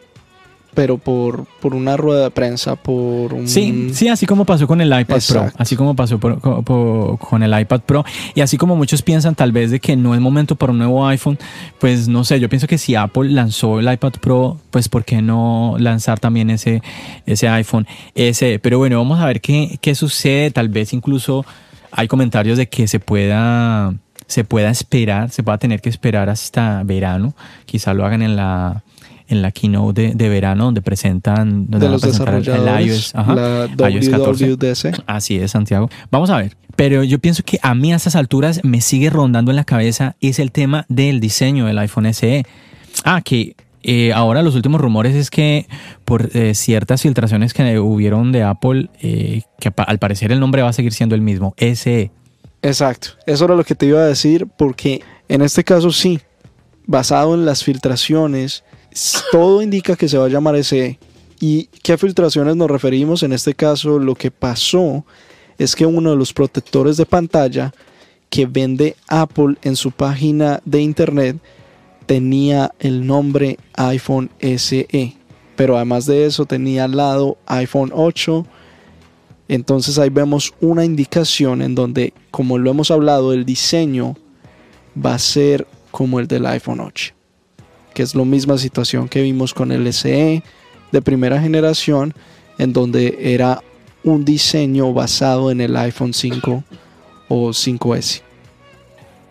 pero 0.74 0.98
por, 0.98 1.46
por 1.60 1.74
una 1.74 1.96
rueda 1.96 2.24
de 2.24 2.30
prensa, 2.30 2.76
por 2.76 3.32
un... 3.32 3.48
Sí, 3.48 3.90
sí, 3.94 4.08
así 4.08 4.26
como 4.26 4.44
pasó 4.44 4.66
con 4.66 4.80
el 4.80 4.88
iPad 4.88 5.20
Pro, 5.28 5.50
así 5.56 5.76
como 5.76 5.94
pasó 5.96 6.18
por- 6.18 6.40
co- 6.40 6.62
po- 6.62 7.16
con 7.18 7.42
el 7.42 7.58
iPad 7.58 7.80
Pro 7.82 8.04
y 8.34 8.40
así 8.40 8.56
como 8.56 8.76
muchos 8.76 9.02
piensan 9.02 9.34
tal 9.34 9.52
vez 9.52 9.70
de 9.70 9.80
que 9.80 9.96
no 9.96 10.14
es 10.14 10.20
momento 10.20 10.56
para 10.56 10.72
un 10.72 10.78
nuevo 10.78 11.06
iPhone, 11.06 11.38
pues 11.78 12.08
no 12.08 12.24
sé, 12.24 12.40
yo 12.40 12.48
pienso 12.48 12.66
que 12.66 12.78
si 12.78 12.94
Apple 12.94 13.30
lanzó 13.30 13.80
el 13.80 13.92
iPad 13.92 14.12
Pro, 14.20 14.58
pues 14.70 14.88
¿por 14.88 15.04
qué 15.04 15.22
no 15.22 15.76
lanzar 15.78 16.18
también 16.20 16.50
ese, 16.50 16.82
ese 17.26 17.48
iPhone 17.48 17.86
ese? 18.14 18.58
Pero 18.58 18.78
bueno, 18.78 18.98
vamos 18.98 19.20
a 19.20 19.26
ver 19.26 19.40
qué, 19.40 19.78
qué 19.80 19.94
sucede, 19.94 20.50
tal 20.50 20.68
vez 20.68 20.92
incluso 20.92 21.44
hay 21.92 22.08
comentarios 22.08 22.58
de 22.58 22.68
que 22.68 22.88
se 22.88 22.98
pueda 23.00 23.94
se 24.26 24.42
pueda 24.42 24.70
esperar, 24.70 25.30
se 25.30 25.42
pueda 25.42 25.58
tener 25.58 25.80
que 25.82 25.90
esperar 25.90 26.30
hasta 26.30 26.82
verano, 26.82 27.34
quizá 27.66 27.92
lo 27.92 28.06
hagan 28.06 28.22
en 28.22 28.36
la 28.36 28.82
en 29.34 29.42
la 29.42 29.50
keynote 29.52 30.00
de, 30.08 30.14
de 30.14 30.28
verano 30.28 30.64
donde 30.66 30.80
presentan 30.82 31.66
donde 31.68 31.86
de 31.86 31.92
los 31.92 32.00
presentar 32.02 32.34
el- 32.34 32.42
desarrolladores, 32.44 32.86
iOS, 32.86 33.14
ajá, 33.14 33.34
la 33.34 33.90
iOS 33.90 34.08
14. 34.08 34.50
WWDC. 34.54 35.02
Así 35.06 35.36
es, 35.38 35.50
Santiago. 35.50 35.90
Vamos 36.10 36.30
a 36.30 36.38
ver. 36.38 36.56
Pero 36.76 37.04
yo 37.04 37.18
pienso 37.20 37.42
que 37.44 37.58
a 37.62 37.74
mí 37.74 37.92
a 37.92 37.96
estas 37.96 38.16
alturas 38.16 38.60
me 38.64 38.80
sigue 38.80 39.08
rondando 39.10 39.52
en 39.52 39.56
la 39.56 39.64
cabeza 39.64 40.16
es 40.20 40.38
el 40.38 40.50
tema 40.50 40.86
del 40.88 41.20
diseño 41.20 41.66
del 41.66 41.78
iPhone 41.78 42.12
SE. 42.14 42.44
Ah, 43.04 43.20
que 43.22 43.54
Eh, 43.86 44.12
ahora 44.14 44.42
los 44.42 44.54
últimos 44.54 44.80
rumores 44.80 45.14
es 45.14 45.28
que 45.28 45.66
por 46.06 46.30
eh, 46.34 46.54
ciertas 46.54 47.02
filtraciones 47.02 47.52
que 47.52 47.78
hubieron 47.78 48.32
de 48.32 48.42
Apple, 48.42 48.88
eh, 49.02 49.42
que 49.60 49.70
al 49.76 49.98
parecer 49.98 50.32
el 50.32 50.40
nombre 50.40 50.62
va 50.62 50.70
a 50.70 50.72
seguir 50.72 50.94
siendo 50.94 51.14
el 51.14 51.20
mismo, 51.20 51.54
SE. 51.58 52.10
Exacto, 52.62 53.08
eso 53.26 53.44
era 53.44 53.54
lo 53.54 53.62
que 53.62 53.74
te 53.74 53.84
iba 53.84 54.00
a 54.00 54.06
decir 54.06 54.46
porque 54.56 55.02
en 55.28 55.42
este 55.42 55.64
caso 55.64 55.92
sí, 55.92 56.18
basado 56.86 57.34
en 57.34 57.44
las 57.44 57.62
filtraciones, 57.62 58.64
todo 59.32 59.62
indica 59.62 59.96
que 59.96 60.08
se 60.08 60.18
va 60.18 60.26
a 60.26 60.28
llamar 60.28 60.62
SE. 60.62 60.98
¿Y 61.40 61.66
qué 61.82 61.98
filtraciones 61.98 62.56
nos 62.56 62.70
referimos? 62.70 63.22
En 63.22 63.32
este 63.32 63.54
caso 63.54 63.98
lo 63.98 64.14
que 64.14 64.30
pasó 64.30 65.04
es 65.58 65.74
que 65.74 65.86
uno 65.86 66.10
de 66.10 66.16
los 66.16 66.32
protectores 66.32 66.96
de 66.96 67.06
pantalla 67.06 67.72
que 68.30 68.46
vende 68.46 68.96
Apple 69.08 69.56
en 69.62 69.76
su 69.76 69.90
página 69.90 70.60
de 70.64 70.80
internet 70.80 71.36
tenía 72.06 72.72
el 72.78 73.06
nombre 73.06 73.58
iPhone 73.74 74.30
SE. 74.40 75.16
Pero 75.56 75.76
además 75.76 76.06
de 76.06 76.26
eso 76.26 76.46
tenía 76.46 76.84
al 76.84 76.96
lado 76.96 77.38
iPhone 77.46 77.92
8. 77.94 78.46
Entonces 79.48 79.98
ahí 79.98 80.10
vemos 80.10 80.54
una 80.60 80.84
indicación 80.84 81.62
en 81.62 81.74
donde, 81.74 82.12
como 82.30 82.58
lo 82.58 82.70
hemos 82.70 82.90
hablado, 82.90 83.32
el 83.32 83.44
diseño 83.44 84.16
va 84.96 85.14
a 85.14 85.18
ser 85.18 85.66
como 85.90 86.18
el 86.18 86.26
del 86.26 86.46
iPhone 86.46 86.80
8. 86.80 87.14
Que 87.94 88.02
es 88.02 88.14
la 88.14 88.24
misma 88.24 88.58
situación 88.58 89.08
que 89.08 89.22
vimos 89.22 89.54
con 89.54 89.72
el 89.72 89.92
SE 89.92 90.42
de 90.92 91.02
primera 91.02 91.40
generación, 91.40 92.12
en 92.58 92.72
donde 92.72 93.16
era 93.20 93.62
un 94.02 94.24
diseño 94.24 94.92
basado 94.92 95.50
en 95.50 95.60
el 95.60 95.76
iPhone 95.76 96.12
5 96.12 96.62
o 97.28 97.48
5S. 97.48 98.22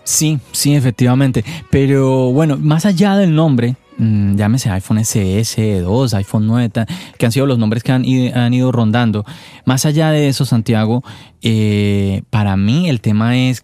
Sí, 0.03 0.39
sí, 0.51 0.75
efectivamente. 0.75 1.45
Pero 1.69 2.31
bueno, 2.31 2.57
más 2.57 2.85
allá 2.85 3.15
del 3.15 3.33
nombre, 3.33 3.75
mm, 3.97 4.35
llámese 4.35 4.69
iPhone 4.69 5.05
SE, 5.05 5.79
2, 5.79 6.13
iPhone 6.15 6.47
9, 6.47 6.85
que 7.17 7.25
han 7.25 7.31
sido 7.31 7.45
los 7.45 7.57
nombres 7.57 7.83
que 7.83 7.91
han 7.91 8.03
ido, 8.03 8.71
rondando. 8.71 9.25
Más 9.65 9.85
allá 9.85 10.09
de 10.11 10.27
eso, 10.27 10.45
Santiago, 10.45 11.03
eh, 11.41 12.23
para 12.29 12.57
mí 12.57 12.89
el 12.89 12.99
tema 12.99 13.37
es, 13.37 13.63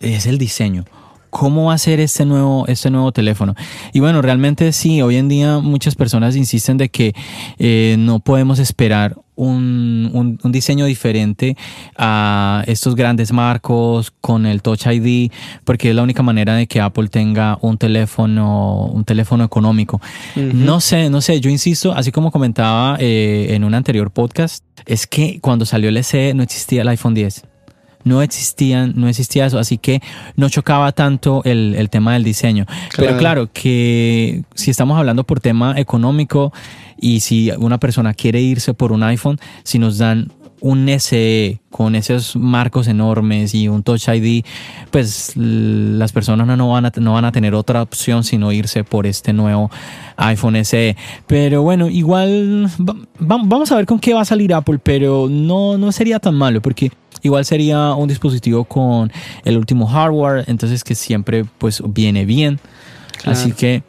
es 0.00 0.26
el 0.26 0.38
diseño 0.38 0.84
cómo 1.36 1.66
va 1.66 1.74
a 1.74 1.78
ser 1.78 2.00
este 2.00 2.24
nuevo, 2.24 2.64
este 2.66 2.88
nuevo 2.88 3.12
teléfono. 3.12 3.54
Y 3.92 4.00
bueno, 4.00 4.22
realmente 4.22 4.72
sí, 4.72 5.02
hoy 5.02 5.16
en 5.16 5.28
día 5.28 5.58
muchas 5.58 5.94
personas 5.94 6.34
insisten 6.34 6.78
de 6.78 6.88
que 6.88 7.14
eh, 7.58 7.96
no 7.98 8.20
podemos 8.20 8.58
esperar 8.58 9.18
un, 9.34 10.38
un, 10.42 10.50
diseño 10.50 10.86
diferente 10.86 11.54
a 11.98 12.64
estos 12.66 12.94
grandes 12.94 13.32
marcos 13.32 14.14
con 14.22 14.46
el 14.46 14.62
Touch 14.62 14.86
ID, 14.86 15.30
porque 15.64 15.90
es 15.90 15.94
la 15.94 16.02
única 16.02 16.22
manera 16.22 16.54
de 16.54 16.66
que 16.66 16.80
Apple 16.80 17.08
tenga 17.08 17.58
un 17.60 17.76
teléfono, 17.76 18.86
un 18.86 19.04
teléfono 19.04 19.44
económico. 19.44 20.00
No 20.36 20.80
sé, 20.80 21.10
no 21.10 21.20
sé, 21.20 21.38
yo 21.42 21.50
insisto, 21.50 21.92
así 21.92 22.12
como 22.12 22.30
comentaba 22.30 22.96
eh, 22.98 23.48
en 23.50 23.62
un 23.62 23.74
anterior 23.74 24.10
podcast, 24.10 24.64
es 24.86 25.06
que 25.06 25.38
cuando 25.42 25.66
salió 25.66 25.90
el 25.90 26.02
SE 26.02 26.32
no 26.32 26.42
existía 26.42 26.80
el 26.80 26.88
iPhone 26.88 27.12
10 27.12 27.44
no 28.06 28.22
existían, 28.22 28.92
no 28.94 29.08
existía 29.08 29.46
eso, 29.46 29.58
así 29.58 29.78
que 29.78 30.00
no 30.36 30.48
chocaba 30.48 30.92
tanto 30.92 31.42
el, 31.44 31.88
tema 31.90 32.12
del 32.12 32.22
diseño. 32.22 32.64
Pero 32.96 33.18
claro, 33.18 33.50
que 33.52 34.44
si 34.54 34.70
estamos 34.70 34.96
hablando 34.96 35.24
por 35.24 35.40
tema 35.40 35.74
económico 35.76 36.52
y 36.98 37.20
si 37.20 37.50
una 37.58 37.78
persona 37.78 38.14
quiere 38.14 38.40
irse 38.40 38.74
por 38.74 38.92
un 38.92 39.02
iPhone, 39.02 39.38
si 39.64 39.80
nos 39.80 39.98
dan 39.98 40.30
un 40.60 40.88
SE 41.00 41.60
con 41.70 41.94
esos 41.96 42.36
marcos 42.36 42.86
enormes 42.86 43.54
y 43.54 43.68
un 43.68 43.82
Touch 43.82 44.08
ID, 44.08 44.44
pues 44.90 45.32
las 45.36 46.12
personas 46.12 46.46
no 46.46 46.70
van 46.70 46.86
a, 46.86 46.92
no 46.96 47.12
van 47.12 47.24
a 47.24 47.32
tener 47.32 47.54
otra 47.54 47.82
opción 47.82 48.24
sino 48.24 48.52
irse 48.52 48.84
por 48.84 49.06
este 49.06 49.32
nuevo 49.32 49.70
iPhone 50.16 50.64
SE. 50.64 50.96
Pero 51.26 51.62
bueno, 51.62 51.88
igual 51.88 52.70
vamos 53.18 53.72
a 53.72 53.76
ver 53.76 53.86
con 53.86 53.98
qué 53.98 54.14
va 54.14 54.22
a 54.22 54.24
salir 54.24 54.54
Apple, 54.54 54.78
pero 54.82 55.28
no, 55.28 55.76
no 55.76 55.92
sería 55.92 56.20
tan 56.20 56.36
malo 56.36 56.62
porque 56.62 56.92
Igual 57.26 57.44
sería 57.44 57.92
un 57.94 58.06
dispositivo 58.06 58.64
con 58.64 59.10
el 59.44 59.56
último 59.56 59.88
hardware, 59.88 60.44
entonces 60.46 60.84
que 60.84 60.94
siempre 60.94 61.44
pues 61.58 61.82
viene 61.84 62.24
bien. 62.24 62.60
Así 63.24 63.50
que 63.50 63.82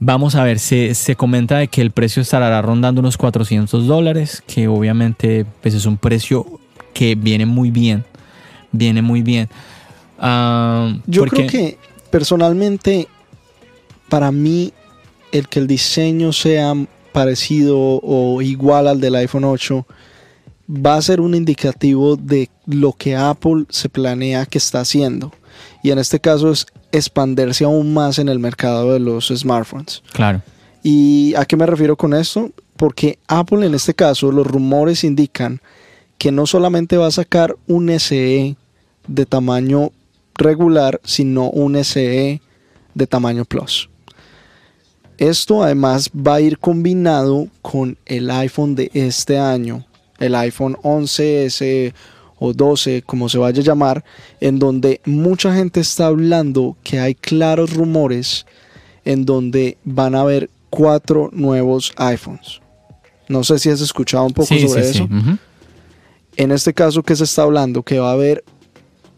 vamos 0.00 0.34
a 0.34 0.42
ver, 0.42 0.58
se, 0.58 0.96
se, 0.96 1.14
comenta 1.14 1.58
de 1.58 1.68
que 1.68 1.82
el 1.82 1.92
precio 1.92 2.20
estará 2.20 2.60
rondando 2.60 3.00
unos 3.00 3.16
400 3.16 3.86
dólares, 3.86 4.42
que 4.44 4.66
obviamente 4.66 5.46
pues 5.62 5.74
es 5.74 5.86
un 5.86 5.98
precio 5.98 6.58
que 6.92 7.14
viene 7.14 7.46
muy 7.46 7.70
bien, 7.70 8.04
viene 8.72 9.00
muy 9.00 9.22
bien. 9.22 9.48
Ah, 10.18 10.92
Yo 11.06 11.26
creo 11.26 11.46
que 11.46 11.78
personalmente, 12.10 13.06
para 14.08 14.32
mí, 14.32 14.72
el 15.30 15.46
que 15.46 15.60
el 15.60 15.68
diseño 15.68 16.32
sea 16.32 16.74
parecido 17.12 17.78
o 17.78 18.42
igual 18.42 18.88
al 18.88 19.00
del 19.00 19.14
iPhone 19.14 19.44
8 19.44 19.86
va 20.68 20.96
a 20.96 21.02
ser 21.02 21.20
un 21.20 21.34
indicativo 21.34 22.16
de 22.16 22.50
lo 22.66 22.92
que 22.92 23.16
Apple 23.16 23.64
se 23.70 23.88
planea 23.88 24.46
que 24.46 24.58
está 24.58 24.80
haciendo. 24.80 25.32
Y 25.82 25.90
en 25.90 25.98
este 25.98 26.20
caso 26.20 26.50
es 26.50 26.66
expandirse 26.92 27.64
aún 27.64 27.94
más 27.94 28.18
en 28.18 28.28
el 28.28 28.38
mercado 28.38 28.92
de 28.92 29.00
los 29.00 29.28
smartphones. 29.28 30.02
Claro. 30.12 30.42
¿Y 30.82 31.34
a 31.36 31.44
qué 31.44 31.56
me 31.56 31.66
refiero 31.66 31.96
con 31.96 32.14
esto? 32.14 32.50
Porque 32.76 33.18
Apple 33.26 33.66
en 33.66 33.74
este 33.74 33.94
caso, 33.94 34.30
los 34.30 34.46
rumores 34.46 35.04
indican 35.04 35.60
que 36.18 36.32
no 36.32 36.46
solamente 36.46 36.96
va 36.96 37.06
a 37.06 37.12
sacar 37.12 37.56
un 37.66 37.90
SE 37.98 38.56
de 39.06 39.26
tamaño 39.26 39.92
regular, 40.34 41.00
sino 41.04 41.50
un 41.50 41.82
SE 41.84 42.40
de 42.94 43.06
tamaño 43.06 43.44
Plus. 43.44 43.88
Esto 45.16 45.64
además 45.64 46.10
va 46.14 46.36
a 46.36 46.40
ir 46.40 46.58
combinado 46.58 47.48
con 47.62 47.96
el 48.06 48.30
iPhone 48.30 48.76
de 48.76 48.90
este 48.94 49.38
año, 49.38 49.84
el 50.18 50.34
iPhone 50.34 50.76
11S 50.82 51.92
o 52.38 52.52
12, 52.52 53.02
como 53.02 53.28
se 53.28 53.38
vaya 53.38 53.60
a 53.60 53.64
llamar, 53.64 54.04
en 54.40 54.58
donde 54.58 55.00
mucha 55.04 55.54
gente 55.54 55.80
está 55.80 56.06
hablando 56.06 56.76
que 56.82 57.00
hay 57.00 57.14
claros 57.14 57.74
rumores 57.74 58.46
en 59.04 59.24
donde 59.24 59.78
van 59.84 60.14
a 60.14 60.20
haber 60.20 60.50
cuatro 60.70 61.30
nuevos 61.32 61.92
iPhones. 61.96 62.60
No 63.28 63.44
sé 63.44 63.58
si 63.58 63.70
has 63.70 63.80
escuchado 63.80 64.24
un 64.24 64.32
poco 64.32 64.56
sobre 64.58 64.88
eso. 64.88 65.08
En 66.36 66.52
este 66.52 66.72
caso, 66.72 67.02
¿qué 67.02 67.16
se 67.16 67.24
está 67.24 67.42
hablando? 67.42 67.82
Que 67.82 67.98
va 67.98 68.10
a 68.10 68.12
haber 68.12 68.44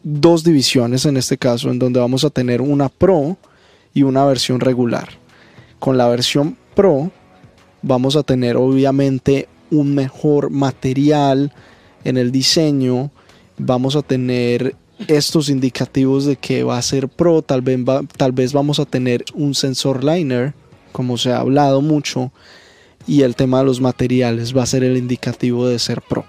dos 0.03 0.43
divisiones 0.43 1.05
en 1.05 1.17
este 1.17 1.37
caso, 1.37 1.71
en 1.71 1.79
donde 1.79 2.01
vamos 2.01 2.25
a 2.25 2.31
tener 2.31 2.61
una 2.63 2.89
Pro 2.89 3.37
y 3.93 4.03
una 4.03 4.25
versión 4.25 4.61
regular. 4.61 5.09
Con 5.79 5.99
la 5.99 6.09
versión 6.09 6.57
Pro 6.75 7.11
vamos 7.83 8.17
a 8.17 8.23
tener 8.23 8.57
obviamente 8.57 9.49
un 9.71 9.95
mejor 9.95 10.51
material 10.51 11.53
en 12.05 12.17
el 12.17 12.33
diseño, 12.33 13.11
vamos 13.59 13.97
a 13.97 14.03
tener 14.03 14.75
estos 15.09 15.49
indicativos 15.49 16.25
de 16.25 16.37
que 16.37 16.63
va 16.63 16.79
a 16.79 16.83
ser 16.83 17.09
pro, 17.09 17.43
tal 17.43 17.63
vez, 17.63 17.79
tal 18.17 18.33
vez 18.33 18.53
vamos 18.53 18.79
a 18.81 18.85
tener 18.85 19.25
un 19.35 19.55
sensor 19.55 20.05
liner, 20.05 20.55
como 20.93 21.17
se 21.19 21.33
ha 21.33 21.41
hablado 21.41 21.81
mucho, 21.81 22.33
y 23.07 23.23
el 23.23 23.37
tema 23.37 23.61
de 23.61 23.65
los 23.65 23.81
materiales 23.81 24.57
va 24.57 24.63
a 24.63 24.67
ser 24.67 24.85
el 24.85 24.97
indicativo 24.97 25.67
de 25.67 25.79
ser 25.79 26.03
pro. 26.03 26.25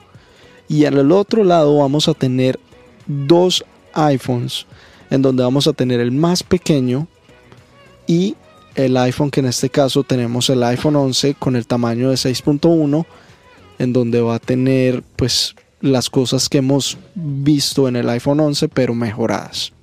Y 0.68 0.86
en 0.86 0.98
el 0.98 1.12
otro 1.12 1.44
lado 1.44 1.78
vamos 1.78 2.08
a 2.08 2.14
tener 2.14 2.60
dos 3.08 3.66
iPhones, 3.94 4.66
en 5.10 5.22
donde 5.22 5.44
vamos 5.44 5.68
a 5.68 5.74
tener 5.74 6.00
el 6.00 6.12
más 6.12 6.44
pequeño 6.44 7.08
y 8.08 8.36
el 8.76 8.96
iPhone 8.98 9.32
que 9.32 9.42
en 9.42 9.48
este 9.48 9.70
caso 9.70 10.04
tenemos 10.04 10.50
el 10.50 10.64
iPhone 10.64 10.96
11 10.96 11.36
con 11.36 11.56
el 11.56 11.68
tamaño 11.68 12.10
de 12.10 12.16
6.1 12.16 13.06
en 13.82 13.94
donde 13.94 14.22
va 14.22 14.36
a 14.36 14.40
tener 14.40 15.04
pues 15.16 15.56
las 15.82 16.10
cosas 16.10 16.48
que 16.50 16.60
hemos 16.60 16.98
visto 17.16 17.88
en 17.88 17.96
el 17.96 18.10
iPhone 18.10 18.40
11 18.40 18.70
pero 18.70 18.94
mejoradas. 18.94 19.74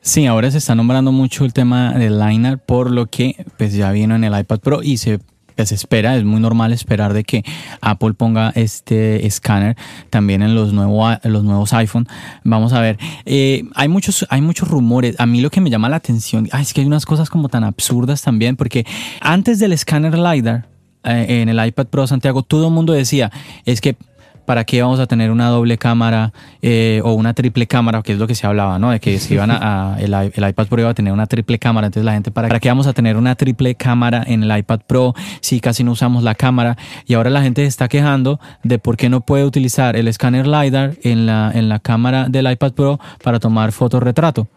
Sí, 0.00 0.26
ahora 0.26 0.50
se 0.50 0.58
está 0.58 0.74
nombrando 0.74 1.12
mucho 1.12 1.44
el 1.44 1.52
tema 1.52 1.94
del 1.94 2.18
liner 2.18 2.58
por 2.58 2.90
lo 2.90 3.06
que 3.06 3.44
pues 3.56 3.72
ya 3.72 3.90
vino 3.92 4.14
en 4.14 4.24
el 4.24 4.38
iPad 4.38 4.60
Pro 4.60 4.82
y 4.82 4.98
se 4.98 5.20
pues, 5.56 5.72
espera, 5.72 6.16
es 6.16 6.24
muy 6.24 6.40
normal 6.40 6.72
esperar 6.72 7.12
de 7.12 7.24
que 7.24 7.44
Apple 7.80 8.14
ponga 8.14 8.50
este 8.56 9.26
escáner 9.26 9.76
también 10.10 10.42
en 10.42 10.54
los, 10.54 10.72
nuevos 10.72 11.72
iPhone. 11.72 12.08
Vamos 12.42 12.72
a 12.72 12.80
ver, 12.80 12.98
eh, 13.24 13.64
hay, 13.74 13.88
muchos, 13.88 14.26
hay 14.30 14.40
muchos 14.40 14.68
rumores. 14.68 15.14
A 15.18 15.26
mí 15.26 15.40
lo 15.40 15.50
que 15.50 15.60
me 15.60 15.70
llama 15.70 15.88
la 15.88 15.96
atención 15.96 16.48
es 16.58 16.74
que 16.74 16.80
hay 16.80 16.86
unas 16.86 17.06
cosas 17.06 17.30
como 17.30 17.48
tan 17.48 17.62
absurdas 17.62 18.22
también, 18.22 18.56
porque 18.56 18.84
antes 19.20 19.58
del 19.58 19.72
escáner 19.72 20.18
LiDAR, 20.18 20.66
en 21.04 21.48
el 21.48 21.66
iPad 21.66 21.86
Pro 21.86 22.06
Santiago, 22.06 22.42
todo 22.42 22.68
el 22.68 22.72
mundo 22.72 22.92
decía, 22.92 23.30
es 23.64 23.80
que 23.80 23.96
¿para 24.44 24.64
qué 24.64 24.82
vamos 24.82 25.00
a 25.00 25.06
tener 25.06 25.30
una 25.30 25.48
doble 25.48 25.78
cámara 25.78 26.32
eh, 26.62 27.00
o 27.04 27.12
una 27.14 27.34
triple 27.34 27.66
cámara? 27.66 28.02
Que 28.02 28.12
es 28.12 28.18
lo 28.18 28.26
que 28.26 28.34
se 28.34 28.46
hablaba, 28.46 28.78
¿no? 28.78 28.90
De 28.90 29.00
que 29.00 29.18
si 29.18 29.34
iban 29.34 29.50
a, 29.50 29.96
el, 29.98 30.12
iPad 30.48 30.66
Pro 30.66 30.80
iba 30.80 30.90
a 30.90 30.94
tener 30.94 31.12
una 31.12 31.26
triple 31.26 31.58
cámara. 31.58 31.86
Entonces 31.86 32.04
la 32.04 32.12
gente, 32.12 32.30
¿para, 32.30 32.60
qué 32.60 32.68
vamos 32.68 32.86
a 32.86 32.92
tener 32.92 33.16
una 33.16 33.34
triple 33.34 33.74
cámara 33.74 34.22
en 34.26 34.42
el 34.42 34.58
iPad 34.58 34.80
Pro 34.86 35.14
si 35.40 35.60
casi 35.60 35.84
no 35.84 35.92
usamos 35.92 36.22
la 36.22 36.34
cámara? 36.34 36.76
Y 37.06 37.14
ahora 37.14 37.30
la 37.30 37.42
gente 37.42 37.62
se 37.62 37.68
está 37.68 37.88
quejando 37.88 38.40
de 38.62 38.78
por 38.78 38.96
qué 38.96 39.08
no 39.08 39.20
puede 39.22 39.44
utilizar 39.44 39.96
el 39.96 40.08
escáner 40.08 40.46
LiDAR 40.46 40.94
en 41.02 41.26
la, 41.26 41.50
en 41.54 41.68
la 41.68 41.78
cámara 41.78 42.28
del 42.28 42.50
iPad 42.50 42.72
Pro 42.72 43.00
para 43.22 43.40
tomar 43.40 43.72
fotorretrato. 43.72 44.48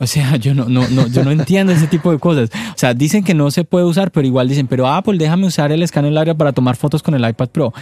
O 0.00 0.06
sea, 0.06 0.36
yo 0.38 0.54
no, 0.54 0.64
no, 0.68 0.88
no, 0.88 1.06
yo 1.06 1.22
no 1.22 1.30
entiendo 1.30 1.72
ese 1.72 1.86
tipo 1.86 2.10
de 2.10 2.18
cosas. 2.18 2.50
O 2.74 2.78
sea, 2.78 2.94
dicen 2.94 3.22
que 3.22 3.34
no 3.34 3.50
se 3.50 3.64
puede 3.64 3.84
usar, 3.84 4.10
pero 4.10 4.26
igual 4.26 4.48
dicen, 4.48 4.66
pero 4.66 4.88
Apple, 4.88 5.18
déjame 5.18 5.46
usar 5.46 5.70
el 5.70 5.82
escáner 5.82 6.16
área 6.18 6.34
para 6.34 6.52
tomar 6.52 6.76
fotos 6.76 7.02
con 7.02 7.14
el 7.14 7.28
iPad 7.28 7.50
Pro. 7.50 7.72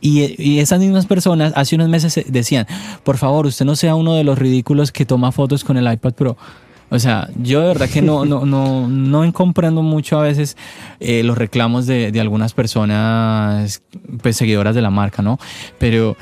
Y, 0.00 0.40
y, 0.42 0.60
esas 0.60 0.78
mismas 0.78 1.06
personas 1.06 1.52
hace 1.56 1.74
unos 1.74 1.88
meses 1.88 2.22
decían, 2.28 2.66
por 3.02 3.16
favor, 3.16 3.46
usted 3.46 3.64
no 3.64 3.76
sea 3.76 3.94
uno 3.94 4.14
de 4.14 4.24
los 4.24 4.38
ridículos 4.38 4.92
que 4.92 5.06
toma 5.06 5.32
fotos 5.32 5.64
con 5.64 5.76
el 5.76 5.90
iPad 5.90 6.12
Pro. 6.12 6.36
O 6.88 6.98
sea, 7.00 7.28
yo 7.42 7.60
de 7.62 7.66
verdad 7.66 7.88
que 7.88 8.00
no, 8.00 8.24
no, 8.24 8.46
no, 8.46 8.86
no 8.86 9.32
comprendo 9.32 9.82
mucho 9.82 10.20
a 10.20 10.22
veces 10.22 10.56
eh, 11.00 11.24
los 11.24 11.36
reclamos 11.36 11.86
de, 11.86 12.12
de, 12.12 12.20
algunas 12.20 12.52
personas 12.52 13.82
pues, 14.22 14.36
seguidoras 14.36 14.74
de 14.74 14.82
la 14.82 14.90
marca, 14.90 15.20
¿no? 15.20 15.38
Pero 15.78 16.16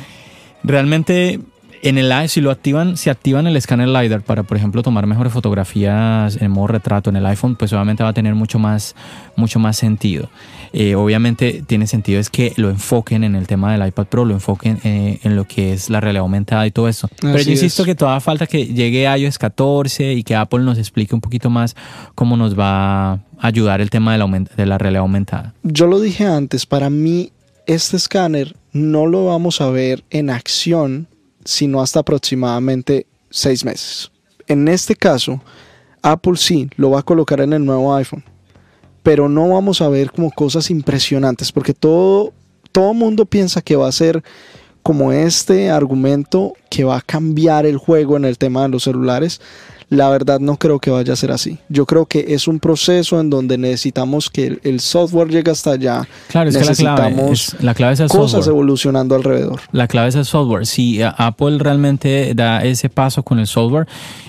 realmente 0.62 1.40
en 1.84 1.98
el 1.98 2.28
si 2.30 2.40
lo 2.40 2.50
activan, 2.50 2.96
si 2.96 3.10
activan 3.10 3.46
el 3.46 3.56
escáner 3.56 3.88
LiDAR 3.88 4.22
para, 4.22 4.42
por 4.42 4.56
ejemplo, 4.56 4.82
tomar 4.82 5.06
mejores 5.06 5.34
fotografías 5.34 6.40
en 6.40 6.50
modo 6.50 6.68
retrato 6.68 7.10
en 7.10 7.16
el 7.16 7.26
iPhone, 7.26 7.56
pues 7.56 7.74
obviamente 7.74 8.02
va 8.02 8.08
a 8.08 8.12
tener 8.14 8.34
mucho 8.34 8.58
más, 8.58 8.96
mucho 9.36 9.58
más 9.58 9.76
sentido. 9.76 10.30
Eh, 10.72 10.94
obviamente 10.94 11.62
tiene 11.66 11.86
sentido 11.86 12.20
es 12.20 12.30
que 12.30 12.54
lo 12.56 12.70
enfoquen 12.70 13.22
en 13.22 13.34
el 13.34 13.46
tema 13.46 13.70
del 13.70 13.86
iPad 13.86 14.06
Pro, 14.06 14.24
lo 14.24 14.32
enfoquen 14.32 14.78
eh, 14.82 15.20
en 15.22 15.36
lo 15.36 15.44
que 15.46 15.74
es 15.74 15.90
la 15.90 16.00
realidad 16.00 16.22
aumentada 16.22 16.66
y 16.66 16.70
todo 16.70 16.88
eso. 16.88 17.06
Pero 17.20 17.38
yo 17.38 17.50
insisto 17.50 17.82
es. 17.82 17.86
que 17.86 17.94
todavía 17.94 18.20
falta 18.20 18.46
que 18.46 18.64
llegue 18.64 19.04
iOS 19.04 19.36
14 19.36 20.14
y 20.14 20.22
que 20.22 20.34
Apple 20.34 20.60
nos 20.60 20.78
explique 20.78 21.14
un 21.14 21.20
poquito 21.20 21.50
más 21.50 21.76
cómo 22.14 22.38
nos 22.38 22.58
va 22.58 23.12
a 23.12 23.20
ayudar 23.40 23.82
el 23.82 23.90
tema 23.90 24.12
de 24.12 24.18
la, 24.18 24.26
de 24.26 24.66
la 24.66 24.78
realidad 24.78 25.02
aumentada. 25.02 25.52
Yo 25.62 25.86
lo 25.86 26.00
dije 26.00 26.24
antes, 26.24 26.64
para 26.64 26.88
mí 26.88 27.30
este 27.66 27.98
escáner 27.98 28.56
no 28.72 29.06
lo 29.06 29.26
vamos 29.26 29.60
a 29.60 29.68
ver 29.68 30.02
en 30.08 30.30
acción 30.30 31.08
sino 31.44 31.80
hasta 31.80 32.00
aproximadamente 32.00 33.06
seis 33.30 33.64
meses. 33.64 34.10
En 34.46 34.68
este 34.68 34.94
caso, 34.94 35.40
Apple 36.02 36.36
sí 36.36 36.68
lo 36.76 36.90
va 36.90 37.00
a 37.00 37.04
colocar 37.04 37.40
en 37.40 37.52
el 37.52 37.64
nuevo 37.64 37.94
iPhone, 37.94 38.24
pero 39.02 39.28
no 39.28 39.48
vamos 39.48 39.80
a 39.80 39.88
ver 39.88 40.10
como 40.10 40.30
cosas 40.30 40.70
impresionantes, 40.70 41.50
porque 41.52 41.74
todo, 41.74 42.32
todo 42.72 42.94
mundo 42.94 43.24
piensa 43.24 43.62
que 43.62 43.76
va 43.76 43.88
a 43.88 43.92
ser 43.92 44.22
como 44.84 45.12
este 45.12 45.70
argumento 45.70 46.52
que 46.68 46.84
va 46.84 46.98
a 46.98 47.00
cambiar 47.00 47.64
el 47.64 47.78
juego 47.78 48.18
en 48.18 48.26
el 48.26 48.36
tema 48.36 48.62
de 48.62 48.68
los 48.68 48.84
celulares. 48.84 49.40
La 49.88 50.10
verdad 50.10 50.40
no 50.40 50.58
creo 50.58 50.78
que 50.78 50.90
vaya 50.90 51.14
a 51.14 51.16
ser 51.16 51.32
así. 51.32 51.58
Yo 51.70 51.86
creo 51.86 52.04
que 52.04 52.34
es 52.34 52.48
un 52.48 52.60
proceso 52.60 53.18
en 53.18 53.30
donde 53.30 53.56
necesitamos 53.56 54.28
que 54.28 54.58
el, 54.62 54.80
software 54.80 55.28
llegue 55.28 55.50
hasta 55.50 55.72
allá. 55.72 56.06
Claro, 56.28 56.50
es 56.50 56.56
necesitamos 56.56 56.76
que 56.78 57.14
la 57.14 57.14
clave 57.16 57.32
es, 57.32 57.62
la 57.62 57.74
clave 57.74 57.92
es 57.94 58.00
el 58.00 58.08
cosas 58.08 58.30
software. 58.32 58.54
evolucionando 58.54 59.14
alrededor. 59.14 59.60
La 59.72 59.88
clave 59.88 60.08
es 60.08 60.16
el 60.16 60.26
software. 60.26 60.66
Si 60.66 61.00
Apple 61.02 61.58
realmente 61.58 62.34
da 62.34 62.62
ese 62.62 62.90
paso 62.90 63.22
con 63.22 63.38
el 63.38 63.46
software 63.46 63.86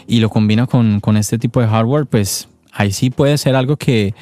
y 0.08 0.20
lo 0.20 0.30
combina 0.30 0.68
con, 0.68 1.02
con 1.02 1.18
este 1.18 1.38
tipo 1.38 1.60
de 1.60 1.68
hardware, 1.68 2.06
pues 2.06 2.48
ahí 2.72 2.94
sí 2.94 3.10
puede 3.10 3.38
ser 3.38 3.56
algo 3.58 3.76
que 3.76 4.14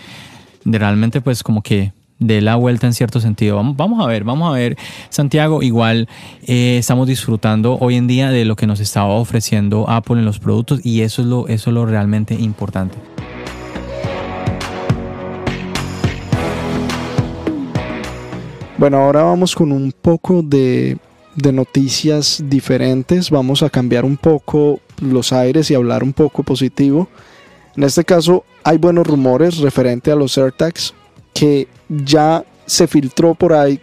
realmente 0.65 1.21
pues 1.21 1.43
como 1.43 1.61
que 1.61 1.93
de 2.27 2.41
la 2.41 2.55
vuelta 2.55 2.87
en 2.87 2.93
cierto 2.93 3.19
sentido. 3.19 3.55
Vamos, 3.75 4.03
a 4.03 4.07
ver, 4.07 4.23
vamos 4.23 4.49
a 4.49 4.57
ver, 4.57 4.77
Santiago, 5.09 5.61
igual 5.61 6.07
eh, 6.45 6.77
estamos 6.77 7.07
disfrutando 7.07 7.77
hoy 7.79 7.95
en 7.95 8.07
día 8.07 8.29
de 8.29 8.45
lo 8.45 8.55
que 8.55 8.67
nos 8.67 8.79
estaba 8.79 9.13
ofreciendo 9.13 9.89
Apple 9.89 10.19
en 10.19 10.25
los 10.25 10.39
productos 10.39 10.85
y 10.85 11.01
eso 11.01 11.21
es 11.21 11.27
lo, 11.27 11.47
eso 11.47 11.69
es 11.69 11.73
lo 11.73 11.85
realmente 11.85 12.33
importante. 12.35 12.97
Bueno, 18.77 18.97
ahora 18.97 19.23
vamos 19.23 19.55
con 19.55 19.71
un 19.71 19.93
poco 19.93 20.41
de, 20.41 20.97
de 21.35 21.51
noticias 21.53 22.43
diferentes. 22.47 23.29
Vamos 23.29 23.63
a 23.63 23.69
cambiar 23.69 24.03
un 24.03 24.17
poco 24.17 24.79
los 24.99 25.31
aires 25.31 25.69
y 25.71 25.75
hablar 25.75 26.03
un 26.03 26.13
poco 26.13 26.43
positivo. 26.43 27.07
En 27.75 27.83
este 27.83 28.03
caso, 28.03 28.43
hay 28.63 28.77
buenos 28.77 29.07
rumores 29.07 29.57
referente 29.57 30.11
a 30.11 30.15
los 30.15 30.37
AirTags 30.37 30.93
que 31.33 31.67
ya 32.03 32.43
se 32.65 32.87
filtró 32.87 33.35
por 33.35 33.53
ahí 33.53 33.79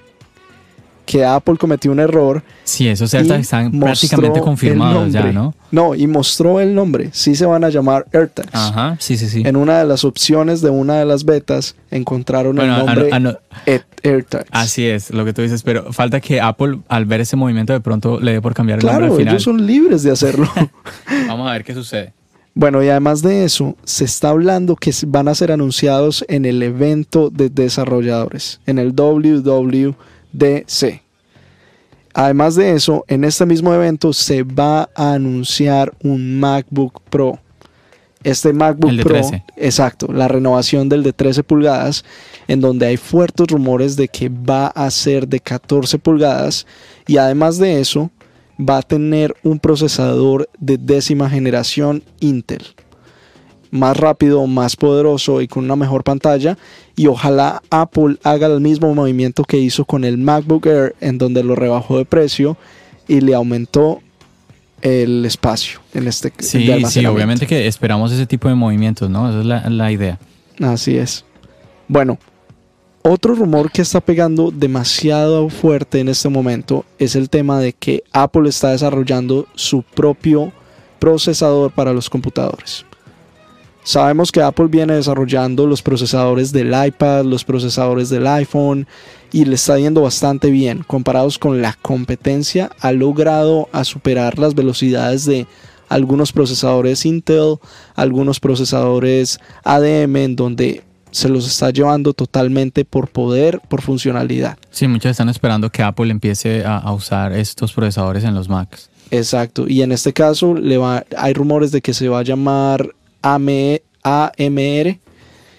que 1.11 1.25
Apple 1.25 1.57
cometió 1.57 1.91
un 1.91 1.99
error. 1.99 2.41
Sí, 2.63 2.87
esos 2.87 3.13
AirTags 3.13 3.41
están 3.41 3.73
prácticamente 3.81 4.41
confirmados 4.41 5.13
ya, 5.13 5.33
¿no? 5.33 5.55
No, 5.73 5.97
y 5.97 6.07
mostró 6.07 6.61
el 6.61 6.73
nombre. 6.73 7.11
Sí 7.13 7.35
se 7.35 7.47
van 7.47 7.65
a 7.65 7.69
llamar 7.69 8.07
AirTags. 8.13 8.55
Ajá, 8.55 8.97
sí, 9.01 9.17
sí, 9.17 9.29
sí. 9.29 9.43
En 9.45 9.57
una 9.57 9.81
de 9.81 9.87
las 9.87 10.05
opciones 10.05 10.61
de 10.61 10.71
una 10.71 11.01
de 11.01 11.07
las 11.07 11.25
betas 11.25 11.75
encontraron 11.91 12.61
el 12.61 12.69
nombre 12.69 13.11
AirTags. 14.05 14.49
Así 14.53 14.87
es, 14.87 15.11
lo 15.11 15.25
que 15.25 15.33
tú 15.33 15.43
dices, 15.43 15.65
pero 15.65 15.93
falta 15.93 16.21
que 16.21 16.41
Apple 16.41 16.79
al 16.87 17.07
ver 17.07 17.23
ese 17.23 17.35
movimiento 17.35 17.73
de 17.73 17.81
pronto 17.81 18.21
le 18.21 18.35
dé 18.35 18.41
por 18.41 18.55
cambiar 18.55 18.79
el 18.79 18.87
nombre 18.87 19.07
al 19.07 19.11
final. 19.11 19.23
Claro, 19.25 19.31
ellos 19.33 19.43
son 19.43 19.67
libres 19.67 20.05
de 20.05 20.13
hacerlo. 20.13 20.49
Vamos 21.27 21.49
a 21.49 21.53
ver 21.53 21.65
qué 21.65 21.75
sucede. 21.75 22.13
Bueno, 22.55 22.83
y 22.83 22.89
además 22.89 23.23
de 23.23 23.45
eso, 23.45 23.77
se 23.85 24.05
está 24.05 24.31
hablando 24.31 24.75
que 24.77 24.93
van 25.07 25.29
a 25.29 25.35
ser 25.35 25.53
anunciados 25.53 26.25
en 26.29 26.45
el 26.45 26.63
evento 26.63 27.31
de 27.31 27.49
desarrolladores, 27.49 28.61
en 28.67 28.79
el 28.79 28.93
WWDC. 28.93 29.95
Además 32.13 32.57
de 32.57 32.73
eso, 32.73 33.05
en 33.07 33.25
este 33.25 33.47
mismo 33.47 33.73
evento 33.73 34.13
se 34.13 34.43
va 34.43 34.91
a 34.97 35.13
anunciar 35.13 35.95
un 36.03 36.41
MacBook 36.41 37.01
Pro. 37.09 37.39
Este 38.25 38.53
MacBook 38.53 38.93
de 38.93 39.03
Pro, 39.03 39.15
13. 39.15 39.45
exacto, 39.57 40.13
la 40.13 40.29
renovación 40.29 40.89
del 40.89 41.03
de 41.03 41.13
13 41.13 41.43
pulgadas, 41.45 42.05
en 42.49 42.61
donde 42.61 42.87
hay 42.87 42.97
fuertes 42.97 43.47
rumores 43.47 43.97
de 43.97 44.09
que 44.09 44.29
va 44.29 44.67
a 44.67 44.91
ser 44.91 45.27
de 45.27 45.41
14 45.41 45.99
pulgadas. 45.99 46.67
Y 47.07 47.17
además 47.17 47.59
de 47.59 47.81
eso, 47.81 48.11
va 48.61 48.79
a 48.79 48.83
tener 48.83 49.35
un 49.43 49.59
procesador 49.59 50.49
de 50.59 50.77
décima 50.79 51.31
generación 51.31 52.03
Intel. 52.21 52.63
Más 53.71 53.97
rápido, 53.97 54.47
más 54.47 54.77
poderoso 54.77 55.41
y 55.41 55.49
con 55.49 55.65
una 55.65 55.77
mejor 55.77 56.03
pantalla. 56.03 56.59
Y 56.97 57.07
ojalá 57.07 57.63
Apple 57.71 58.17
haga 58.25 58.49
el 58.49 58.61
mismo 58.61 58.93
movimiento 58.95 59.45
que 59.45 59.59
hizo 59.59 59.85
con 59.85 60.05
el 60.05 60.19
MacBook 60.19 60.67
Air, 60.67 60.97
en 61.01 61.19
donde 61.19 61.45
lo 61.45 61.55
rebajó 61.55 61.97
de 61.97 62.05
precio 62.05 62.57
y 63.07 63.21
le 63.21 63.35
aumentó 63.35 64.01
el 64.83 65.25
espacio 65.25 65.81
en 65.95 66.09
este 66.09 66.33
Sí, 66.39 66.67
sí, 66.87 67.07
obviamente 67.07 67.47
que 67.47 67.67
esperamos 67.67 68.13
ese 68.13 68.27
tipo 68.27 68.49
de 68.49 68.55
movimientos, 68.55 69.11
¿no? 69.11 69.29
Esa 69.29 69.41
es 69.41 69.47
la, 69.47 69.71
la 69.71 69.93
idea. 69.93 70.19
Así 70.61 70.97
es. 70.97 71.25
Bueno, 71.87 72.19
otro 73.03 73.35
rumor 73.35 73.71
que 73.71 73.83
está 73.83 74.01
pegando 74.01 74.51
demasiado 74.51 75.49
fuerte 75.49 76.01
en 76.01 76.09
este 76.09 76.29
momento 76.29 76.85
es 76.99 77.17
el 77.17 77.31
tema 77.31 77.59
de 77.59 77.73
que 77.73 78.05
Apple 78.13 78.49
está 78.49 78.71
desarrollando 78.71 79.47
su 79.55 79.83
propio 79.83 80.53
procesador 80.99 81.73
para 81.73 81.93
los 81.93 82.11
computadores. 82.11 82.85
Sabemos 83.83 84.31
que 84.31 84.43
Apple 84.43 84.67
viene 84.67 84.95
desarrollando 84.95 85.67
los 85.67 85.81
procesadores 85.81 86.53
del 86.53 86.75
iPad, 86.75 87.25
los 87.25 87.45
procesadores 87.45 88.11
del 88.11 88.27
iPhone 88.27 88.87
y 89.33 89.47
le 89.47 89.55
está 89.55 89.79
yendo 89.79 90.03
bastante 90.03 90.51
bien. 90.51 90.85
Comparados 90.87 91.39
con 91.39 91.63
la 91.63 91.73
competencia, 91.81 92.71
ha 92.81 92.93
logrado 92.93 93.69
a 93.73 93.85
superar 93.85 94.39
las 94.39 94.55
velocidades 94.55 95.25
de 95.25 95.47
algunos 95.89 96.33
procesadores 96.33 97.07
Intel, 97.07 97.57
algunos 97.95 98.39
procesadores 98.39 99.41
ADM 99.65 100.17
en 100.17 100.37
donde 100.37 100.85
se 101.11 101.29
los 101.29 101.47
está 101.47 101.71
llevando 101.71 102.13
totalmente 102.13 102.85
por 102.85 103.09
poder, 103.09 103.61
por 103.69 103.83
funcionalidad. 103.83 104.59
Sí, 104.71 104.87
muchos 104.89 105.11
están 105.11 105.29
esperando 105.29 105.71
que 105.71 105.83
Apple 105.83 106.11
empiece 106.11 106.65
a, 106.65 106.79
a 106.79 106.93
usar 106.93 107.33
estos 107.33 107.73
procesadores 107.73 108.25
en 108.25 108.35
los 108.35 108.49
Macs. 108.49 108.91
Exacto, 109.11 109.67
y 109.69 109.83
en 109.83 109.93
este 109.93 110.13
caso 110.13 110.55
le 110.55 110.79
va, 110.79 111.05
hay 111.17 111.33
rumores 111.33 111.73
de 111.73 111.81
que 111.81 111.95
se 111.95 112.09
va 112.09 112.21
a 112.21 112.23
llamar 112.23 112.95
AMR, 113.23 113.83
AMR. 114.03 114.99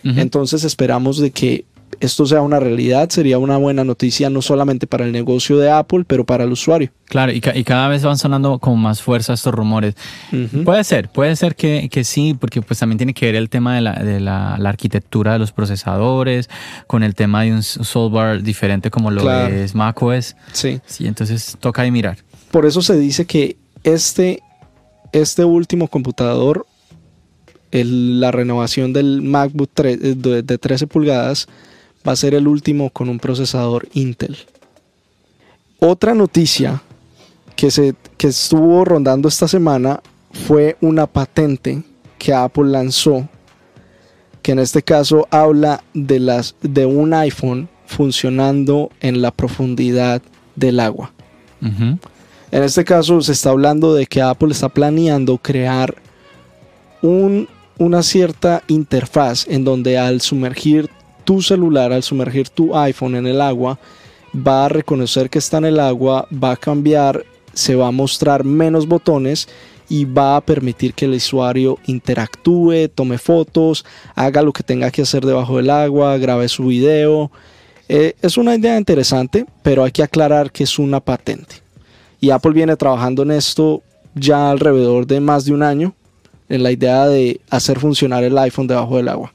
Uh 0.04 0.08
-huh. 0.08 0.20
entonces 0.20 0.64
esperamos 0.64 1.20
de 1.20 1.32
que 1.32 1.66
esto 2.02 2.26
sea 2.26 2.41
una 2.41 2.60
realidad, 2.60 3.10
sería 3.10 3.38
una 3.38 3.58
buena 3.58 3.84
noticia 3.84 4.30
no 4.32 4.41
solamente 4.41 4.88
para 4.88 5.06
el 5.06 5.12
negocio 5.12 5.60
de 5.60 5.70
Apple, 5.70 6.04
pero 6.06 6.26
para 6.26 6.43
el 6.43 6.52
usuario. 6.52 6.89
Claro, 7.06 7.32
y, 7.32 7.39
ca 7.41 7.56
y 7.56 7.64
cada 7.64 7.88
vez 7.89 8.04
van 8.04 8.18
sonando 8.18 8.58
con 8.58 8.80
más 8.80 9.04
fuerza 9.04 9.34
estos 9.34 9.54
rumores. 9.54 9.95
Uh 10.32 10.36
-huh. 10.36 10.64
Puede 10.64 10.84
ser, 10.84 11.10
puede 11.10 11.36
ser 11.36 11.56
que, 11.56 11.89
que, 11.91 12.04
sí, 12.04 12.34
porque 12.34 12.64
pues 12.64 12.80
también 12.80 12.97
tiene 12.97 13.14
que 13.14 13.28
ver 13.28 13.36
el 13.36 13.49
tema 13.49 13.76
de, 13.76 13.82
la, 13.82 13.93
de 13.93 14.20
la, 14.20 14.58
la, 14.58 14.70
arquitectura 14.70 15.34
de 15.34 15.39
los 15.39 15.52
procesadores, 15.52 16.49
con 16.88 17.04
el 17.04 17.14
tema 17.14 17.43
de 17.43 17.54
un 17.54 17.62
software 17.62 18.41
diferente 18.41 18.89
como 18.89 19.12
lo 19.12 19.22
claro. 19.22 19.54
es 19.54 19.76
macOS. 19.76 20.36
Sí. 20.54 20.82
Sí, 20.88 21.06
entonces 21.06 21.56
toca 21.60 21.84
ahí 21.84 21.91
mirar. 21.91 22.18
Por 22.49 22.66
eso 22.66 22.82
se 22.82 22.97
dice 22.97 23.26
que 23.26 23.58
este, 23.84 24.41
este 25.12 25.45
último 25.45 25.88
computador, 25.88 26.66
el, 27.70 28.20
la 28.20 28.32
renovación 28.32 28.91
del 28.91 29.22
MacBook 29.22 29.70
3, 29.72 30.22
de, 30.22 30.41
de 30.41 30.58
13 30.58 30.88
pulgadas, 30.88 31.47
va 32.08 32.14
a 32.14 32.16
ser 32.16 32.34
el 32.34 32.47
último 32.47 32.89
con 32.89 33.10
un 33.10 33.20
procesador 33.20 33.88
Intel. 33.93 34.38
Otra 35.80 36.14
noticia 36.14 36.82
que, 37.56 37.72
se, 37.72 37.95
que 38.18 38.28
estuvo 38.28 38.86
rondando 38.86 39.28
esta 39.28 39.47
semana 39.47 40.02
fue 40.47 40.78
una 40.82 41.08
patente 41.08 41.84
que 42.18 42.34
Apple 42.34 42.70
lanzó, 42.70 43.28
que 44.41 44.52
en 44.52 44.60
este 44.60 44.82
caso 44.82 45.28
habla 45.32 45.84
de, 45.93 46.20
las, 46.20 46.56
de 46.62 46.86
un 46.86 47.14
iPhone 47.14 47.68
funcionando 47.86 48.89
en 48.99 49.22
la 49.22 49.32
profundidad 49.32 50.22
del 50.56 50.80
agua. 50.80 51.12
Uh 51.62 51.66
-huh. 51.66 51.99
En 52.52 52.64
este 52.64 52.84
caso 52.84 53.22
se 53.22 53.32
está 53.32 53.49
hablando 53.49 53.93
de 53.93 54.06
que 54.06 54.22
Apple 54.22 54.52
está 54.52 54.70
planeando 54.70 55.38
crear 55.38 55.95
un, 57.02 57.47
una 57.78 58.04
cierta 58.04 58.64
interfaz 58.68 59.47
en 59.47 59.64
donde 59.64 59.97
al 59.97 60.22
sumergir 60.22 60.89
tu 61.24 61.42
celular, 61.42 61.94
al 61.94 62.04
sumergir 62.04 62.50
tu 62.50 62.76
iPhone 62.76 63.16
en 63.16 63.28
el 63.28 63.42
agua, 63.42 63.80
va 64.36 64.66
a 64.66 64.70
reconocer 64.70 65.30
que 65.30 65.40
está 65.40 65.58
en 65.58 65.66
el 65.66 65.80
agua, 65.80 66.28
va 66.32 66.52
a 66.52 66.58
cambiar, 66.58 67.26
se 67.54 67.76
va 67.76 67.88
a 67.88 67.92
mostrar 67.92 68.44
menos 68.44 68.88
botones 68.88 69.48
y 69.90 70.06
va 70.06 70.38
a 70.38 70.42
permitir 70.42 70.94
que 70.94 71.06
el 71.06 71.16
usuario 71.16 71.78
interactúe, 71.86 72.88
tome 72.96 73.18
fotos, 73.18 73.86
haga 74.16 74.42
lo 74.42 74.54
que 74.54 74.64
tenga 74.64 74.90
que 74.90 75.02
hacer 75.02 75.26
debajo 75.26 75.58
del 75.58 75.70
agua, 75.70 76.18
grabe 76.18 76.48
su 76.48 76.68
video. 76.68 77.30
Eh, 77.90 78.16
es 78.22 78.38
una 78.38 78.56
idea 78.56 78.78
interesante, 78.78 79.46
pero 79.64 79.84
hay 79.84 79.92
que 79.92 80.04
aclarar 80.04 80.52
que 80.52 80.64
es 80.64 80.80
una 80.80 81.02
patente. 81.02 81.56
Y 82.22 82.30
Apple 82.30 82.54
viene 82.54 82.78
trabajando 82.78 83.24
en 83.24 83.32
esto 83.32 83.82
ya 84.16 84.50
alrededor 84.50 85.08
de 85.08 85.20
más 85.20 85.44
de 85.44 85.54
un 85.54 85.64
año, 85.64 85.94
en 86.48 86.64
la 86.64 86.72
idea 86.72 87.08
de 87.08 87.42
hacer 87.50 87.80
funcionar 87.80 88.24
el 88.24 88.38
iPhone 88.38 88.68
debajo 88.68 88.96
del 88.96 89.10
agua. 89.10 89.34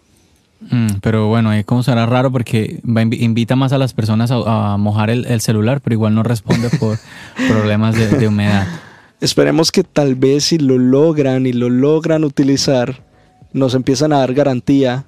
Mm, 0.71 0.99
pero 1.01 1.29
bueno, 1.29 1.51
ahí 1.51 1.65
como 1.65 1.83
será 1.83 2.07
raro 2.07 2.31
porque 2.33 2.81
invita 2.85 3.57
más 3.57 3.73
a 3.73 3.79
las 3.79 3.95
personas 3.95 4.31
a, 4.33 4.77
mojar 4.79 5.11
el, 5.11 5.41
celular, 5.41 5.81
pero 5.81 5.95
igual 5.95 6.15
no 6.15 6.23
responde 6.23 6.71
por 6.71 6.99
problemas 7.49 7.95
de 7.97 8.29
humedad. 8.29 8.67
Esperemos 9.21 9.73
que 9.73 9.83
tal 9.83 10.15
vez 10.15 10.45
si 10.45 10.59
lo 10.59 10.77
logran 10.77 11.47
y 11.47 11.53
lo 11.53 11.71
logran 11.71 12.23
utilizar, 12.25 13.03
nos 13.53 13.75
empiezan 13.75 14.13
a 14.13 14.19
dar 14.19 14.35
garantía, 14.35 15.07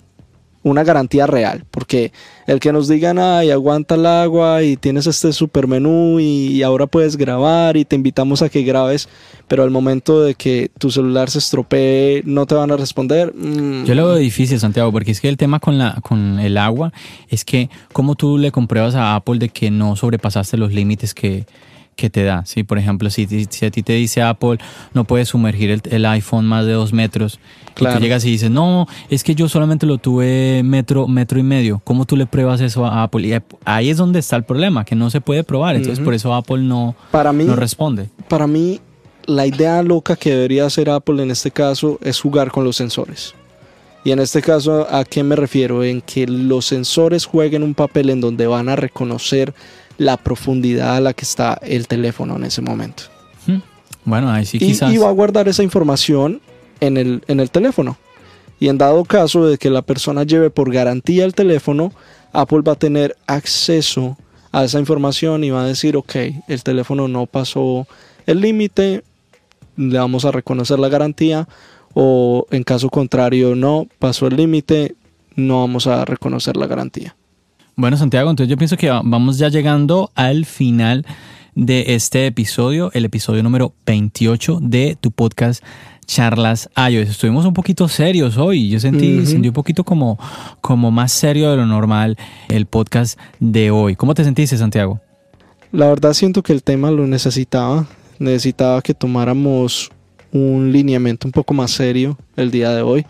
una 0.69 0.85
garantía 0.85 1.27
real, 1.27 1.65
porque 1.71 2.13
el 2.47 2.61
que 2.61 2.73
nos 2.73 2.89
digan, 2.89 3.19
ay, 3.19 3.51
aguanta 3.51 3.95
el 3.95 4.07
agua 4.07 4.63
y 4.63 4.77
tienes 4.77 5.07
este 5.07 5.33
super 5.33 5.67
menú 5.67 6.21
y, 6.21 6.63
ahora 6.63 6.87
puedes 6.87 7.17
grabar 7.17 7.77
y 7.77 7.85
te 7.85 7.97
invitamos 7.97 8.43
a 8.43 8.49
que 8.49 8.63
grabes, 8.63 9.09
pero 9.47 9.63
al 9.63 9.71
momento 9.71 10.23
de 10.23 10.35
que 10.35 10.71
tu 10.79 10.91
celular 10.91 11.31
se 11.31 11.39
estropee, 11.39 12.23
no 12.25 12.47
te 12.47 12.55
van 12.55 12.71
a 12.71 12.77
responder. 12.77 13.35
Mm. 13.35 13.85
Yo 13.85 13.95
lo 13.95 14.07
veo 14.07 14.17
difícil, 14.17 14.59
Santiago, 14.61 14.93
porque 14.93 15.13
es 15.13 15.21
que 15.21 15.29
el 15.29 15.37
tema 15.37 15.61
con, 15.61 15.79
la, 15.79 15.99
con 16.03 16.39
el 16.41 16.59
agua 16.59 16.93
es 17.29 17.45
que, 17.45 17.71
¿cómo 17.93 18.15
tú 18.15 18.39
le 18.39 18.53
compruebas 18.53 18.95
a 18.95 19.15
Apple 19.15 19.39
de 19.39 19.49
que 19.49 19.71
no 19.71 19.97
sobrepasaste 19.97 20.57
los 20.57 20.73
límites 20.73 21.15
que 21.15 21.47
que 21.99 22.09
te 22.11 22.23
da. 22.23 22.47
¿sí? 22.47 22.63
Por 22.63 22.79
ejemplo, 22.79 23.11
si, 23.11 23.27
si 23.27 23.67
a 23.67 23.71
ti 23.73 23.83
te 23.83 23.93
dice 23.95 24.23
Apple, 24.23 24.59
no 24.95 25.03
puedes 25.03 25.31
sumergir 25.31 25.83
el, 25.91 26.07
iPhone 26.07 26.47
más 26.47 26.65
de 26.65 26.73
dos 26.73 26.93
metros, 26.93 27.41
claro. 27.75 27.97
y 27.97 27.99
tú 27.99 28.03
llegas 28.05 28.25
y 28.25 28.31
dices, 28.31 28.51
no, 28.51 28.87
es 29.11 29.25
que 29.25 29.35
yo 29.35 29.49
solamente 29.49 29.85
lo 29.85 29.99
tuve 29.99 30.63
metro, 30.63 31.09
metro 31.09 31.41
y 31.41 31.43
medio. 31.43 31.83
¿Cómo 31.83 32.05
tú 32.05 32.17
le 32.17 32.27
pruebas 32.27 32.61
eso 32.61 32.87
a 32.87 33.03
Apple? 33.03 33.27
Y 33.27 33.37
ahí 33.65 33.91
es 33.91 33.97
donde 33.97 34.21
está 34.21 34.37
el 34.37 34.45
problema, 34.45 34.85
que 34.85 34.95
no 34.95 35.11
se 35.11 35.21
puede 35.21 35.43
probar. 35.43 35.75
Entonces, 35.75 36.03
por 36.03 36.15
eso 36.15 36.33
Apple 36.33 36.59
no, 36.59 36.95
para 37.11 37.33
mí, 37.33 37.45
no 37.45 37.57
responde. 37.57 38.09
Para 38.29 38.47
mí, 38.47 38.81
la 39.27 39.45
idea 39.47 39.83
loca 39.83 40.15
que 40.15 40.31
debería 40.31 40.67
hacer 40.67 40.89
Apple 40.91 41.21
en 41.21 41.33
este 41.33 41.51
caso 41.51 41.99
es 42.01 42.21
jugar 42.21 42.53
con 42.53 42.63
los 42.63 42.77
sensores. 42.77 43.35
Y 44.05 44.13
en 44.13 44.21
este 44.21 44.41
caso, 44.41 44.87
¿a 44.89 45.05
qué 45.05 45.25
me 45.25 45.35
refiero? 45.35 45.83
En 45.83 46.01
que 46.01 46.29
los 46.29 46.67
sensores 46.67 47.27
jueguen 47.27 47.65
un 47.65 47.75
papel 47.75 48.09
en 48.11 48.21
donde 48.21 48.47
van 48.47 48.69
a 48.69 48.77
reconocer 48.77 49.53
la 49.99 50.17
profundidad 50.17 50.97
a 50.97 51.01
la 51.01 51.13
que 51.13 51.25
está 51.25 51.59
el 51.63 51.87
teléfono 51.87 52.37
en 52.37 52.45
ese 52.45 52.63
momento. 52.63 53.05
Hmm. 53.47 53.59
Bueno, 54.05 54.31
ahí 54.31 54.47
sí 54.47 54.59
quizás. 54.59 54.93
Y, 54.95 54.99
va 54.99 55.09
a 55.09 55.13
guardar 55.13 55.49
esa 55.49 55.63
información 55.63 56.41
en 56.81 56.97
el, 56.97 57.23
en 57.29 57.41
el 57.41 57.51
teléfono. 57.51 57.99
Y 58.61 58.69
en 58.69 58.79
dado 58.79 59.05
caso 59.05 59.47
de 59.47 59.59
que 59.59 59.71
la 59.71 59.83
persona 59.83 60.25
lleve 60.25 60.51
por 60.51 60.73
garantía 60.73 61.25
el 61.25 61.35
teléfono, 61.35 61.93
Apple 62.33 62.63
va 62.67 62.73
a 62.73 62.77
tener 62.77 63.17
acceso 63.27 64.17
a 64.53 64.65
esa 64.65 64.79
información 64.79 65.45
y 65.45 65.51
va 65.51 65.63
a 65.63 65.67
decir, 65.67 65.97
ok, 65.97 66.17
el 66.49 66.63
teléfono 66.63 67.07
no 67.07 67.27
pasó 67.27 67.87
el 68.27 68.41
límite, 68.41 69.05
le 69.77 69.99
vamos 69.99 70.25
a 70.25 70.33
reconocer 70.33 70.79
la 70.79 70.89
garantía, 70.89 71.49
o 71.95 72.47
en 72.51 72.65
caso 72.65 72.91
contrario, 72.91 73.55
no 73.55 73.87
pasó 73.99 74.27
el 74.27 74.37
límite, 74.37 74.97
no 75.37 75.61
vamos 75.61 75.87
a 75.87 76.05
reconocer 76.05 76.57
la 76.57 76.67
garantía. 76.67 77.17
Bueno, 77.79 77.97
Santiago, 77.97 78.29
entonces 78.29 78.51
yo 78.51 78.57
pienso 78.57 78.77
que 78.77 78.91
vamos 78.91 79.39
ya 79.39 79.51
llegando 79.51 80.11
al 80.17 80.47
final 80.47 81.07
de 81.55 81.95
este 81.95 82.27
episodio, 82.27 82.91
el 82.93 83.05
episodio 83.05 83.41
número 83.45 83.73
28 83.87 84.59
de 84.61 84.99
tu 85.01 85.13
podcast 85.13 85.63
Charlas 86.05 86.69
iOS. 86.77 87.11
Estuvimos 87.11 87.45
un 87.45 87.55
poquito 87.55 87.87
serios 87.87 88.37
hoy. 88.37 88.69
Yo 88.69 88.81
sentí, 88.81 89.25
sentí 89.27 89.47
un 89.47 89.55
poquito 89.55 89.85
como, 89.85 90.19
como 90.61 90.91
más 90.91 91.13
serio 91.13 91.53
de 91.53 91.57
lo 91.57 91.67
normal 91.67 92.19
el 92.49 92.67
podcast 92.67 93.17
de 93.39 93.71
hoy. 93.71 93.95
¿Cómo 93.95 94.13
te 94.13 94.25
sentiste, 94.25 94.57
Santiago? 94.57 94.99
La 95.71 95.87
verdad 95.87 96.15
siento 96.15 96.43
que 96.43 96.53
el 96.53 96.65
tema 96.65 96.91
lo 96.91 97.07
necesitaba. 97.07 97.87
Necesitaba 98.19 98.83
que 98.83 98.93
tomáramos 98.93 99.93
un 100.33 100.73
lineamiento 100.73 101.29
un 101.29 101.33
poco 101.33 101.55
más 101.55 101.71
serio 101.71 102.19
el 102.35 102.51
día 102.51 102.73
de 102.73 102.83
hoy. 102.83 103.07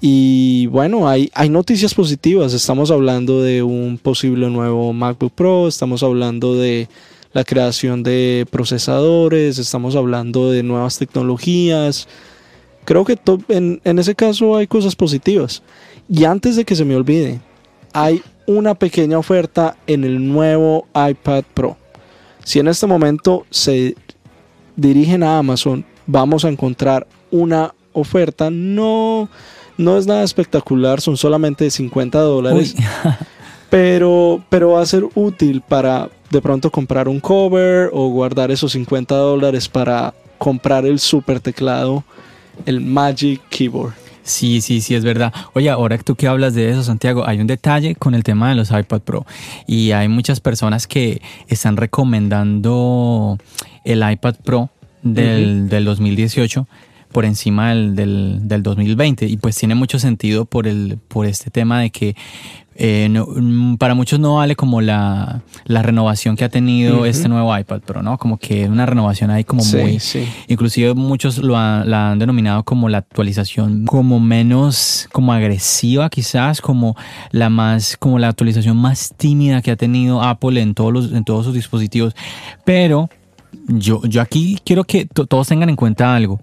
Y 0.00 0.66
bueno, 0.66 1.08
hay, 1.08 1.30
hay 1.34 1.48
noticias 1.48 1.94
positivas. 1.94 2.52
Estamos 2.52 2.90
hablando 2.90 3.42
de 3.42 3.62
un 3.62 3.98
posible 3.98 4.50
nuevo 4.50 4.92
MacBook 4.92 5.32
Pro, 5.32 5.68
estamos 5.68 6.02
hablando 6.02 6.54
de 6.54 6.88
la 7.32 7.44
creación 7.44 8.02
de 8.02 8.46
procesadores, 8.50 9.58
estamos 9.58 9.96
hablando 9.96 10.50
de 10.50 10.62
nuevas 10.62 10.98
tecnologías. 10.98 12.06
Creo 12.84 13.04
que 13.04 13.18
en, 13.48 13.80
en 13.84 13.98
ese 13.98 14.14
caso 14.14 14.56
hay 14.56 14.66
cosas 14.66 14.94
positivas. 14.94 15.62
Y 16.08 16.24
antes 16.24 16.56
de 16.56 16.64
que 16.64 16.76
se 16.76 16.84
me 16.84 16.96
olvide, 16.96 17.40
hay 17.92 18.22
una 18.46 18.74
pequeña 18.74 19.18
oferta 19.18 19.76
en 19.86 20.04
el 20.04 20.26
nuevo 20.26 20.86
iPad 20.94 21.44
Pro. 21.54 21.76
Si 22.44 22.58
en 22.58 22.68
este 22.68 22.86
momento 22.86 23.46
se 23.50 23.96
dirigen 24.76 25.22
a 25.22 25.38
Amazon, 25.38 25.84
vamos 26.06 26.44
a 26.44 26.50
encontrar 26.50 27.06
una 27.30 27.74
oferta 27.92 28.50
no 28.50 29.28
no 29.76 29.98
es 29.98 30.06
nada 30.06 30.22
espectacular, 30.22 31.00
son 31.00 31.16
solamente 31.16 31.70
50 31.70 32.18
dólares. 32.20 32.74
pero, 33.70 34.42
pero 34.48 34.72
va 34.72 34.82
a 34.82 34.86
ser 34.86 35.04
útil 35.14 35.60
para 35.60 36.10
de 36.30 36.40
pronto 36.40 36.70
comprar 36.70 37.08
un 37.08 37.20
cover 37.20 37.90
o 37.92 38.08
guardar 38.08 38.50
esos 38.50 38.72
50 38.72 39.14
dólares 39.14 39.68
para 39.68 40.14
comprar 40.38 40.84
el 40.84 40.98
super 40.98 41.40
teclado, 41.40 42.04
el 42.66 42.80
Magic 42.80 43.40
Keyboard. 43.48 43.94
Sí, 44.24 44.62
sí, 44.62 44.80
sí, 44.80 44.94
es 44.94 45.04
verdad. 45.04 45.32
Oye, 45.52 45.68
ahora 45.68 45.98
que 45.98 46.02
tú 46.02 46.14
que 46.14 46.26
hablas 46.26 46.54
de 46.54 46.70
eso, 46.70 46.82
Santiago, 46.82 47.26
hay 47.26 47.40
un 47.40 47.46
detalle 47.46 47.94
con 47.94 48.14
el 48.14 48.24
tema 48.24 48.48
de 48.48 48.54
los 48.54 48.70
iPad 48.70 49.00
Pro 49.00 49.26
y 49.66 49.92
hay 49.92 50.08
muchas 50.08 50.40
personas 50.40 50.86
que 50.86 51.20
están 51.48 51.76
recomendando 51.76 53.38
el 53.84 54.10
iPad 54.10 54.36
Pro 54.42 54.70
del, 55.02 55.68
del 55.68 55.84
2018 55.84 56.66
por 57.14 57.24
encima 57.24 57.72
del, 57.76 57.94
del, 58.48 58.62
2020 58.64 59.26
y 59.26 59.36
pues 59.36 59.56
tiene 59.56 59.76
mucho 59.76 60.00
sentido 60.00 60.46
por, 60.46 60.66
el, 60.66 60.98
por 61.06 61.26
este 61.26 61.48
tema 61.48 61.80
de 61.80 61.90
que 61.90 62.16
eh, 62.74 63.08
mm, 63.08 63.76
para 63.76 63.94
muchos 63.94 64.18
no 64.18 64.34
vale 64.34 64.56
como 64.56 64.80
la, 64.80 65.42
la 65.64 65.82
renovación 65.82 66.34
que 66.36 66.42
ha 66.44 66.48
tenido 66.48 67.06
este 67.06 67.28
nuevo 67.28 67.56
iPad 67.56 67.82
Pro, 67.82 68.02
¿no? 68.02 68.18
Como 68.18 68.36
que 68.36 68.64
es 68.64 68.68
una 68.68 68.84
renovación 68.84 69.30
ahí 69.30 69.44
como 69.44 69.64
muy... 69.64 70.00
Inclusive 70.48 70.94
muchos 70.94 71.38
lo 71.38 71.52
la 71.52 72.10
han 72.10 72.18
denominado 72.18 72.64
como 72.64 72.88
la 72.88 72.98
actualización 72.98 73.84
como 73.84 74.18
menos, 74.18 75.08
como 75.12 75.32
agresiva 75.32 76.10
quizás, 76.10 76.60
como 76.60 76.96
la 77.30 77.48
más, 77.48 77.96
como 77.96 78.18
la 78.18 78.26
actualización 78.26 78.76
más 78.76 79.14
tímida 79.16 79.62
que 79.62 79.70
ha 79.70 79.76
tenido 79.76 80.20
Apple 80.20 80.60
en 80.60 80.74
todos, 80.74 80.92
los, 80.92 81.12
en 81.12 81.22
todos 81.22 81.44
sus 81.44 81.54
dispositivos. 81.54 82.16
Pero 82.64 83.08
yo, 83.68 84.02
yo 84.02 84.20
aquí 84.20 84.58
quiero 84.64 84.82
que 84.82 85.06
todos 85.06 85.46
tengan 85.46 85.68
en 85.68 85.76
cuenta 85.76 86.12
algo 86.12 86.40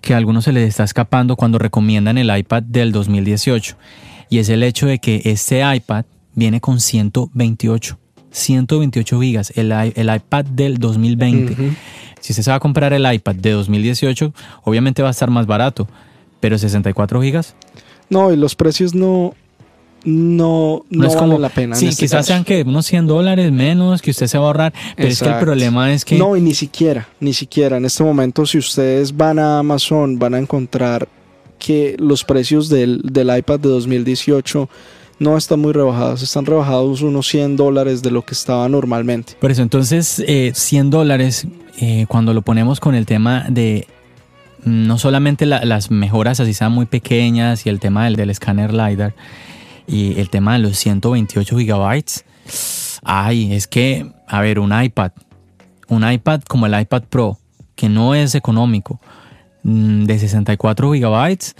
que 0.00 0.14
a 0.14 0.16
algunos 0.16 0.44
se 0.44 0.52
les 0.52 0.68
está 0.68 0.84
escapando 0.84 1.36
cuando 1.36 1.58
recomiendan 1.58 2.18
el 2.18 2.36
iPad 2.36 2.62
del 2.62 2.92
2018 2.92 3.76
y 4.28 4.38
es 4.38 4.48
el 4.48 4.62
hecho 4.62 4.86
de 4.86 4.98
que 4.98 5.22
este 5.24 5.62
iPad 5.74 6.04
viene 6.34 6.60
con 6.60 6.80
128 6.80 7.98
128 8.30 9.20
gigas, 9.20 9.52
el, 9.56 9.72
el 9.72 10.14
iPad 10.14 10.44
del 10.44 10.78
2020. 10.78 11.56
Si 12.20 12.32
usted 12.32 12.42
se 12.42 12.50
va 12.50 12.56
a 12.56 12.60
comprar 12.60 12.92
el 12.92 13.12
iPad 13.12 13.34
de 13.34 13.50
2018, 13.50 14.32
obviamente 14.64 15.02
va 15.02 15.08
a 15.08 15.10
estar 15.10 15.30
más 15.30 15.46
barato, 15.46 15.88
pero 16.38 16.56
64 16.58 17.20
gigas. 17.22 17.54
No, 18.08 18.32
y 18.32 18.36
los 18.36 18.54
precios 18.54 18.94
no, 18.94 19.34
no, 20.04 20.84
no, 20.88 21.06
es 21.06 21.16
como 21.16 21.38
la 21.38 21.48
pena. 21.48 21.76
Sí, 21.76 21.88
este 21.88 22.04
quizás 22.04 22.26
sean 22.26 22.44
que 22.44 22.62
unos 22.62 22.86
100 22.86 23.06
dólares 23.06 23.52
menos 23.52 24.00
que 24.00 24.10
usted 24.10 24.26
se 24.26 24.38
va 24.38 24.44
a 24.44 24.46
ahorrar, 24.48 24.74
pero 24.96 25.08
es 25.08 25.20
que 25.20 25.28
el 25.28 25.38
problema 25.38 25.92
es 25.92 26.04
que... 26.04 26.16
No, 26.16 26.36
y 26.36 26.40
ni 26.40 26.54
siquiera, 26.54 27.08
ni 27.20 27.34
siquiera. 27.34 27.76
En 27.76 27.84
este 27.84 28.02
momento, 28.02 28.46
si 28.46 28.58
ustedes 28.58 29.16
van 29.16 29.38
a 29.38 29.58
Amazon, 29.58 30.18
van 30.18 30.34
a 30.34 30.38
encontrar 30.38 31.08
que 31.58 31.96
los 31.98 32.24
precios 32.24 32.68
del, 32.68 33.02
del 33.04 33.36
iPad 33.36 33.60
de 33.60 33.68
2018 33.68 34.68
no 35.20 35.36
están 35.36 35.60
muy 35.60 35.72
rebajados, 35.72 36.22
están 36.22 36.46
rebajados 36.46 37.02
unos 37.02 37.28
100 37.28 37.56
dólares 37.56 38.02
de 38.02 38.10
lo 38.10 38.24
que 38.24 38.32
estaba 38.32 38.68
normalmente. 38.68 39.34
Por 39.38 39.50
eso, 39.50 39.62
entonces, 39.62 40.24
eh, 40.26 40.52
100 40.54 40.90
dólares, 40.90 41.46
eh, 41.78 42.06
cuando 42.08 42.32
lo 42.32 42.40
ponemos 42.42 42.80
con 42.80 42.94
el 42.94 43.04
tema 43.04 43.44
de 43.48 43.86
no 44.64 44.98
solamente 44.98 45.46
las 45.46 45.90
mejoras 45.90 46.38
así 46.40 46.52
sean 46.52 46.72
muy 46.72 46.84
pequeñas 46.84 47.64
y 47.64 47.70
el 47.70 47.80
tema 47.80 48.04
del, 48.04 48.16
del 48.16 48.30
escáner 48.30 48.72
LiDAR, 48.72 49.14
y 49.86 50.18
el 50.18 50.30
tema 50.30 50.54
de 50.54 50.60
los 50.60 50.76
128 50.78 51.58
gigabytes. 51.58 52.24
Ay, 53.02 53.52
es 53.52 53.66
que, 53.66 54.10
a 54.26 54.40
ver, 54.40 54.58
un 54.58 54.72
iPad, 54.78 55.12
un 55.88 56.10
iPad 56.10 56.42
como 56.42 56.66
el 56.66 56.78
iPad 56.78 57.04
Pro, 57.04 57.38
que 57.74 57.88
no 57.88 58.14
es 58.14 58.34
económico, 58.34 59.00
mm, 59.62 60.04
de 60.04 60.18
64 60.18 60.92
gigabytes, 60.92 61.54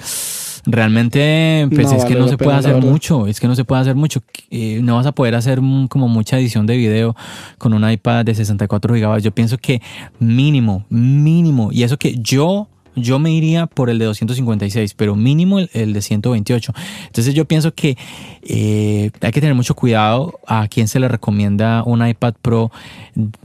realmente 0.66 1.66
pues 1.74 1.90
No 1.90 1.96
es 1.96 2.04
que 2.04 2.14
no 2.14 2.28
se 2.28 2.36
puede 2.36 2.56
hacer 2.56 2.76
mucho, 2.76 3.26
es 3.26 3.40
que 3.40 3.48
no 3.48 3.54
se 3.54 3.64
puede 3.64 3.80
hacer 3.80 3.94
mucho. 3.94 4.22
Eh, 4.50 4.80
no 4.82 4.96
vas 4.96 5.06
a 5.06 5.12
poder 5.12 5.34
hacer 5.34 5.60
como 5.88 6.08
mucha 6.08 6.38
edición 6.38 6.66
de 6.66 6.76
video 6.76 7.16
con 7.58 7.72
un 7.72 7.88
iPad 7.88 8.24
de 8.24 8.34
64 8.34 8.94
gigabytes. 8.94 9.24
Yo 9.24 9.32
pienso 9.32 9.58
que 9.58 9.80
mínimo, 10.18 10.84
mínimo, 10.88 11.70
y 11.72 11.82
eso 11.82 11.96
que 11.96 12.16
yo 12.18 12.68
yo 13.00 13.18
me 13.18 13.32
iría 13.32 13.66
por 13.66 13.90
el 13.90 13.98
de 13.98 14.04
256, 14.06 14.94
pero 14.94 15.16
mínimo 15.16 15.58
el, 15.58 15.70
el 15.72 15.92
de 15.92 16.02
128. 16.02 16.72
Entonces 17.06 17.34
yo 17.34 17.44
pienso 17.44 17.72
que 17.74 17.96
eh, 18.42 19.10
hay 19.20 19.32
que 19.32 19.40
tener 19.40 19.54
mucho 19.54 19.74
cuidado 19.74 20.38
a 20.46 20.68
quien 20.68 20.88
se 20.88 20.98
le 21.00 21.08
recomienda 21.08 21.82
un 21.84 22.06
iPad 22.06 22.34
Pro 22.40 22.70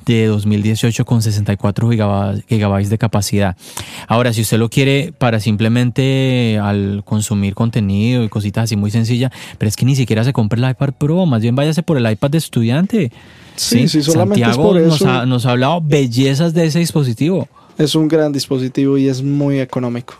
de 0.05 0.27
2018 0.27 1.05
con 1.05 1.21
64 1.21 1.89
gigaba- 1.89 2.35
gigabytes 2.47 2.89
de 2.89 2.97
capacidad. 2.97 3.55
Ahora, 4.07 4.31
si 4.33 4.41
usted 4.41 4.57
lo 4.57 4.69
quiere 4.69 5.13
para 5.17 5.39
simplemente 5.39 6.59
al 6.61 7.03
consumir 7.05 7.53
contenido 7.55 8.23
y 8.23 8.29
cositas 8.29 8.65
así 8.65 8.75
muy 8.75 8.91
sencillas, 8.91 9.31
pero 9.57 9.67
es 9.69 9.75
que 9.75 9.85
ni 9.85 9.95
siquiera 9.95 10.23
se 10.23 10.33
compre 10.33 10.61
el 10.63 10.69
iPad 10.69 10.93
Pro, 10.97 11.25
más 11.25 11.41
bien 11.41 11.55
váyase 11.55 11.83
por 11.83 11.97
el 11.97 12.09
iPad 12.09 12.29
de 12.31 12.37
estudiante. 12.37 13.11
Sí, 13.55 13.87
sí, 13.87 14.01
solamente 14.03 14.41
es 14.41 14.47
Santiago 14.55 14.73
nos 14.79 15.01
ha, 15.01 15.25
nos 15.25 15.45
ha 15.45 15.51
hablado 15.51 15.81
bellezas 15.81 16.53
de 16.53 16.65
ese 16.65 16.79
dispositivo. 16.79 17.47
Es 17.77 17.95
un 17.95 18.07
gran 18.07 18.31
dispositivo 18.31 18.97
y 18.97 19.07
es 19.07 19.21
muy 19.21 19.59
económico. 19.59 20.15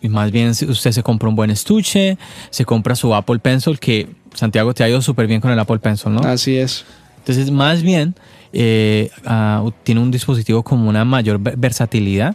Y 0.00 0.08
más 0.08 0.30
bien 0.30 0.50
usted 0.50 0.92
se 0.92 1.02
compra 1.02 1.28
un 1.28 1.36
buen 1.36 1.50
estuche, 1.50 2.18
se 2.50 2.64
compra 2.64 2.94
su 2.94 3.14
Apple 3.14 3.38
Pencil, 3.38 3.78
que 3.78 4.08
Santiago 4.34 4.74
te 4.74 4.84
ha 4.84 4.88
ido 4.88 5.00
súper 5.00 5.26
bien 5.26 5.40
con 5.40 5.50
el 5.50 5.58
Apple 5.58 5.78
Pencil, 5.78 6.12
¿no? 6.12 6.20
Así 6.20 6.56
es. 6.56 6.84
Entonces, 7.18 7.50
más 7.50 7.82
bien, 7.82 8.14
eh, 8.58 9.10
ah, 9.26 9.62
tiene 9.82 10.00
un 10.00 10.10
dispositivo 10.10 10.62
con 10.62 10.80
una 10.88 11.04
mayor 11.04 11.38
ver- 11.38 11.56
versatilidad 11.58 12.34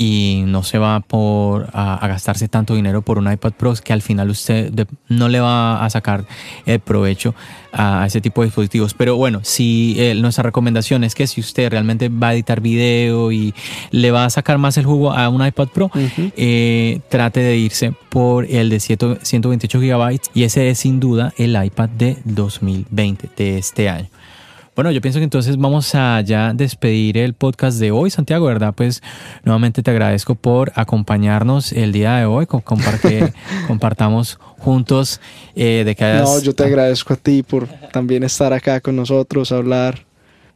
y 0.00 0.44
no 0.46 0.62
se 0.62 0.78
va 0.78 1.00
por 1.00 1.68
a, 1.72 1.96
a 1.96 2.06
gastarse 2.06 2.46
tanto 2.46 2.76
dinero 2.76 3.02
por 3.02 3.18
un 3.18 3.30
iPad 3.30 3.52
Pro 3.52 3.74
que 3.74 3.92
al 3.92 4.00
final 4.00 4.30
usted 4.30 4.70
de- 4.72 4.86
no 5.08 5.28
le 5.28 5.40
va 5.40 5.84
a 5.84 5.90
sacar 5.90 6.24
el 6.66 6.78
provecho 6.78 7.34
a 7.72 8.04
ese 8.06 8.20
tipo 8.20 8.40
de 8.40 8.46
dispositivos. 8.46 8.94
Pero 8.94 9.16
bueno, 9.16 9.40
si 9.42 9.96
eh, 9.98 10.14
nuestra 10.14 10.42
recomendación 10.44 11.02
es 11.04 11.14
que 11.16 11.26
si 11.26 11.40
usted 11.40 11.68
realmente 11.70 12.08
va 12.08 12.28
a 12.28 12.34
editar 12.34 12.60
video 12.60 13.32
y 13.32 13.52
le 13.90 14.10
va 14.12 14.24
a 14.24 14.30
sacar 14.30 14.56
más 14.58 14.76
el 14.78 14.86
jugo 14.86 15.12
a 15.12 15.28
un 15.28 15.44
iPad 15.44 15.68
Pro, 15.68 15.90
eh, 16.36 17.00
trate 17.10 17.40
de 17.40 17.56
irse 17.56 17.92
por 18.08 18.44
el 18.48 18.70
de 18.70 18.78
100 18.80 19.18
128 19.22 19.80
gigabytes 19.80 20.30
y 20.32 20.44
ese 20.44 20.70
es 20.70 20.78
sin 20.78 21.00
duda 21.00 21.34
el 21.36 21.62
iPad 21.62 21.88
de 21.90 22.16
2020, 22.24 23.28
de 23.36 23.58
este 23.58 23.88
año. 23.88 24.06
Bueno, 24.78 24.92
yo 24.92 25.00
pienso 25.00 25.18
que 25.18 25.24
entonces 25.24 25.56
vamos 25.56 25.92
a 25.96 26.20
ya 26.20 26.52
despedir 26.54 27.18
el 27.18 27.34
podcast 27.34 27.80
de 27.80 27.90
hoy, 27.90 28.10
Santiago, 28.10 28.46
¿verdad? 28.46 28.72
Pues 28.76 29.02
nuevamente 29.42 29.82
te 29.82 29.90
agradezco 29.90 30.36
por 30.36 30.70
acompañarnos 30.76 31.72
el 31.72 31.90
día 31.90 32.14
de 32.18 32.26
hoy, 32.26 32.46
con, 32.46 32.60
compar- 32.62 33.00
que 33.00 33.32
compartamos 33.66 34.38
juntos 34.58 35.20
eh, 35.56 35.82
de 35.84 35.96
que 35.96 36.04
hayas- 36.04 36.22
No, 36.30 36.40
yo 36.40 36.54
te 36.54 36.62
agradezco 36.62 37.14
a 37.14 37.16
ti 37.16 37.42
por 37.42 37.66
también 37.92 38.22
estar 38.22 38.52
acá 38.52 38.80
con 38.80 38.94
nosotros, 38.94 39.50
hablar. 39.50 40.06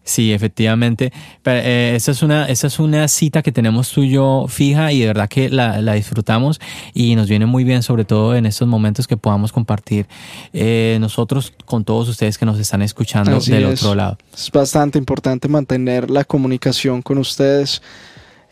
Sí, 0.05 0.33
efectivamente. 0.33 1.13
Pero, 1.43 1.61
eh, 1.63 1.95
esta, 1.95 2.11
es 2.11 2.23
una, 2.23 2.47
esta 2.47 2.67
es 2.67 2.79
una 2.79 3.07
cita 3.07 3.43
que 3.43 3.53
tenemos 3.53 3.91
tú 3.93 4.03
y 4.03 4.11
yo 4.11 4.47
fija 4.49 4.93
y 4.93 5.01
de 5.01 5.07
verdad 5.07 5.29
que 5.29 5.49
la, 5.49 5.81
la 5.81 5.95
disfrutamos 5.95 6.61
y 6.93 7.15
nos 7.15 7.29
viene 7.29 7.47
muy 7.47 7.63
bien, 7.63 7.83
sobre 7.83 8.05
todo 8.05 8.35
en 8.35 8.47
estos 8.47 8.67
momentos 8.67 9.07
que 9.07 9.17
podamos 9.17 9.53
compartir 9.53 10.07
eh, 10.53 10.99
nosotros 11.01 11.53
con 11.65 11.85
todos 11.85 12.09
ustedes 12.09 12.37
que 12.37 12.47
nos 12.47 12.59
están 12.59 12.83
escuchando 12.83 13.37
Así 13.37 13.53
del 13.53 13.65
es. 13.65 13.83
otro 13.83 13.95
lado. 13.95 14.19
Es 14.35 14.51
bastante 14.51 14.99
importante 14.99 15.47
mantener 15.49 16.11
la 16.11 16.25
comunicación 16.25 17.01
con 17.03 17.19
ustedes 17.19 17.81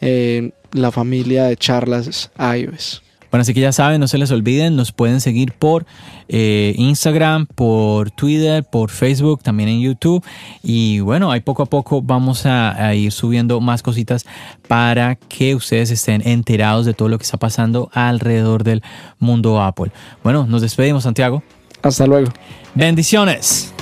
en 0.00 0.54
la 0.72 0.92
familia 0.92 1.44
de 1.44 1.56
charlas 1.56 2.30
iOS. 2.38 3.02
Bueno, 3.30 3.42
así 3.42 3.54
que 3.54 3.60
ya 3.60 3.72
saben, 3.72 4.00
no 4.00 4.08
se 4.08 4.18
les 4.18 4.30
olviden, 4.30 4.76
nos 4.76 4.92
pueden 4.92 5.20
seguir 5.20 5.52
por 5.52 5.86
eh, 6.28 6.74
Instagram, 6.76 7.46
por 7.46 8.10
Twitter, 8.10 8.64
por 8.64 8.90
Facebook, 8.90 9.42
también 9.42 9.68
en 9.68 9.80
YouTube. 9.80 10.24
Y 10.62 11.00
bueno, 11.00 11.30
ahí 11.30 11.40
poco 11.40 11.62
a 11.62 11.66
poco 11.66 12.02
vamos 12.02 12.46
a, 12.46 12.86
a 12.86 12.94
ir 12.94 13.12
subiendo 13.12 13.60
más 13.60 13.82
cositas 13.82 14.26
para 14.66 15.14
que 15.14 15.54
ustedes 15.54 15.90
estén 15.90 16.26
enterados 16.26 16.86
de 16.86 16.94
todo 16.94 17.08
lo 17.08 17.18
que 17.18 17.24
está 17.24 17.36
pasando 17.38 17.90
alrededor 17.92 18.64
del 18.64 18.82
mundo 19.18 19.62
Apple. 19.62 19.92
Bueno, 20.22 20.46
nos 20.46 20.62
despedimos, 20.62 21.04
Santiago. 21.04 21.42
Hasta 21.82 22.06
luego. 22.06 22.30
Bendiciones. 22.74 23.72